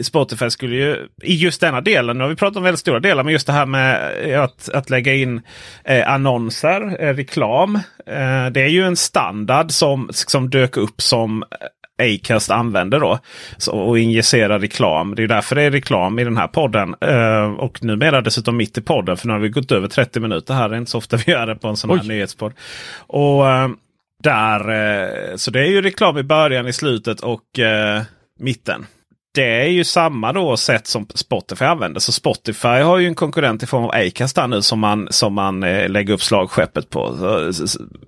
Spotify 0.02 0.50
skulle 0.50 0.76
ju 0.76 1.08
i 1.22 1.34
just 1.34 1.60
denna 1.60 1.80
delen, 1.80 2.18
nu 2.18 2.24
har 2.24 2.28
vi 2.28 2.36
pratat 2.36 2.56
om 2.56 2.62
väldigt 2.62 2.80
stora 2.80 3.00
delar, 3.00 3.24
men 3.24 3.32
just 3.32 3.46
det 3.46 3.52
här 3.52 3.66
med 3.66 4.14
att, 4.40 4.68
att 4.68 4.90
lägga 4.90 5.14
in 5.14 5.42
eh, 5.84 6.12
annonser, 6.12 7.04
eh, 7.04 7.14
reklam. 7.14 7.76
Eh, 8.06 8.46
det 8.50 8.60
är 8.60 8.68
ju 8.68 8.86
en 8.86 8.96
standard 8.96 9.70
som, 9.70 10.08
som 10.12 10.50
dök 10.50 10.76
upp 10.76 11.02
som 11.02 11.44
Acast 12.00 12.50
använder 12.50 13.00
då. 13.00 13.18
Så, 13.56 13.72
och 13.72 13.98
injicerar 13.98 14.58
reklam. 14.58 15.14
Det 15.14 15.22
är 15.22 15.28
därför 15.28 15.56
det 15.56 15.62
är 15.62 15.70
reklam 15.70 16.18
i 16.18 16.24
den 16.24 16.36
här 16.36 16.46
podden. 16.46 16.94
Uh, 17.04 17.54
och 17.58 17.84
numera 17.84 18.20
dessutom 18.20 18.56
mitt 18.56 18.78
i 18.78 18.80
podden. 18.80 19.16
För 19.16 19.26
nu 19.26 19.32
har 19.32 19.40
vi 19.40 19.48
gått 19.48 19.72
över 19.72 19.88
30 19.88 20.20
minuter 20.20 20.54
här. 20.54 20.68
Det 20.68 20.76
är 20.76 20.78
inte 20.78 20.90
så 20.90 20.98
ofta 20.98 21.16
vi 21.16 21.32
gör 21.32 21.46
det 21.46 21.54
på 21.54 21.68
en 21.68 21.76
sån 21.76 21.90
här 21.90 22.00
Oj. 22.00 22.08
nyhetspodd. 22.08 22.52
Och 23.06 23.44
uh, 23.44 23.68
där, 24.22 24.70
uh, 24.70 25.36
Så 25.36 25.50
det 25.50 25.60
är 25.60 25.70
ju 25.70 25.82
reklam 25.82 26.18
i 26.18 26.22
början, 26.22 26.68
i 26.68 26.72
slutet 26.72 27.20
och 27.20 27.42
mitten 28.38 28.86
det 29.32 29.62
är 29.62 29.68
ju 29.68 29.84
samma 29.84 30.32
då 30.32 30.56
sätt 30.56 30.86
som 30.86 31.06
Spotify 31.14 31.64
använder. 31.64 32.00
Så 32.00 32.12
Spotify 32.12 32.68
har 32.68 32.98
ju 32.98 33.06
en 33.06 33.14
konkurrent 33.14 33.62
i 33.62 33.66
form 33.66 33.84
av 33.84 33.90
Acast 33.90 34.38
nu 34.48 34.62
som 34.62 34.78
man, 34.80 35.08
som 35.10 35.34
man 35.34 35.62
eh, 35.62 35.88
lägger 35.88 36.14
upp 36.14 36.22
slagskeppet 36.22 36.90
på. 36.90 37.16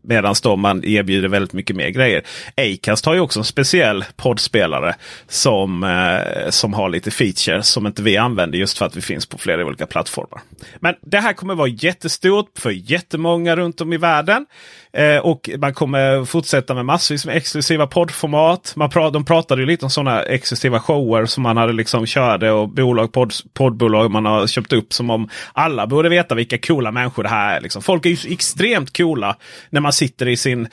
Medan 0.02 0.34
då 0.42 0.56
man 0.56 0.84
erbjuder 0.84 1.28
väldigt 1.28 1.52
mycket 1.52 1.76
mer 1.76 1.88
grejer. 1.88 2.22
Acast 2.56 3.06
har 3.06 3.14
ju 3.14 3.20
också 3.20 3.40
en 3.40 3.44
speciell 3.44 4.04
poddspelare 4.16 4.94
som, 5.28 5.84
eh, 5.84 6.50
som 6.50 6.74
har 6.74 6.88
lite 6.88 7.10
features 7.10 7.66
som 7.66 7.86
inte 7.86 8.02
vi 8.02 8.16
använder 8.16 8.58
just 8.58 8.78
för 8.78 8.86
att 8.86 8.96
vi 8.96 9.00
finns 9.00 9.26
på 9.26 9.38
flera 9.38 9.64
olika 9.64 9.86
plattformar. 9.86 10.40
Men 10.80 10.94
det 11.00 11.18
här 11.18 11.32
kommer 11.32 11.54
vara 11.54 11.68
jättestort 11.68 12.58
för 12.58 12.70
jättemånga 12.70 13.56
runt 13.56 13.80
om 13.80 13.92
i 13.92 13.96
världen. 13.96 14.46
Eh, 14.93 15.18
och 15.18 15.51
man 15.59 15.74
kommer 15.74 16.24
fortsätta 16.24 16.74
med 16.74 16.84
massvis 16.84 17.26
med 17.26 17.36
exklusiva 17.36 17.86
poddformat. 17.86 18.72
Man 18.76 18.90
pra 18.90 19.11
de 19.11 19.24
pratade 19.24 19.61
ju 19.62 19.66
lite 19.66 19.84
om 19.84 19.90
sådana 19.90 20.22
exklusiva 20.22 20.80
shower 20.80 21.26
som 21.26 21.43
man 21.43 21.57
hade 21.57 21.72
liksom 21.72 22.07
körde 22.07 22.51
och 22.51 22.68
bolag, 22.68 23.12
podd, 23.12 23.32
poddbolag 23.55 24.11
man 24.11 24.26
har 24.26 24.47
köpt 24.47 24.72
upp 24.72 24.93
som 24.93 25.11
om 25.11 25.28
alla 25.53 25.86
borde 25.86 26.09
veta 26.09 26.34
vilka 26.34 26.59
coola 26.59 26.93
människor 26.93 27.22
det 27.22 27.28
här 27.28 27.57
är. 27.57 27.61
Liksom. 27.61 27.82
Folk 27.82 28.07
är 28.07 28.11
ju 28.11 28.32
extremt 28.32 28.97
coola 28.97 29.36
när 29.70 29.80
man 29.80 29.93
sitter 29.93 30.28
i 30.28 30.36
sin 30.36 30.68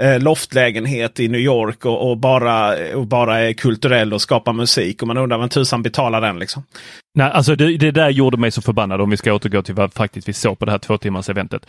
eh, 0.00 0.22
loftlägenhet 0.22 1.20
i 1.20 1.28
New 1.28 1.40
York 1.40 1.84
och, 1.84 2.10
och, 2.10 2.18
bara, 2.18 2.76
och 2.96 3.06
bara 3.06 3.40
är 3.40 3.52
kulturell 3.52 4.12
och 4.12 4.22
skapar 4.22 4.52
musik. 4.52 5.02
Och 5.02 5.08
man 5.08 5.16
undrar 5.16 5.38
vem 5.38 5.48
tusan 5.48 5.82
betalar 5.82 6.20
den 6.20 6.38
liksom. 6.38 6.62
Nej, 7.14 7.30
alltså 7.30 7.56
det, 7.56 7.76
det, 7.76 7.90
där 7.90 8.10
gjorde 8.10 8.36
mig 8.36 8.50
så 8.50 8.62
förbannad 8.62 9.00
om 9.00 9.10
vi 9.10 9.16
ska 9.16 9.32
återgå 9.32 9.62
till 9.62 9.74
vad 9.74 9.92
faktiskt 9.92 10.28
vi 10.28 10.32
såg 10.32 10.58
på 10.58 10.64
det 10.64 10.70
här 10.70 10.78
två 10.78 10.98
timmars 10.98 11.28
eventet. 11.30 11.66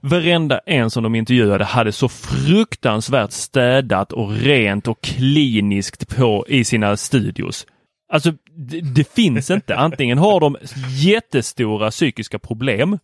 Varenda 0.00 0.58
en 0.58 0.90
som 0.90 1.02
de 1.02 1.14
intervjuade 1.14 1.64
hade 1.64 1.92
så 1.92 2.08
fruktansvärt 2.08 3.32
städat 3.32 4.12
och 4.12 4.32
rent 4.32 4.88
och 4.88 5.00
kliniskt 5.00 6.16
på 6.16 6.44
i 6.48 6.64
sina 6.64 6.96
studios. 6.96 7.66
Alltså 8.12 8.32
det, 8.56 8.80
det 8.80 9.14
finns 9.14 9.50
inte. 9.50 9.76
Antingen 9.76 10.18
har 10.18 10.40
de 10.40 10.56
jättestora 11.04 11.90
psykiska 11.90 12.38
problem 12.38 12.98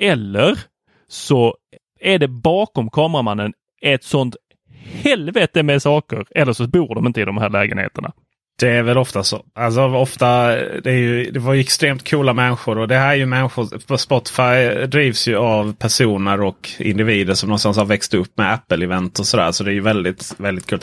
eller 0.00 0.58
så 1.08 1.56
är 2.00 2.18
det 2.18 2.28
bakom 2.28 2.90
kameramannen 2.90 3.52
ett 3.82 4.04
sånt 4.04 4.36
helvete 5.02 5.62
med 5.62 5.82
saker. 5.82 6.26
Eller 6.30 6.52
så 6.52 6.66
bor 6.66 6.94
de 6.94 7.06
inte 7.06 7.20
i 7.20 7.24
de 7.24 7.38
här 7.38 7.50
lägenheterna. 7.50 8.12
Det 8.60 8.68
är 8.68 8.82
väl 8.82 8.98
ofta 8.98 9.22
så. 9.22 9.44
Alltså 9.54 9.82
ofta, 9.82 10.46
det, 10.80 10.90
är 10.90 10.96
ju, 10.96 11.30
det 11.30 11.40
var 11.40 11.54
ju 11.54 11.60
extremt 11.60 12.10
coola 12.10 12.32
människor 12.34 12.78
och 12.78 12.88
det 12.88 12.96
här 12.96 13.10
är 13.10 13.14
ju 13.14 13.26
människor. 13.26 13.96
Spotify 13.96 14.86
drivs 14.86 15.28
ju 15.28 15.36
av 15.36 15.72
personer 15.72 16.40
och 16.40 16.70
individer 16.78 17.34
som 17.34 17.48
någonstans 17.48 17.76
har 17.76 17.84
växt 17.84 18.14
upp 18.14 18.38
med 18.38 18.54
Apple-event 18.54 19.20
och 19.20 19.26
sådär. 19.26 19.52
Så 19.52 19.64
det 19.64 19.70
är 19.70 19.74
ju 19.74 19.80
väldigt, 19.80 20.34
väldigt 20.38 20.66
kul. 20.66 20.80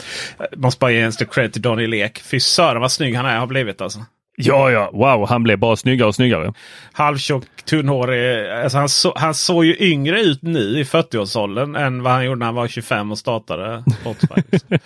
Måste 0.56 0.78
bara 0.78 0.90
ge 0.90 1.00
en 1.00 1.12
stor 1.12 1.26
cred 1.26 1.52
till 1.52 1.62
Daniel 1.62 1.94
Ek. 1.94 2.18
Fy 2.18 2.40
sören 2.40 2.80
vad 2.80 2.92
snygg 2.92 3.14
han 3.14 3.26
är, 3.26 3.38
har 3.38 3.46
blivit 3.46 3.80
alltså. 3.80 4.00
Ja, 4.36 4.70
ja, 4.70 4.90
wow, 4.92 5.28
han 5.28 5.42
blev 5.42 5.58
bara 5.58 5.76
snyggare 5.76 6.08
och 6.08 6.14
snyggare. 6.14 6.52
Halvtjock, 6.92 7.44
tunnhårig. 7.64 8.50
Alltså 8.50 8.78
han, 8.78 8.88
så, 8.88 9.12
han 9.16 9.34
såg 9.34 9.64
ju 9.64 9.76
yngre 9.78 10.20
ut 10.20 10.42
nu 10.42 10.78
i 10.78 10.84
40-årsåldern 10.84 11.76
än 11.76 12.02
vad 12.02 12.12
han 12.12 12.24
gjorde 12.24 12.38
när 12.38 12.46
han 12.46 12.54
var 12.54 12.68
25 12.68 13.12
och 13.12 13.18
startade 13.18 13.84
Spotify. 14.00 14.42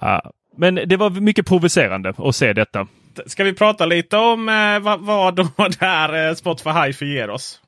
ja, 0.00 0.30
men 0.56 0.74
det 0.74 0.96
var 0.96 1.10
mycket 1.10 1.46
provocerande 1.46 2.14
att 2.16 2.36
se 2.36 2.52
detta. 2.52 2.86
Ska 3.26 3.44
vi 3.44 3.52
prata 3.52 3.86
lite 3.86 4.16
om 4.16 4.48
eh, 4.48 4.78
vad, 4.80 5.00
vad 5.00 5.34
då 5.34 5.48
det 5.56 5.80
här 5.80 6.28
eh, 6.28 6.34
Spotify 6.34 6.70
Hi-Fi 6.70 7.06
ger 7.14 7.30
oss? 7.30 7.60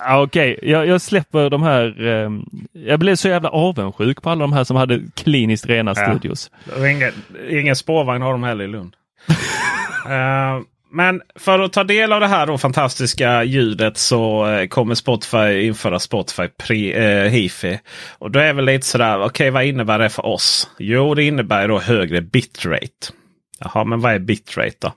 Ja, 0.00 0.22
Okej, 0.22 0.56
okay. 0.56 0.70
jag, 0.70 0.86
jag, 0.86 1.00
släpper 1.00 1.50
de 1.50 1.62
här. 1.62 2.06
Eh, 2.06 2.30
jag 2.72 3.00
blev 3.00 3.16
så 3.16 3.28
jävla 3.28 3.48
avundsjuk 3.48 4.22
på 4.22 4.30
alla 4.30 4.40
de 4.40 4.52
här 4.52 4.64
som 4.64 4.76
hade 4.76 5.00
kliniskt 5.14 5.66
rena 5.66 5.92
ja. 5.96 6.06
studios. 6.06 6.50
Ingen, 6.90 7.12
ingen 7.50 7.76
spårvagn 7.76 8.22
har 8.22 8.32
de 8.32 8.42
heller 8.42 8.64
i 8.64 8.68
Lund. 8.68 8.96
uh, 10.06 10.64
men 10.92 11.22
för 11.34 11.58
att 11.58 11.72
ta 11.72 11.84
del 11.84 12.12
av 12.12 12.20
det 12.20 12.26
här 12.26 12.46
då 12.46 12.58
fantastiska 12.58 13.44
ljudet 13.44 13.98
så 13.98 14.46
eh, 14.46 14.66
kommer 14.66 14.94
Spotify 14.94 15.66
införa 15.66 15.98
Spotify 15.98 16.48
pre, 16.48 16.92
eh, 16.92 17.30
Hifi. 17.30 17.80
Och 18.18 18.30
då 18.30 18.38
är 18.38 18.52
väl 18.52 18.64
lite 18.64 18.86
sådär, 18.86 19.16
okej 19.16 19.26
okay, 19.26 19.50
vad 19.50 19.64
innebär 19.64 19.98
det 19.98 20.08
för 20.08 20.26
oss? 20.26 20.70
Jo, 20.78 21.14
det 21.14 21.24
innebär 21.24 21.68
då 21.68 21.78
högre 21.78 22.20
bitrate. 22.20 23.12
Jaha, 23.58 23.84
men 23.84 24.00
vad 24.00 24.12
är 24.12 24.18
bitrate 24.18 24.76
då? 24.78 24.92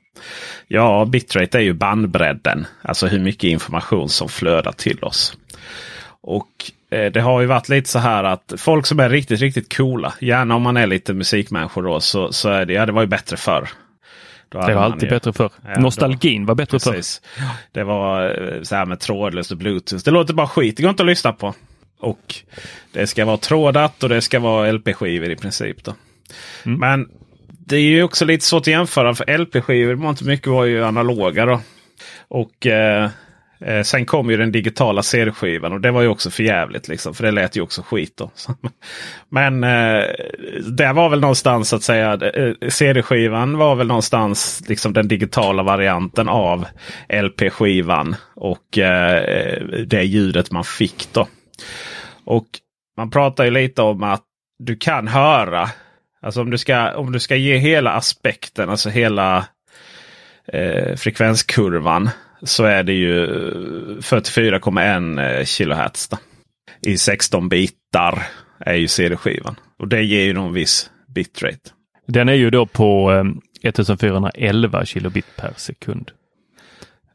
Ja, 0.68 1.06
bitrate 1.06 1.58
är 1.58 1.62
ju 1.62 1.74
bandbredden. 1.74 2.68
Alltså 2.82 3.08
hur 3.08 3.20
mycket 3.20 3.43
information 3.43 4.10
som 4.10 4.30
flödar 4.30 4.72
till 4.72 5.04
oss. 5.04 5.38
Och 6.22 6.49
eh, 6.91 7.12
det 7.12 7.22
har 7.22 7.41
ju 7.41 7.47
varit 7.47 7.70
lite 7.70 7.89
så 7.89 7.99
här 7.99 8.24
att 8.24 8.54
folk 8.58 8.86
som 8.86 8.99
är 8.99 9.10
riktigt, 9.10 9.41
riktigt 9.41 9.78
coola. 9.78 10.14
Gärna 10.20 10.56
om 10.56 10.62
man 10.62 10.78
är 10.78 10.88
lite 10.88 11.14
musikmänniskor 11.14 11.84
då 11.84 11.99
så, 11.99 12.32
så 12.32 12.49
är 12.49 12.66
det, 12.66 12.74
ja 12.74 12.86
det 12.86 12.91
var 12.91 13.01
ju 13.01 13.08
bättre 13.08 13.38
förr. 13.38 13.70
Det 14.54 14.74
var 14.74 14.82
alltid 14.82 15.04
ju, 15.04 15.10
bättre 15.10 15.34
för. 15.34 15.49
Ja, 15.66 15.80
Nostalgin 15.80 16.41
då, 16.41 16.47
var 16.47 16.56
bättre 16.56 16.80
för. 16.80 17.01
Det 17.72 17.84
var 17.84 18.26
eh, 18.26 18.62
så 18.62 18.76
här 18.76 18.86
med 18.86 18.99
trådlöst 18.99 19.51
och 19.51 19.58
bluetooth. 19.58 20.04
Det 20.04 20.12
låter 20.12 20.34
bara 20.34 20.47
skit. 20.47 20.78
Det 20.78 20.84
går 20.84 20.89
inte 20.89 21.04
att 21.04 21.08
lyssna 21.08 21.34
på. 21.34 21.54
Och 21.99 22.36
det 22.91 23.08
ska 23.08 23.26
vara 23.26 23.38
trådat 23.38 24.04
och 24.04 24.10
det 24.10 24.22
ska 24.22 24.39
vara 24.39 24.72
LP-skivor 24.72 25.32
i 25.32 25.36
princip. 25.36 25.84
Då. 25.84 25.95
Mm. 26.66 26.80
Men 26.80 27.10
det 27.47 27.76
är 27.76 27.82
ju 27.82 28.04
också 28.04 28.26
lite 28.26 28.45
svårt 28.45 28.62
att 28.62 28.68
jämföra. 28.68 29.16
För 29.16 29.38
LP-skivor 29.38 29.93
var 29.93 30.10
inte 30.10 30.26
mycket 30.26 30.47
var 30.47 30.66
ju 30.66 30.84
analoga. 30.84 31.45
Då. 31.45 31.62
Och 32.28 32.68
eh, 32.68 33.10
Eh, 33.66 33.82
sen 33.84 34.05
kom 34.05 34.30
ju 34.30 34.38
den 34.38 34.51
digitala 34.51 35.03
CD-skivan 35.03 35.74
och 35.74 35.82
det 35.82 35.91
var 35.91 36.01
ju 36.01 36.07
också 36.07 36.30
för 36.30 36.43
jävligt 36.43 36.88
liksom. 36.88 37.14
För 37.14 37.24
det 37.24 37.32
lät 37.32 37.55
ju 37.55 37.61
också 37.61 37.82
skit 37.82 38.14
då. 38.18 38.32
Men 39.30 39.64
eh, 39.64 40.03
det 40.78 40.93
var 40.93 41.09
väl 41.09 41.20
någonstans 41.20 41.74
att 41.74 41.84
säga. 41.84 42.14
Eh, 42.14 42.70
CD-skivan 42.70 43.57
var 43.57 43.76
väl 43.76 43.88
någonstans 43.88 44.64
liksom 44.68 44.93
den 44.93 45.07
digitala 45.07 45.64
varianten 45.64 46.30
av 46.30 46.66
LP-skivan. 47.09 48.16
Och 48.36 48.78
eh, 48.78 49.61
det 49.88 50.03
ljudet 50.03 50.51
man 50.51 50.64
fick 50.64 51.07
då. 51.14 51.28
Och 52.26 52.47
man 52.97 53.11
pratar 53.11 53.45
ju 53.45 53.51
lite 53.51 53.82
om 53.82 54.03
att 54.03 54.24
du 54.59 54.76
kan 54.76 55.07
höra. 55.07 55.70
Alltså 56.22 56.41
om 56.41 56.49
du 56.49 56.57
ska, 56.57 56.95
om 56.95 57.11
du 57.11 57.20
ska 57.20 57.36
ge 57.36 57.57
hela 57.57 57.91
aspekten, 57.91 58.70
alltså 58.70 58.89
hela 58.89 59.45
eh, 60.47 60.95
frekvenskurvan 60.95 62.09
så 62.43 62.63
är 62.63 62.83
det 62.83 62.93
ju 62.93 63.27
44,1 63.99 65.45
kHz. 65.45 66.07
Då. 66.07 66.17
I 66.81 66.97
16 66.97 67.49
bitar 67.49 68.23
är 68.59 68.75
ju 68.75 68.87
CD-skivan. 68.87 69.55
Och 69.79 69.87
det 69.87 70.03
ger 70.03 70.23
ju 70.23 70.33
någon 70.33 70.53
viss 70.53 70.89
bitrate. 71.15 71.69
Den 72.07 72.29
är 72.29 72.33
ju 72.33 72.49
då 72.49 72.65
på 72.65 73.11
1411 73.63 74.79
eh, 74.79 74.85
kilobit 74.85 75.35
per 75.35 75.53
sekund. 75.57 76.11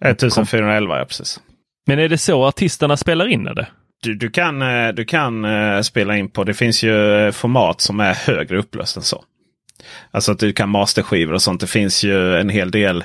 1411 0.05 0.99
ja 0.99 1.05
precis. 1.05 1.41
Men 1.87 1.99
är 1.99 2.09
det 2.09 2.19
så 2.19 2.45
artisterna 2.45 2.97
spelar 2.97 3.27
in 3.27 3.45
det? 3.45 3.67
Du, 4.03 4.15
du, 4.15 4.31
kan, 4.31 4.63
eh, 4.63 4.89
du 4.89 5.05
kan 5.05 5.45
spela 5.85 6.17
in 6.17 6.31
på, 6.31 6.45
det 6.45 6.55
finns 6.55 6.83
ju 6.83 7.33
format 7.33 7.81
som 7.81 8.01
är 8.01 8.15
högre 8.15 8.59
upplöst 8.59 8.97
än 8.97 9.03
så. 9.03 9.25
Alltså 10.11 10.33
att 10.33 10.39
du 10.39 10.53
kan 10.53 10.69
masterskivor 10.69 11.35
och 11.35 11.43
sånt. 11.43 11.61
Det 11.61 11.67
finns 11.67 12.05
ju 12.05 12.37
en 12.37 12.49
hel 12.49 12.71
del 12.71 13.05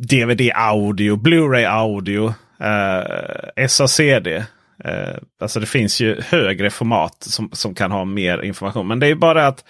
DVD 0.00 0.50
audio, 0.54 1.16
Blu-ray 1.16 1.66
audio, 1.66 2.34
eh, 2.58 3.68
SACD. 3.68 4.59
Eh, 4.84 5.16
alltså 5.40 5.60
det 5.60 5.66
finns 5.66 6.00
ju 6.00 6.20
högre 6.20 6.70
format 6.70 7.16
som, 7.20 7.50
som 7.52 7.74
kan 7.74 7.92
ha 7.92 8.04
mer 8.04 8.42
information. 8.44 8.88
Men 8.88 9.00
det 9.00 9.06
är 9.06 9.14
bara 9.14 9.46
att 9.46 9.64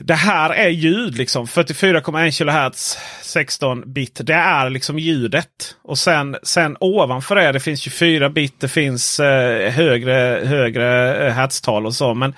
det 0.00 0.14
här 0.14 0.50
är 0.50 0.68
ljud. 0.68 1.16
liksom 1.16 1.46
44,1 1.46 2.70
kHz 2.70 2.98
16 3.22 3.92
bit. 3.92 4.20
Det 4.22 4.34
är 4.34 4.70
liksom 4.70 4.98
ljudet. 4.98 5.76
Och 5.82 5.98
sen, 5.98 6.36
sen 6.42 6.76
ovanför 6.80 7.34
det, 7.34 7.52
det 7.52 7.60
finns 7.60 7.80
24 7.80 8.30
bit. 8.30 8.60
Det 8.60 8.68
finns 8.68 9.20
eh, 9.20 9.70
högre, 9.70 10.40
högre 10.44 11.26
eh, 11.26 11.32
hertztal 11.32 11.86
och 11.86 11.94
så. 11.94 12.14
Men 12.14 12.34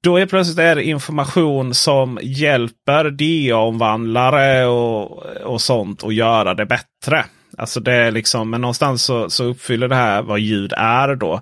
då 0.00 0.16
är 0.16 0.26
plötsligt 0.26 0.58
är 0.58 0.74
det 0.74 0.84
information 0.84 1.74
som 1.74 2.18
hjälper 2.22 3.10
DA-omvandlare 3.10 4.66
och, 4.66 5.26
och 5.26 5.60
sånt 5.60 6.04
att 6.04 6.14
göra 6.14 6.54
det 6.54 6.66
bättre. 6.66 7.24
Alltså 7.58 7.80
det 7.80 7.92
är 7.92 8.10
liksom, 8.10 8.50
men 8.50 8.60
någonstans 8.60 9.02
så, 9.02 9.30
så 9.30 9.44
uppfyller 9.44 9.88
det 9.88 9.94
här 9.94 10.22
vad 10.22 10.40
ljud 10.40 10.72
är 10.76 11.14
då. 11.14 11.40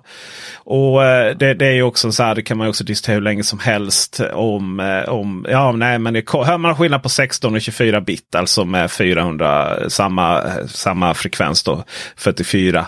Och 0.55 1.05
eh, 1.05 1.37
det, 1.37 1.53
det 1.53 1.67
är 1.67 1.73
ju 1.73 1.83
också 1.83 2.11
så 2.11 2.23
här, 2.23 2.35
det 2.35 2.41
kan 2.41 2.57
man 2.57 2.67
också 2.67 2.83
diskutera 2.83 3.13
hur 3.13 3.21
länge 3.21 3.43
som 3.43 3.59
helst 3.59 4.19
om. 4.33 4.79
Eh, 4.79 5.09
om 5.09 5.45
ja, 5.49 5.71
nej, 5.71 5.99
men 5.99 6.13
det, 6.13 6.29
hör 6.31 6.57
man 6.57 6.75
skillnad 6.75 7.03
på 7.03 7.09
16 7.09 7.55
och 7.55 7.61
24 7.61 8.01
bit, 8.01 8.35
alltså 8.35 8.65
med 8.65 8.91
400 8.91 9.89
samma, 9.89 10.43
samma 10.67 11.13
frekvens 11.13 11.63
då, 11.63 11.83
44,1 12.17 12.85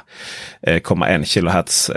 eh, 0.62 1.24
kHz. 1.24 1.92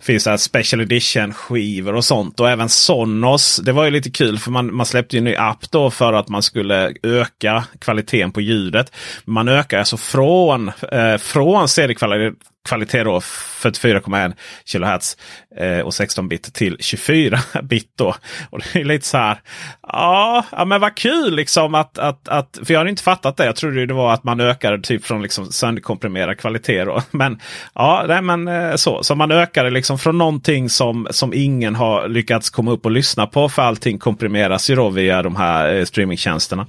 Finns 0.00 0.24
det 0.24 0.38
special 0.38 0.80
edition 0.80 1.34
skivor 1.34 1.94
och 1.94 2.04
sånt. 2.04 2.40
Och 2.40 2.50
även 2.50 2.68
Sonos. 2.68 3.56
Det 3.56 3.72
var 3.72 3.84
ju 3.84 3.90
lite 3.90 4.10
kul 4.10 4.38
för 4.38 4.50
man, 4.50 4.74
man 4.74 4.86
släppte 4.86 5.16
ju 5.16 5.18
en 5.18 5.24
ny 5.24 5.36
app 5.36 5.70
då 5.70 5.90
för 5.90 6.12
att 6.12 6.28
man 6.28 6.42
skulle 6.42 6.94
öka 7.02 7.64
kvaliteten 7.78 8.32
på 8.32 8.40
ljudet. 8.40 8.92
Man 9.24 9.48
ökar 9.48 9.78
alltså 9.78 9.96
från, 9.96 10.68
eh, 10.92 11.16
från 11.16 11.68
CD-kvalitet 11.68 12.36
kvalitet 12.64 13.04
då 13.04 13.18
44,1 13.18 14.34
kHz 14.64 15.16
eh, 15.56 15.80
och 15.80 15.94
16 15.94 16.28
bit 16.28 16.54
till 16.54 16.76
24 16.80 17.38
bit. 17.62 17.92
Då. 17.98 18.14
Och 18.50 18.60
det 18.72 18.80
är 18.80 18.84
lite 18.84 19.06
så 19.06 19.16
här. 19.16 19.40
Ja, 19.82 20.44
ja 20.52 20.64
men 20.64 20.80
vad 20.80 20.94
kul 20.94 21.36
liksom 21.36 21.74
att, 21.74 21.98
att, 21.98 22.28
att 22.28 22.58
för 22.64 22.74
jag 22.74 22.80
har 22.80 22.86
inte 22.86 23.02
fattat 23.02 23.36
det. 23.36 23.44
Jag 23.44 23.56
trodde 23.56 23.86
det 23.86 23.94
var 23.94 24.12
att 24.12 24.24
man 24.24 24.40
ökade 24.40 24.80
typ 24.80 25.04
från 25.04 25.22
liksom 25.22 25.52
sönderkomprimerad 25.52 26.38
kvalitet. 26.38 26.84
Då. 26.84 27.02
Men 27.10 27.40
ja, 27.74 28.04
nej, 28.08 28.22
men 28.22 28.48
eh, 28.48 28.74
så. 28.74 29.02
Så 29.02 29.14
man 29.14 29.30
ökade 29.30 29.70
liksom 29.70 29.98
från 29.98 30.18
någonting 30.18 30.68
som, 30.68 31.08
som 31.10 31.34
ingen 31.34 31.74
har 31.74 32.08
lyckats 32.08 32.50
komma 32.50 32.70
upp 32.70 32.84
och 32.84 32.90
lyssna 32.90 33.26
på. 33.26 33.48
För 33.48 33.62
allting 33.62 33.98
komprimeras 33.98 34.70
ju 34.70 34.74
då 34.74 34.90
via 34.90 35.22
de 35.22 35.36
här 35.36 35.74
eh, 35.74 35.84
streamingtjänsterna 35.84 36.66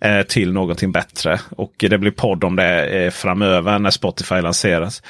eh, 0.00 0.22
till 0.22 0.52
någonting 0.52 0.92
bättre. 0.92 1.40
Och 1.50 1.74
det 1.78 1.98
blir 1.98 2.10
podd 2.10 2.44
om 2.44 2.56
det 2.56 2.84
eh, 2.84 3.10
framöver 3.10 3.78
när 3.78 3.90
Spotify 3.90 4.40
lanseras. 4.40 5.02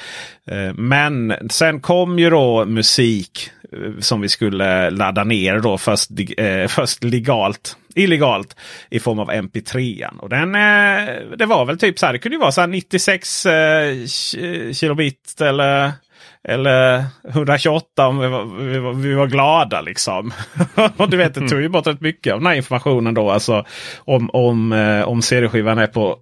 Eh, 0.51 0.73
men 0.73 1.33
sen 1.49 1.81
kom 1.81 2.19
ju 2.19 2.29
då 2.29 2.65
musik 2.65 3.49
eh, 3.73 3.99
som 3.99 4.21
vi 4.21 4.29
skulle 4.29 4.89
ladda 4.89 5.23
ner 5.23 5.59
då 5.59 5.77
först, 5.77 6.09
eh, 6.37 6.67
först 6.67 7.03
legalt. 7.03 7.75
Illegalt 7.95 8.55
i 8.89 8.99
form 8.99 9.19
av 9.19 9.31
MP3. 9.31 10.07
Och 10.19 10.29
den, 10.29 10.55
eh, 10.55 11.37
det 11.37 11.45
var 11.45 11.65
väl 11.65 11.79
typ 11.79 11.99
så 11.99 12.05
här. 12.05 12.13
Det 12.13 12.19
kunde 12.19 12.35
ju 12.35 12.41
vara 12.41 12.51
så 12.51 12.65
96 12.65 13.47
kilobit 14.73 15.41
eller 15.41 15.91
eller 16.47 17.03
128 17.29 18.07
om 18.07 18.19
vi 18.19 18.27
var, 18.27 18.45
vi 18.45 18.79
var, 18.79 18.93
vi 18.93 19.13
var 19.13 19.27
glada 19.27 19.81
liksom. 19.81 20.33
och 20.97 21.09
du 21.09 21.17
vet 21.17 21.33
det 21.33 21.47
tog 21.47 21.61
ju 21.61 21.69
bort 21.69 21.87
rätt 21.87 22.01
mycket 22.01 22.33
av 22.33 22.39
den 22.39 22.47
här 22.47 22.53
informationen 22.53 23.13
då. 23.13 23.31
Alltså 23.31 23.65
om, 23.97 24.29
om, 24.33 24.71
eh, 24.71 25.01
om 25.01 25.21
CD-skivan 25.21 25.77
är 25.77 25.87
på 25.87 26.19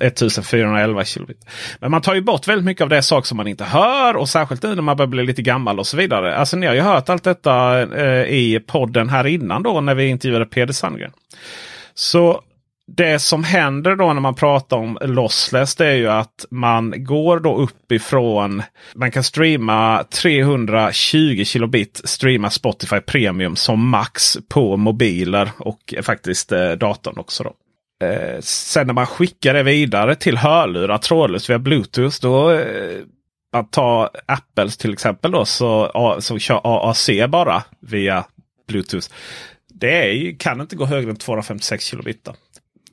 1411 0.00 1.04
kilobit. 1.04 1.46
Men 1.80 1.90
man 1.90 2.02
tar 2.02 2.14
ju 2.14 2.20
bort 2.20 2.48
väldigt 2.48 2.64
mycket 2.64 2.82
av 2.82 2.88
det 2.88 3.02
sak 3.02 3.26
som 3.26 3.36
man 3.36 3.48
inte 3.48 3.64
hör. 3.64 4.16
Och 4.16 4.28
särskilt 4.28 4.62
nu 4.62 4.74
när 4.74 4.82
man 4.82 4.96
börjar 4.96 5.08
bli 5.08 5.24
lite 5.24 5.42
gammal 5.42 5.78
och 5.78 5.86
så 5.86 5.96
vidare. 5.96 6.36
Alltså 6.36 6.56
ni 6.56 6.66
har 6.66 6.74
ju 6.74 6.80
hört 6.80 7.08
allt 7.08 7.24
detta 7.24 7.82
eh, 7.82 8.22
i 8.22 8.60
podden 8.66 9.08
här 9.08 9.26
innan 9.26 9.62
då 9.62 9.80
när 9.80 9.94
vi 9.94 10.06
intervjuade 10.06 10.46
Peder 10.46 10.72
Sandgren. 10.72 11.12
Så 11.94 12.40
det 12.88 13.18
som 13.18 13.44
händer 13.44 13.96
då 13.96 14.12
när 14.12 14.20
man 14.20 14.34
pratar 14.34 14.76
om 14.76 14.98
lossless 15.00 15.74
det 15.74 15.86
är 15.86 15.94
ju 15.94 16.08
att 16.08 16.46
man 16.50 17.04
går 17.04 17.40
då 17.40 17.56
uppifrån. 17.56 18.62
Man 18.94 19.10
kan 19.10 19.24
streama 19.24 20.04
320 20.22 21.44
kilobit 21.44 22.00
streama 22.04 22.50
Spotify 22.50 23.00
Premium 23.00 23.56
som 23.56 23.88
max 23.88 24.38
på 24.48 24.76
mobiler 24.76 25.50
och 25.58 25.94
faktiskt 26.02 26.52
eh, 26.52 26.70
datorn 26.70 27.18
också. 27.18 27.44
Då. 27.44 27.52
Eh, 28.06 28.40
sen 28.40 28.86
när 28.86 28.94
man 28.94 29.06
skickar 29.06 29.54
det 29.54 29.62
vidare 29.62 30.14
till 30.14 30.36
hörlurar 30.36 30.98
trådlöst 30.98 31.50
via 31.50 31.58
Bluetooth. 31.58 32.16
Då 32.22 32.50
eh, 32.50 33.00
att 33.52 33.72
ta 33.72 34.10
Apples 34.26 34.76
till 34.76 34.92
exempel 34.92 35.30
då 35.30 35.44
så, 35.44 36.16
så 36.20 36.38
kör 36.38 36.60
AAC 36.64 37.10
bara 37.28 37.62
via 37.80 38.24
Bluetooth. 38.68 39.08
Det 39.68 40.10
är, 40.10 40.38
kan 40.38 40.60
inte 40.60 40.76
gå 40.76 40.84
högre 40.84 41.10
än 41.10 41.16
256 41.16 41.84
kilobit. 41.84 42.24
Då 42.24 42.34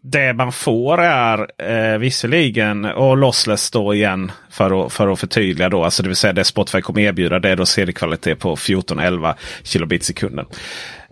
det 0.03 0.33
man 0.33 0.51
får 0.51 1.01
är 1.01 1.47
eh, 1.57 1.97
visserligen 1.97 2.85
och 2.85 3.17
lossless 3.17 3.71
då 3.71 3.93
igen 3.93 4.31
för 4.49 4.85
att, 4.85 4.93
för 4.93 5.07
att 5.07 5.19
förtydliga 5.19 5.69
då. 5.69 5.83
Alltså 5.83 6.03
det 6.03 6.09
vill 6.09 6.15
säga 6.15 6.33
det 6.33 6.43
Spotify 6.43 6.81
kommer 6.81 7.01
erbjuda 7.01 7.39
det 7.39 7.49
är 7.49 7.55
då 7.55 7.65
CD-kvalitet 7.65 8.35
på 8.35 8.55
14-11 8.55 9.33
kilobit 9.63 10.03
sekunden. 10.03 10.45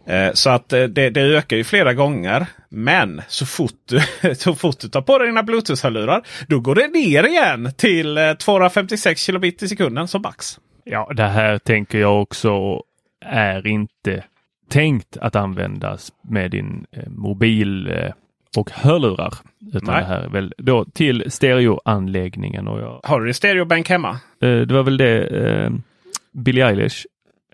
Eh, 0.07 0.33
så 0.33 0.49
att 0.49 0.73
eh, 0.73 0.83
det, 0.83 1.09
det, 1.09 1.21
ökar 1.21 1.57
ju 1.57 1.63
flera 1.63 1.93
gånger. 1.93 2.45
Men 2.69 3.21
så 3.27 3.45
fort 3.45 3.79
du, 3.89 4.35
så 4.35 4.55
fort 4.55 4.79
du 4.79 4.89
tar 4.89 5.01
på 5.01 5.17
dig 5.17 5.27
dina 5.27 5.43
Bluetooth-hörlurar 5.43 6.23
då 6.47 6.59
går 6.59 6.75
det 6.75 6.87
ner 6.87 7.23
igen 7.23 7.73
till 7.77 8.17
eh, 8.17 8.33
256 8.33 9.21
kilobit 9.21 9.63
i 9.63 9.67
sekunden 9.67 10.07
som 10.07 10.21
max. 10.21 10.59
Ja, 10.83 11.11
det 11.15 11.27
här 11.27 11.57
tänker 11.57 11.99
jag 11.99 12.21
också 12.21 12.81
är 13.25 13.67
inte 13.67 14.23
tänkt 14.69 15.17
att 15.17 15.35
användas 15.35 16.11
med 16.29 16.51
din 16.51 16.85
eh, 16.91 17.09
mobil 17.09 17.87
eh, 17.87 18.11
och 18.58 18.72
hörlurar. 18.72 19.34
Utan 19.74 19.93
Nej. 19.93 20.02
det 20.02 20.08
här 20.08 20.20
är 20.20 20.30
väl 20.30 20.54
då 20.58 20.86
till 20.86 21.24
stereoanläggningen. 21.28 22.68
Och 22.68 22.82
jag, 22.82 22.99
Har 23.04 23.22
du 23.22 23.34
stereobänk 23.34 23.89
hemma? 23.89 24.10
Eh, 24.41 24.60
det 24.60 24.74
var 24.74 24.84
väl 24.84 24.97
det 24.97 25.24
eh, 25.24 25.72
Billie 26.32 26.62
Eilish 26.62 27.06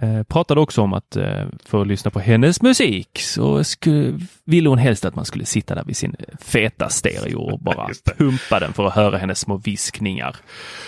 eh, 0.02 0.24
pratade 0.24 0.62
också 0.62 0.82
om 0.82 0.94
att 0.94 1.16
eh, 1.16 1.46
för 1.66 1.82
att 1.82 1.88
lyssna 1.88 2.12
på 2.12 2.20
hennes 2.20 2.62
musik 2.62 3.20
så 3.20 3.64
skulle, 3.64 4.20
ville 4.46 4.70
hon 4.70 4.78
helst 4.78 5.06
att 5.06 5.16
man 5.16 5.26
skulle 5.26 5.46
sitta 5.46 5.76
där 5.76 5.84
vid 5.84 5.98
sin 5.98 6.16
feta 6.42 6.90
stereo 6.90 7.40
och 7.40 7.60
bara 7.60 7.90
pumpa 8.18 8.60
den 8.60 8.74
för 8.74 8.86
att 8.86 8.94
höra 8.94 9.18
hennes 9.18 9.40
små 9.40 9.58
viskningar. 9.58 10.36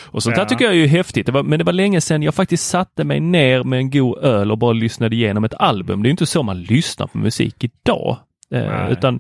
Och 0.06 0.24
sånt 0.24 0.38
ja. 0.38 0.44
där 0.44 0.50
tycker 0.50 0.66
jag 0.66 0.74
är 0.74 0.78
ju 0.78 0.88
häftigt. 0.88 1.26
Det 1.26 1.32
var, 1.32 1.44
men 1.44 1.60
det 1.60 1.66
var 1.66 1.74
länge 1.74 2.02
sedan 2.02 2.24
jag 2.24 2.36
faktiskt 2.36 2.70
satte 2.70 3.04
mig 3.04 3.20
ner 3.20 3.64
med 3.64 3.80
en 3.80 3.90
god 3.90 4.18
öl 4.18 4.52
och 4.52 4.58
bara 4.58 4.74
lyssnade 4.74 5.16
igenom 5.16 5.44
ett 5.44 5.54
album. 5.54 6.04
Det 6.04 6.10
är 6.10 6.12
inte 6.12 6.26
så 6.26 6.44
man 6.44 6.62
lyssnar 6.62 7.08
på 7.08 7.18
musik 7.18 7.64
idag. 7.64 8.18
Eh, 8.52 8.92
utan 8.92 9.20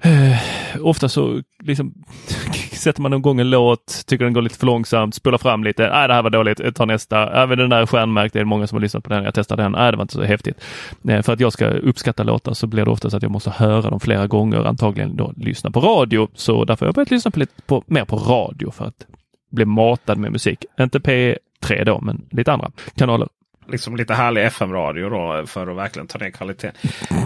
Eh, 0.00 0.38
ofta 0.80 1.08
så 1.08 1.42
liksom, 1.62 1.94
sätter 2.72 3.02
man 3.02 3.12
igång 3.12 3.40
en 3.40 3.50
låt, 3.50 4.02
tycker 4.06 4.24
den 4.24 4.34
går 4.34 4.42
lite 4.42 4.58
för 4.58 4.66
långsamt, 4.66 5.14
spolar 5.14 5.38
fram 5.38 5.64
lite. 5.64 5.90
Nej, 5.90 6.08
det 6.08 6.14
här 6.14 6.22
var 6.22 6.30
dåligt, 6.30 6.60
jag 6.60 6.74
tar 6.74 6.86
nästa. 6.86 7.42
Även 7.42 7.58
den 7.58 7.70
där 7.70 7.86
stjärnmärkt, 7.86 8.32
det 8.32 8.40
är 8.40 8.44
många 8.44 8.66
som 8.66 8.76
har 8.76 8.80
lyssnat 8.80 9.04
på 9.04 9.10
den. 9.10 9.24
Jag 9.24 9.34
testar 9.34 9.56
den. 9.56 9.72
Nej, 9.72 9.90
det 9.90 9.96
var 9.96 10.02
inte 10.02 10.14
så 10.14 10.22
häftigt. 10.22 10.64
Eh, 11.08 11.22
för 11.22 11.32
att 11.32 11.40
jag 11.40 11.52
ska 11.52 11.66
uppskatta 11.68 12.22
låtar 12.22 12.54
så 12.54 12.66
blir 12.66 12.84
det 12.84 12.90
ofta 12.90 13.10
så 13.10 13.16
att 13.16 13.22
jag 13.22 13.32
måste 13.32 13.50
höra 13.50 13.90
dem 13.90 14.00
flera 14.00 14.26
gånger, 14.26 14.64
antagligen 14.64 15.16
då 15.16 15.32
lyssna 15.36 15.70
på 15.70 15.80
radio. 15.80 16.28
Så 16.34 16.64
därför 16.64 16.86
har 16.86 16.88
jag 16.88 16.94
börjat 16.94 17.10
lyssna 17.10 17.30
på 17.30 17.38
lite 17.38 17.62
på, 17.62 17.84
mer 17.86 18.04
på 18.04 18.16
radio 18.16 18.70
för 18.70 18.84
att 18.84 19.06
bli 19.50 19.64
matad 19.64 20.18
med 20.18 20.32
musik. 20.32 20.64
Inte 20.80 20.98
P3 20.98 21.84
då, 21.84 22.00
men 22.00 22.26
lite 22.30 22.52
andra 22.52 22.70
kanaler 22.96 23.28
liksom 23.68 23.96
lite 23.96 24.14
härlig 24.14 24.44
FM-radio 24.44 25.08
då 25.08 25.46
för 25.46 25.70
att 25.70 25.76
verkligen 25.76 26.06
ta 26.06 26.18
ner 26.18 26.30
kvaliteten. 26.30 26.74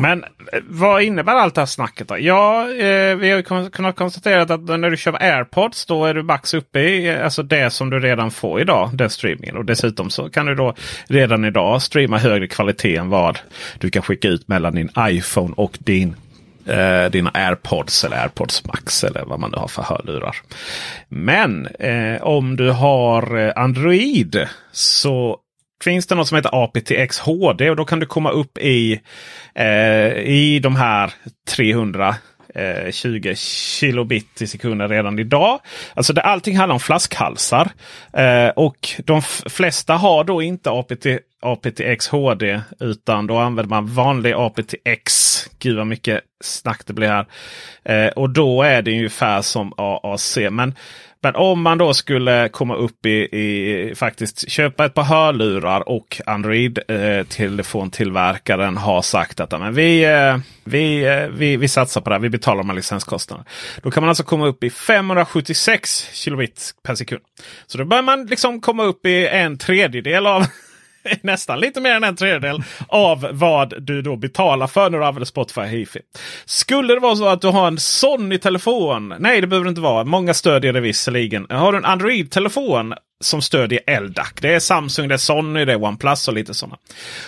Men 0.01 0.25
eh, 0.25 0.61
vad 0.69 1.03
innebär 1.03 1.35
allt 1.35 1.55
det 1.55 1.61
här 1.61 1.67
snacket 1.67 2.09
då? 2.09 2.19
Ja, 2.19 2.63
eh, 2.63 3.17
vi 3.17 3.31
har 3.31 3.71
kunnat 3.71 3.97
konstatera 3.97 4.43
att 4.43 4.61
när 4.61 4.91
du 4.91 4.97
kör 4.97 5.23
AirPods 5.23 5.87
då 5.87 6.05
är 6.05 6.15
du 6.15 6.23
max 6.23 6.55
uppe 6.55 6.81
i 6.81 7.09
eh, 7.09 7.25
alltså 7.25 7.43
det 7.43 7.71
som 7.71 7.91
du 7.91 8.01
redan 8.01 8.31
får 8.31 8.61
idag, 8.61 8.91
den 8.93 9.11
streamingen. 9.11 9.57
Och 9.57 9.65
dessutom 9.65 10.11
så 10.11 10.31
kan 10.31 10.47
du 10.47 10.55
då 10.55 10.75
redan 11.09 11.45
idag 11.45 11.83
streama 11.83 12.19
högre 12.19 12.47
kvalitet 12.47 12.97
än 12.97 13.09
vad 13.09 13.39
du 13.79 13.91
kan 13.91 14.03
skicka 14.03 14.29
ut 14.29 14.49
mellan 14.49 14.75
din 14.75 14.89
iPhone 14.99 15.55
och 15.57 15.79
din 15.81 16.17
eh, 16.67 17.11
dina 17.11 17.31
AirPods 17.35 18.05
eller 18.05 18.17
AirPods 18.17 18.65
Max 18.65 19.05
eller 19.05 19.25
vad 19.25 19.41
man 19.41 19.51
nu 19.51 19.57
har 19.57 19.69
för 19.69 19.83
hörlurar. 19.83 20.37
Men 21.09 21.67
eh, 21.67 22.23
om 22.23 22.57
du 22.57 22.71
har 22.71 23.39
eh, 23.39 23.53
Android 23.57 24.47
så 24.73 25.39
finns 25.83 26.07
det 26.07 26.15
något 26.15 26.29
som 26.29 26.37
heter 26.37 26.65
aptX 26.65 27.19
HD 27.19 27.71
och 27.71 27.77
då 27.77 27.85
kan 27.85 28.01
du 28.01 28.07
komma 28.07 28.31
upp 28.31 28.59
i, 28.59 29.01
eh, 29.55 30.13
i 30.17 30.61
de 30.63 30.77
här 30.77 31.13
300 31.57 32.15
20 32.91 33.29
eh, 33.29 33.35
kilobit 33.35 34.43
i 34.43 34.47
sekunden 34.47 34.89
redan 34.89 35.19
idag. 35.19 35.61
Alltså 35.95 36.13
det, 36.13 36.23
allting 36.23 36.57
handlar 36.57 36.75
om 36.75 36.81
flaskhalsar. 36.81 37.71
Eh, 38.13 38.49
och 38.49 38.89
de 39.05 39.23
flesta 39.23 39.95
har 39.95 40.25
då 40.25 40.43
inte 40.43 40.71
APT, 40.71 41.07
aptX 41.43 42.09
HD 42.09 42.61
utan 42.81 43.27
då 43.27 43.39
använder 43.39 43.71
man 43.71 43.87
vanlig 43.87 44.33
aptX. 44.33 45.47
Gud 45.59 45.77
vad 45.77 45.87
mycket 45.87 46.21
snack 46.45 46.83
det 46.87 46.93
blir 46.93 47.09
här. 47.09 47.27
Eh, 47.85 48.13
och 48.13 48.31
då 48.31 48.63
är 48.63 48.83
det 48.83 48.91
ungefär 48.91 49.43
som 49.43 49.73
AAC. 49.77 50.39
Men 50.51 50.75
men 51.23 51.37
om 51.37 51.63
man 51.63 51.79
då 51.79 51.95
skulle 51.95 52.49
komma 52.49 52.75
upp 52.75 53.07
i, 53.07 53.11
i 53.11 53.93
faktiskt 53.97 54.51
köpa 54.51 54.85
ett 54.85 54.95
par 54.95 55.03
hörlurar 55.03 55.89
och 55.89 56.21
Android-telefontillverkaren 56.27 58.77
eh, 58.77 58.83
har 58.83 59.03
sagt 59.03 59.41
att 59.41 59.61
men 59.61 59.75
vi, 59.75 60.05
eh, 60.05 60.37
vi, 60.65 61.05
eh, 61.05 61.27
vi, 61.27 61.57
vi 61.57 61.69
satsar 61.69 62.01
på 62.01 62.11
det 62.11 62.17
här. 62.17 62.21
Vi 62.21 62.29
betalar 62.29 62.59
de 62.59 62.69
här 62.69 62.77
licenskostnaderna. 62.77 63.49
Då 63.83 63.91
kan 63.91 64.03
man 64.03 64.09
alltså 64.09 64.25
komma 64.25 64.47
upp 64.47 64.65
i 64.65 64.71
576 64.71 66.09
kilobit 66.13 66.75
per 66.83 66.95
sekund. 66.95 67.23
Så 67.67 67.79
då 67.79 67.85
börjar 67.85 68.03
man 68.03 68.27
liksom 68.27 68.61
komma 68.61 68.85
upp 68.85 69.07
i 69.07 69.27
en 69.27 69.59
tredjedel 69.59 70.27
av 70.27 70.47
nästan 71.23 71.61
lite 71.61 71.81
mer 71.81 71.95
än 71.95 72.05
en 72.05 72.17
tredjedel 72.17 72.63
av 72.89 73.29
vad 73.33 73.83
du 73.83 74.03
då 74.03 74.17
betalar 74.17 74.67
för 74.67 74.91
när 74.91 74.99
du 74.99 75.05
använder 75.05 75.27
Spotify 75.27 75.61
Hifi. 75.61 76.01
Skulle 76.45 76.95
det 76.95 77.01
vara 77.01 77.17
så 77.17 77.29
att 77.29 77.41
du 77.41 77.49
har 77.49 77.67
en 77.67 77.79
Sony-telefon. 77.79 79.15
Nej, 79.19 79.41
det 79.41 79.47
behöver 79.47 79.65
det 79.65 79.69
inte 79.69 79.81
vara. 79.81 80.05
Många 80.05 80.35
stödjer 80.35 80.73
det 80.73 80.81
visserligen. 80.81 81.47
Har 81.51 81.73
du 81.73 81.79
en 81.79 81.85
Android-telefon 81.85 82.95
som 83.21 83.43
stödjer 83.43 84.01
LDAC. 84.01 84.33
Det 84.41 84.55
är 84.55 84.61
Samsung, 84.61 85.09
det 85.09 85.15
är 85.15 85.19
Sony, 85.19 85.65
det 85.65 85.73
är 85.73 85.85
OnePlus 85.85 86.29
och 86.29 86.35
lite 86.35 86.55
sådana. 86.55 86.79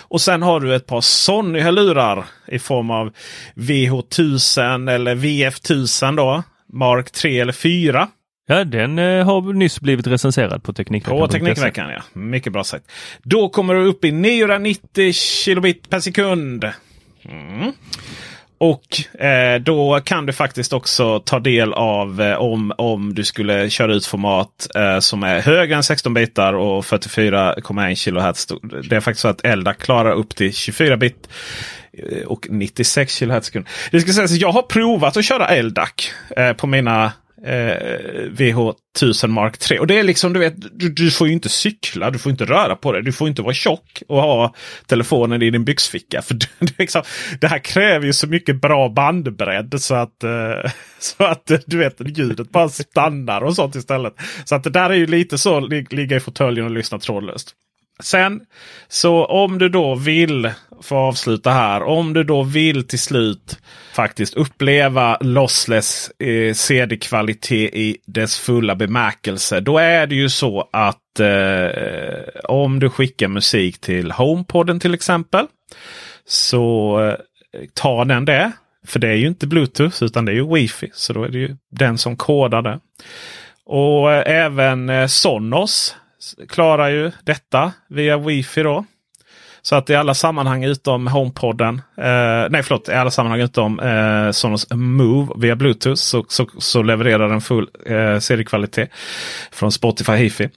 Och 0.01 0.21
sen 0.21 0.41
har 0.41 0.59
du 0.59 0.75
ett 0.75 0.85
par 0.85 1.01
Sony-hörlurar 1.01 2.25
i 2.47 2.59
form 2.59 2.91
av 2.91 3.13
VH1000 3.55 4.91
eller 4.91 5.15
VF1000 5.15 6.15
då. 6.15 6.43
Mark 6.73 7.11
3 7.11 7.39
eller 7.39 7.53
4. 7.53 8.07
Ja, 8.47 8.63
den 8.63 8.99
eh, 8.99 9.25
har 9.25 9.53
nyss 9.53 9.79
blivit 9.81 10.07
recenserad 10.07 10.63
på 10.63 10.73
Teknikveckan. 10.73 11.19
På 11.19 11.27
Teknikveckan 11.27 11.89
ja. 11.89 12.01
Mycket 12.13 12.53
bra 12.53 12.63
sagt. 12.63 12.91
Då 13.23 13.49
kommer 13.49 13.73
du 13.73 13.85
upp 13.85 14.05
i 14.05 14.11
990 14.11 15.13
kilobit 15.13 15.89
per 15.89 15.99
sekund. 15.99 16.65
Mm. 17.25 17.71
Och 18.57 19.21
eh, 19.21 19.61
då 19.61 19.99
kan 20.03 20.25
du 20.25 20.33
faktiskt 20.33 20.73
också 20.73 21.19
ta 21.19 21.39
del 21.39 21.73
av 21.73 22.21
eh, 22.21 22.35
om, 22.35 22.73
om 22.77 23.13
du 23.13 23.23
skulle 23.23 23.69
köra 23.69 23.93
ut 23.93 24.05
format 24.05 24.67
eh, 24.75 24.99
som 24.99 25.23
är 25.23 25.41
högre 25.41 25.75
än 25.75 25.83
16 25.83 26.13
bitar 26.13 26.53
och 26.53 26.83
44,1 26.83 27.95
kHz. 27.95 28.47
Det 28.89 28.95
är 28.95 28.99
faktiskt 28.99 29.21
så 29.21 29.27
att 29.27 29.45
Elda 29.45 29.73
klarar 29.73 30.11
upp 30.11 30.35
till 30.35 30.53
24 30.53 30.97
bit 30.97 31.29
eh, 31.93 32.27
och 32.27 32.47
96 32.49 33.19
kHz. 33.19 33.51
Det 33.91 34.01
ska 34.01 34.13
sägas 34.13 34.31
att 34.31 34.37
jag 34.37 34.51
har 34.51 34.61
provat 34.61 35.17
att 35.17 35.25
köra 35.25 35.61
LDAC 35.61 36.11
eh, 36.37 36.53
på 36.53 36.67
mina 36.67 37.11
eh, 37.45 38.29
VH1000 38.31 39.27
Mark 39.27 39.57
3. 39.57 39.79
Och 39.79 39.87
det 39.87 39.99
är 39.99 40.03
liksom, 40.03 40.33
du 40.33 40.39
vet, 40.39 40.79
du, 40.79 40.89
du, 40.89 41.11
får 41.11 41.27
ju 41.27 41.33
inte 41.33 41.49
cykla, 41.49 42.11
du 42.11 42.19
får 42.19 42.31
inte 42.31 42.45
röra 42.45 42.75
på 42.75 42.91
dig, 42.91 43.03
du 43.03 43.11
får 43.11 43.27
inte 43.27 43.41
vara 43.41 43.53
tjock 43.53 44.03
och 44.07 44.21
ha 44.21 44.55
telefonen 44.87 45.41
i 45.41 45.49
din 45.49 45.65
byxficka. 45.65 46.21
För 46.21 46.33
det, 46.59 46.79
liksom, 46.79 47.01
det 47.41 47.47
här 47.47 47.59
kräver 47.59 48.05
ju 48.05 48.13
så 48.13 48.27
mycket 48.27 48.61
bra 48.61 48.89
bandbredd 48.89 49.81
så 49.81 49.95
att, 49.95 50.23
eh, 50.23 50.71
så 50.99 51.23
att 51.23 51.51
eh, 51.51 51.59
du 51.65 51.77
vet, 51.77 52.17
ljudet 52.17 52.49
bara 52.49 52.69
stannar 52.69 53.41
och 53.41 53.55
sånt 53.55 53.75
istället. 53.75 54.13
Så 54.45 54.55
att 54.55 54.63
det 54.63 54.69
där 54.69 54.89
är 54.89 54.95
ju 54.95 55.07
lite 55.07 55.37
så, 55.37 55.59
ligga 55.59 56.17
i 56.17 56.19
fåtöljen 56.19 56.65
och 56.65 56.71
lyssna 56.71 56.99
trådlöst. 56.99 57.53
Sen 58.03 58.41
så 58.87 59.25
om 59.25 59.57
du 59.57 59.69
då 59.69 59.95
vill, 59.95 60.51
få 60.81 60.95
avsluta 60.95 61.51
här, 61.51 61.83
om 61.83 62.13
du 62.13 62.23
då 62.23 62.43
vill 62.43 62.87
till 62.87 62.99
slut 62.99 63.59
faktiskt 63.93 64.33
uppleva 64.33 65.17
lossless 65.21 66.11
eh, 66.19 66.53
CD-kvalitet 66.53 67.69
i 67.73 67.97
dess 68.05 68.39
fulla 68.39 68.75
bemärkelse. 68.75 69.59
Då 69.59 69.77
är 69.77 70.07
det 70.07 70.15
ju 70.15 70.29
så 70.29 70.69
att 70.71 71.19
eh, 71.19 72.39
om 72.43 72.79
du 72.79 72.89
skickar 72.89 73.27
musik 73.27 73.81
till 73.81 74.11
HomePodden 74.11 74.79
till 74.79 74.93
exempel. 74.93 75.45
Så 76.25 76.99
eh, 77.03 77.15
tar 77.73 78.05
den 78.05 78.25
det. 78.25 78.51
För 78.87 78.99
det 78.99 79.07
är 79.07 79.15
ju 79.15 79.27
inte 79.27 79.47
Bluetooth 79.47 80.03
utan 80.03 80.25
det 80.25 80.31
är 80.31 80.35
ju 80.35 80.53
Wifi. 80.53 80.89
Så 80.93 81.13
då 81.13 81.23
är 81.23 81.29
det 81.29 81.37
ju 81.37 81.55
den 81.71 81.97
som 81.97 82.17
kodar 82.17 82.61
det. 82.61 82.79
Och 83.65 84.13
eh, 84.13 84.43
även 84.43 84.89
eh, 84.89 85.07
Sonos 85.07 85.95
klarar 86.49 86.89
ju 86.89 87.11
detta 87.23 87.71
via 87.89 88.17
Wifi 88.17 88.63
då. 88.63 88.85
Så 89.61 89.75
att 89.75 89.89
i 89.89 89.95
alla 89.95 90.13
sammanhang 90.13 90.63
utom 90.63 91.07
HomePodden, 91.07 91.81
eh, 91.97 92.49
nej 92.49 92.63
förlåt, 92.63 92.89
i 92.89 92.91
alla 92.91 93.11
sammanhang 93.11 93.41
utom 93.41 93.79
eh, 93.79 94.31
Sonos 94.31 94.67
Move 94.73 95.33
via 95.37 95.55
Bluetooth 95.55 95.95
så, 95.95 96.25
så, 96.27 96.47
så 96.57 96.81
levererar 96.83 97.29
den 97.29 97.41
full 97.41 97.69
eh, 97.85 98.19
seriekvalitet 98.19 98.89
från 99.51 99.71
Spotify 99.71 100.11
Hifi. 100.11 100.49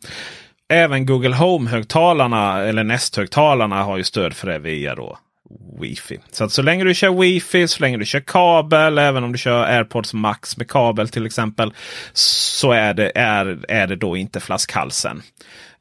Även 0.68 1.06
Google 1.06 1.36
Home-högtalarna 1.36 2.64
eller 2.64 2.84
Nest-högtalarna 2.84 3.82
har 3.82 3.96
ju 3.96 4.04
stöd 4.04 4.34
för 4.34 4.48
det 4.48 4.58
via 4.58 4.94
då 4.94 5.18
Wifi. 5.80 6.18
Så 6.30 6.44
att 6.44 6.52
så 6.52 6.62
länge 6.62 6.84
du 6.84 6.94
kör 6.94 7.10
Wifi, 7.10 7.68
så 7.68 7.82
länge 7.82 7.96
du 7.96 8.04
kör 8.04 8.20
kabel, 8.20 8.98
även 8.98 9.24
om 9.24 9.32
du 9.32 9.38
kör 9.38 9.64
AirPods 9.64 10.14
Max 10.14 10.56
med 10.56 10.68
kabel 10.68 11.08
till 11.08 11.26
exempel. 11.26 11.74
Så 12.12 12.72
är 12.72 12.94
det, 12.94 13.12
är, 13.14 13.64
är 13.68 13.86
det 13.86 13.96
då 13.96 14.16
inte 14.16 14.40
flaskhalsen 14.40 15.22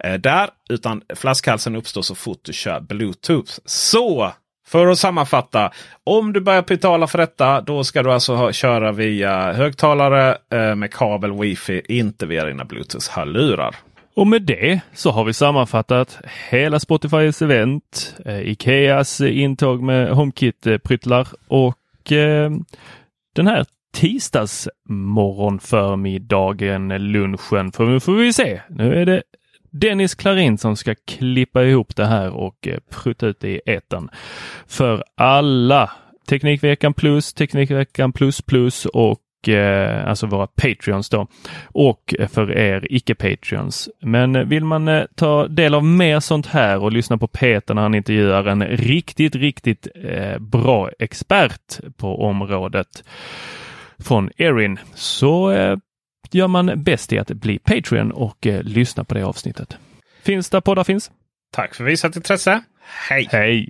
eh, 0.04 0.14
där. 0.14 0.50
Utan 0.70 1.02
flaskhalsen 1.16 1.76
uppstår 1.76 2.02
så 2.02 2.16
fort 2.16 2.40
du 2.42 2.54
kör 2.54 2.80
Bluetooth. 2.80 3.52
Så 3.66 4.32
för 4.68 4.88
att 4.88 5.00
sammanfatta. 5.00 5.72
Om 6.04 6.34
du 6.34 6.40
börjar 6.40 6.62
betala 6.62 7.08
för 7.08 7.18
detta 7.18 7.62
då 7.62 7.84
ska 7.84 8.04
du 8.04 8.12
alltså 8.12 8.36
ha, 8.36 8.52
köra 8.52 8.92
via 8.92 9.54
högtalare 9.54 10.38
eh, 10.52 10.76
med 10.76 10.94
kabel 10.94 11.32
Wifi, 11.32 11.82
inte 11.88 12.26
via 12.26 12.46
dina 12.46 12.64
Bluetooth-hörlurar. 12.64 13.76
Och 14.18 14.28
med 14.28 14.42
det 14.42 14.80
så 14.94 15.12
har 15.12 15.24
vi 15.24 15.34
sammanfattat 15.34 16.20
hela 16.50 16.80
Spotifys 16.80 17.42
event, 17.42 18.16
eh, 18.26 18.50
Ikeas 18.50 19.22
intåg 19.22 19.82
med 19.82 20.10
HomeKit-pryttlar 20.10 21.28
och 21.48 22.12
eh, 22.12 22.52
den 23.36 23.48
här 23.48 23.66
tisdagsmorgonförmiddagen, 23.94 26.88
lunchen. 26.88 27.72
För 27.72 27.86
nu 27.86 28.00
får 28.00 28.14
vi 28.14 28.34
se. 28.34 28.62
Nu 28.70 29.02
är 29.02 29.06
det 29.06 29.24
Dennis 29.72 30.16
Klarin 30.16 30.58
som 30.58 30.76
ska 30.76 30.96
klippa 31.08 31.64
ihop 31.64 31.96
det 31.96 32.06
här 32.06 32.30
och 32.30 32.68
eh, 32.68 32.80
prutta 32.90 33.28
ut 33.28 33.40
det 33.40 33.50
i 33.50 33.62
etern. 33.66 34.10
För 34.68 35.04
alla 35.16 35.92
Teknikveckan 36.30 36.94
plus, 36.94 37.34
Teknikveckan 37.34 38.14
plus 38.14 38.42
plus 38.42 38.86
och 38.86 39.20
eh, 39.48 40.08
alltså 40.08 40.28
våra 40.28 40.48
Patreons 40.48 41.10
då 41.10 41.28
och 41.66 42.16
för 42.30 42.52
er 42.52 42.88
icke-Patreons. 42.90 43.90
Men 44.02 44.50
vill 44.50 44.66
man 44.66 44.88
eh, 44.88 45.04
ta 45.16 45.48
del 45.48 45.74
av 45.74 45.86
mer 45.86 46.20
sånt 46.20 46.48
här 46.48 46.84
och 46.84 46.92
lyssna 46.92 47.18
på 47.18 47.28
Peter 47.28 47.74
när 47.74 47.82
han 47.82 47.96
intervjuar 47.96 48.46
en 48.46 48.64
riktigt, 48.64 49.36
riktigt 49.36 49.88
eh, 49.96 50.40
bra 50.40 50.90
expert 51.00 51.80
på 51.98 52.22
området 52.26 53.04
från 54.00 54.30
Erin 54.38 54.80
så 54.94 55.52
eh, 55.52 55.78
gör 56.32 56.48
man 56.48 56.84
bäst 56.84 57.14
i 57.14 57.20
att 57.20 57.28
bli 57.28 57.60
Patreon 57.60 58.12
och 58.12 58.48
eh, 58.48 58.64
lyssna 58.64 59.04
på 59.04 59.14
det 59.14 59.24
avsnittet. 59.26 59.78
Finns 60.24 60.50
där 60.50 60.62
poddar 60.62 60.84
finns. 60.84 61.12
Tack 61.52 61.76
för 61.76 61.84
visat 61.84 62.16
intresse. 62.16 62.64
Hej! 63.10 63.28
Hej! 63.32 63.70